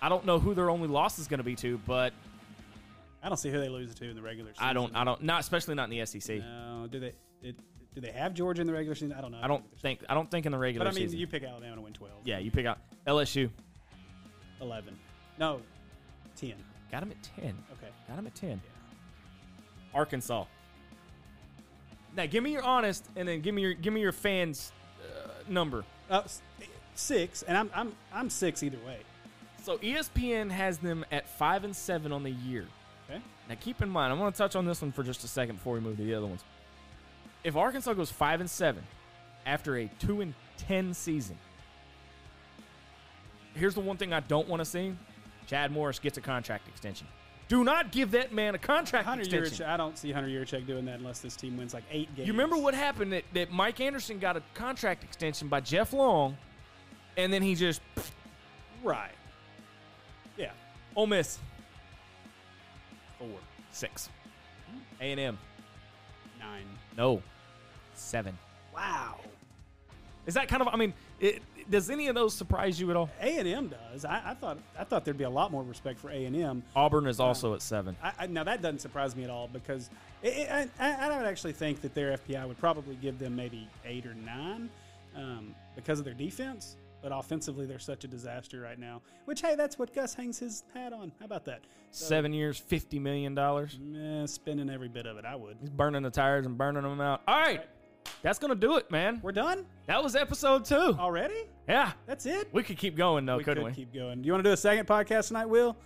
I 0.00 0.08
don't 0.08 0.24
know 0.24 0.38
who 0.38 0.54
their 0.54 0.70
only 0.70 0.88
loss 0.88 1.18
is 1.18 1.28
going 1.28 1.38
to 1.38 1.44
be 1.44 1.54
to, 1.56 1.78
but 1.86 2.14
I 3.22 3.28
don't 3.28 3.36
see 3.36 3.50
who 3.50 3.60
they 3.60 3.68
lose 3.68 3.94
to 3.94 4.08
in 4.08 4.16
the 4.16 4.22
regular 4.22 4.52
season. 4.52 4.64
I 4.64 4.72
don't, 4.72 4.96
I 4.96 5.04
don't, 5.04 5.22
not 5.22 5.40
especially 5.40 5.74
not 5.74 5.90
in 5.90 5.98
the 5.98 6.06
SEC. 6.06 6.38
No. 6.38 6.88
Do 6.90 7.00
they? 7.00 7.12
Did, 7.42 7.56
do 7.94 8.00
they 8.00 8.12
have 8.12 8.32
Georgia 8.32 8.62
in 8.62 8.66
the 8.66 8.72
regular 8.72 8.94
season? 8.94 9.12
I 9.12 9.20
don't 9.20 9.32
know. 9.32 9.40
I 9.42 9.48
don't 9.48 9.64
think, 9.80 10.00
I 10.08 10.14
don't 10.14 10.30
think 10.30 10.46
in 10.46 10.52
the 10.52 10.58
regular 10.58 10.86
season. 10.86 10.94
But 10.94 10.98
I 10.98 11.00
mean, 11.00 11.08
season. 11.08 11.20
you 11.20 11.26
pick 11.26 11.42
Alabama 11.44 11.76
to 11.76 11.82
win 11.82 11.92
twelve. 11.92 12.20
yeah, 12.24 12.38
you 12.38 12.50
pick 12.50 12.64
out 12.64 12.78
LSU. 13.06 13.50
Eleven. 14.60 14.96
No. 15.38 15.60
Ten. 16.36 16.54
Got 16.90 17.00
them 17.00 17.12
at 17.12 17.22
10. 17.22 17.44
Okay. 17.44 17.92
Got 18.08 18.16
them 18.16 18.26
at 18.26 18.34
10. 18.34 18.60
Arkansas. 19.94 20.44
Now, 22.16 22.26
give 22.26 22.42
me 22.42 22.52
your 22.52 22.62
honest, 22.62 23.06
and 23.16 23.28
then 23.28 23.40
give 23.40 23.54
me 23.54 23.62
your 23.62 23.74
give 23.74 23.92
me 23.92 24.00
your 24.00 24.12
fans 24.12 24.72
uh, 25.00 25.28
number. 25.48 25.84
Uh, 26.08 26.22
six, 26.94 27.42
and 27.42 27.56
I'm 27.56 27.70
I'm 27.74 27.92
I'm 28.12 28.30
six 28.30 28.62
either 28.62 28.78
way. 28.86 28.98
So 29.62 29.78
ESPN 29.78 30.50
has 30.50 30.78
them 30.78 31.04
at 31.12 31.28
five 31.28 31.64
and 31.64 31.74
seven 31.74 32.12
on 32.12 32.22
the 32.22 32.30
year. 32.30 32.66
Okay. 33.08 33.20
Now, 33.48 33.56
keep 33.60 33.82
in 33.82 33.88
mind, 33.88 34.12
I'm 34.12 34.18
going 34.18 34.32
to 34.32 34.38
touch 34.38 34.56
on 34.56 34.64
this 34.64 34.80
one 34.80 34.92
for 34.92 35.02
just 35.02 35.24
a 35.24 35.28
second 35.28 35.56
before 35.56 35.74
we 35.74 35.80
move 35.80 35.96
to 35.96 36.04
the 36.04 36.14
other 36.14 36.26
ones. 36.26 36.44
If 37.44 37.56
Arkansas 37.56 37.92
goes 37.94 38.10
five 38.10 38.40
and 38.40 38.50
seven 38.50 38.82
after 39.46 39.76
a 39.76 39.90
two 39.98 40.20
and 40.20 40.34
ten 40.56 40.94
season, 40.94 41.36
here's 43.54 43.74
the 43.74 43.80
one 43.80 43.96
thing 43.96 44.12
I 44.12 44.20
don't 44.20 44.48
want 44.48 44.60
to 44.60 44.64
see: 44.64 44.94
Chad 45.46 45.72
Morris 45.72 45.98
gets 45.98 46.18
a 46.18 46.20
contract 46.20 46.68
extension. 46.68 47.06
Do 47.50 47.64
not 47.64 47.90
give 47.90 48.12
that 48.12 48.32
man 48.32 48.54
a 48.54 48.58
contract 48.58 49.06
Hunter 49.06 49.22
extension. 49.24 49.66
I 49.66 49.76
don't 49.76 49.98
see 49.98 50.12
Hunter 50.12 50.28
Yurachek 50.28 50.68
doing 50.68 50.84
that 50.84 51.00
unless 51.00 51.18
this 51.18 51.34
team 51.34 51.56
wins 51.56 51.74
like 51.74 51.82
eight 51.90 52.08
games. 52.14 52.28
You 52.28 52.32
remember 52.32 52.56
what 52.56 52.74
happened 52.74 53.12
that, 53.12 53.24
that 53.34 53.50
Mike 53.50 53.80
Anderson 53.80 54.20
got 54.20 54.36
a 54.36 54.42
contract 54.54 55.02
extension 55.02 55.48
by 55.48 55.58
Jeff 55.58 55.92
Long, 55.92 56.36
and 57.16 57.32
then 57.32 57.42
he 57.42 57.56
just 57.56 57.80
Right. 58.84 59.10
Yeah. 60.36 60.52
Ole 60.94 61.08
Miss 61.08 61.40
Four. 63.18 63.28
six, 63.72 64.08
A 65.00 65.10
and 65.10 65.18
M 65.18 65.38
Nine. 66.38 66.62
no 66.96 67.20
seven. 67.96 68.38
Wow. 68.72 69.16
Is 70.24 70.34
that 70.34 70.46
kind 70.46 70.62
of? 70.62 70.68
I 70.68 70.76
mean, 70.76 70.94
it, 71.18 71.42
does 71.70 71.88
any 71.90 72.08
of 72.08 72.14
those 72.14 72.34
surprise 72.34 72.80
you 72.80 72.90
at 72.90 72.96
all? 72.96 73.08
A 73.20 73.38
and 73.38 73.48
M 73.48 73.68
does. 73.68 74.04
I, 74.04 74.20
I 74.26 74.34
thought 74.34 74.58
I 74.78 74.84
thought 74.84 75.04
there'd 75.04 75.16
be 75.16 75.24
a 75.24 75.30
lot 75.30 75.50
more 75.52 75.62
respect 75.62 75.98
for 75.98 76.10
A 76.10 76.24
and 76.26 76.36
M. 76.36 76.62
Auburn 76.76 77.06
is 77.06 77.20
also 77.20 77.54
at 77.54 77.62
seven. 77.62 77.96
I, 78.02 78.12
I, 78.18 78.26
now 78.26 78.44
that 78.44 78.60
doesn't 78.62 78.80
surprise 78.80 79.14
me 79.16 79.24
at 79.24 79.30
all 79.30 79.48
because 79.48 79.88
it, 80.22 80.48
it, 80.48 80.70
I, 80.78 80.92
I 81.08 81.16
would 81.16 81.26
actually 81.26 81.52
think 81.52 81.80
that 81.82 81.94
their 81.94 82.16
FPI 82.18 82.46
would 82.46 82.58
probably 82.58 82.96
give 82.96 83.18
them 83.18 83.36
maybe 83.36 83.68
eight 83.84 84.04
or 84.04 84.14
nine 84.14 84.68
um, 85.16 85.54
because 85.76 85.98
of 85.98 86.04
their 86.04 86.14
defense. 86.14 86.76
But 87.02 87.12
offensively, 87.14 87.64
they're 87.64 87.78
such 87.78 88.04
a 88.04 88.08
disaster 88.08 88.60
right 88.60 88.78
now. 88.78 89.00
Which 89.24 89.40
hey, 89.40 89.54
that's 89.54 89.78
what 89.78 89.94
Gus 89.94 90.12
hangs 90.12 90.38
his 90.38 90.64
hat 90.74 90.92
on. 90.92 91.12
How 91.18 91.24
about 91.24 91.46
that? 91.46 91.60
So, 91.92 92.04
Seven 92.04 92.32
years, 92.34 92.58
fifty 92.58 92.98
million 92.98 93.34
dollars. 93.34 93.78
eh, 93.96 94.26
spending 94.26 94.68
every 94.68 94.88
bit 94.88 95.06
of 95.06 95.16
it. 95.16 95.24
I 95.24 95.34
would. 95.34 95.56
He's 95.60 95.70
burning 95.70 96.02
the 96.02 96.10
tires 96.10 96.44
and 96.44 96.58
burning 96.58 96.82
them 96.82 97.00
out. 97.00 97.22
All 97.26 97.40
right, 97.40 97.62
that's 98.22 98.38
gonna 98.38 98.54
do 98.54 98.76
it, 98.76 98.90
man. 98.90 99.20
We're 99.22 99.32
done 99.32 99.64
That 99.86 100.02
was 100.02 100.14
episode 100.16 100.64
two. 100.64 100.74
already. 100.98 101.34
Yeah, 101.68 101.92
That's 102.06 102.26
it. 102.26 102.48
we 102.52 102.62
could 102.62 102.76
keep 102.78 102.96
going 102.96 103.24
though, 103.26 103.36
we 103.36 103.44
couldn't 103.44 103.64
could 103.64 103.70
we? 103.70 103.74
keep 103.76 103.94
going. 103.94 104.22
Do 104.22 104.26
you 104.26 104.32
want 104.32 104.44
to 104.44 104.50
do 104.50 104.52
a 104.54 104.56
second 104.56 104.86
podcast 104.86 105.28
tonight, 105.28 105.46
Will? 105.46 105.76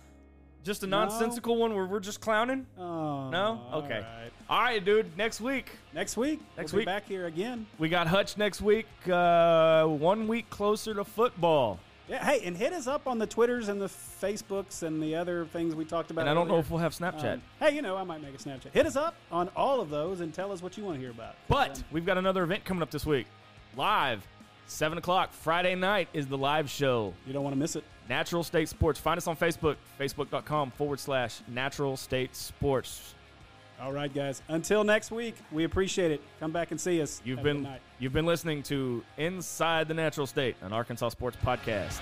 Just 0.63 0.81
a 0.83 0.87
nonsensical 0.87 1.57
one 1.57 1.75
where 1.75 1.85
we're 1.85 1.99
just 1.99 2.19
clowning. 2.21 2.65
Oh, 2.75 3.29
No? 3.29 3.61
Okay. 3.73 3.99
right. 3.99 4.31
All 4.49 4.61
right, 4.61 4.83
dude. 4.83 5.15
Next 5.15 5.39
week 5.39 5.69
Next 5.93 6.17
week. 6.17 6.39
Next 6.57 6.73
we'll 6.73 6.79
week. 6.79 6.87
Be 6.87 6.91
back 6.91 7.07
here 7.07 7.27
again. 7.27 7.67
we 7.77 7.87
got 7.87 8.07
Hutch. 8.07 8.35
Next 8.35 8.61
week, 8.61 8.87
uh, 9.07 9.85
one 9.85 10.27
week 10.27 10.49
closer 10.49 10.95
to 10.95 11.03
football. 11.03 11.79
Yeah. 12.07 12.23
Hey, 12.23 12.45
and 12.45 12.55
hit 12.55 12.71
us 12.73 12.85
up 12.87 13.07
on 13.07 13.17
the 13.17 13.25
Twitters 13.25 13.67
and 13.67 13.81
the 13.81 13.87
Facebooks 13.87 14.83
and 14.83 15.01
the 15.01 15.15
other 15.15 15.45
things 15.45 15.73
we 15.73 15.85
talked 15.85 16.11
about. 16.11 16.21
And 16.21 16.29
I 16.29 16.33
don't 16.33 16.47
know 16.47 16.59
if 16.59 16.69
we'll 16.69 16.79
have 16.79 16.93
Snapchat. 16.93 17.33
Um, 17.35 17.41
hey, 17.59 17.75
you 17.75 17.81
know, 17.81 17.97
I 17.97 18.03
might 18.03 18.21
make 18.21 18.35
a 18.35 18.37
Snapchat. 18.37 18.71
Hit 18.73 18.85
us 18.85 18.95
up 18.95 19.15
on 19.31 19.49
all 19.55 19.81
of 19.81 19.89
those 19.89 20.19
and 20.21 20.33
tell 20.33 20.51
us 20.51 20.61
what 20.61 20.77
you 20.77 20.83
want 20.83 20.97
to 20.97 21.01
hear 21.01 21.09
about. 21.11 21.35
But 21.47 21.77
Um, 21.79 21.83
we've 21.91 22.05
got 22.05 22.17
another 22.17 22.43
event 22.43 22.63
coming 22.63 22.83
up 22.83 22.91
this 22.91 23.05
week. 23.05 23.25
Live, 23.75 24.25
7 24.67 24.97
o'clock, 24.97 25.33
Friday 25.33 25.73
night 25.75 26.07
is 26.13 26.27
the 26.27 26.37
live 26.37 26.69
show. 26.69 27.13
you 27.25 27.33
don't 27.33 27.43
want 27.43 27.55
to 27.55 27.59
miss 27.59 27.75
it. 27.75 27.83
Natural 28.07 28.43
State 28.43 28.69
Sports. 28.69 28.99
Find 28.99 29.17
us 29.17 29.25
on 29.25 29.35
Facebook, 29.35 29.75
facebook.com 29.99 30.71
forward 30.71 30.99
slash 30.99 31.39
Natural 31.47 31.97
State 31.97 32.35
Sports. 32.35 33.15
All 33.81 33.91
right, 33.91 34.13
guys. 34.13 34.41
Until 34.47 34.83
next 34.83 35.11
week, 35.11 35.35
we 35.51 35.63
appreciate 35.65 36.11
it. 36.11 36.21
Come 36.39 36.51
back 36.51 36.71
and 36.71 36.79
see 36.79 37.01
us. 37.01 37.21
You've 37.25 37.39
Have 37.39 37.43
been 37.43 37.67
you've 37.99 38.13
been 38.13 38.25
listening 38.25 38.63
to 38.63 39.03
Inside 39.17 39.87
the 39.87 39.93
Natural 39.93 40.25
State, 40.27 40.55
an 40.61 40.71
Arkansas 40.71 41.09
sports 41.09 41.37
podcast. 41.43 41.99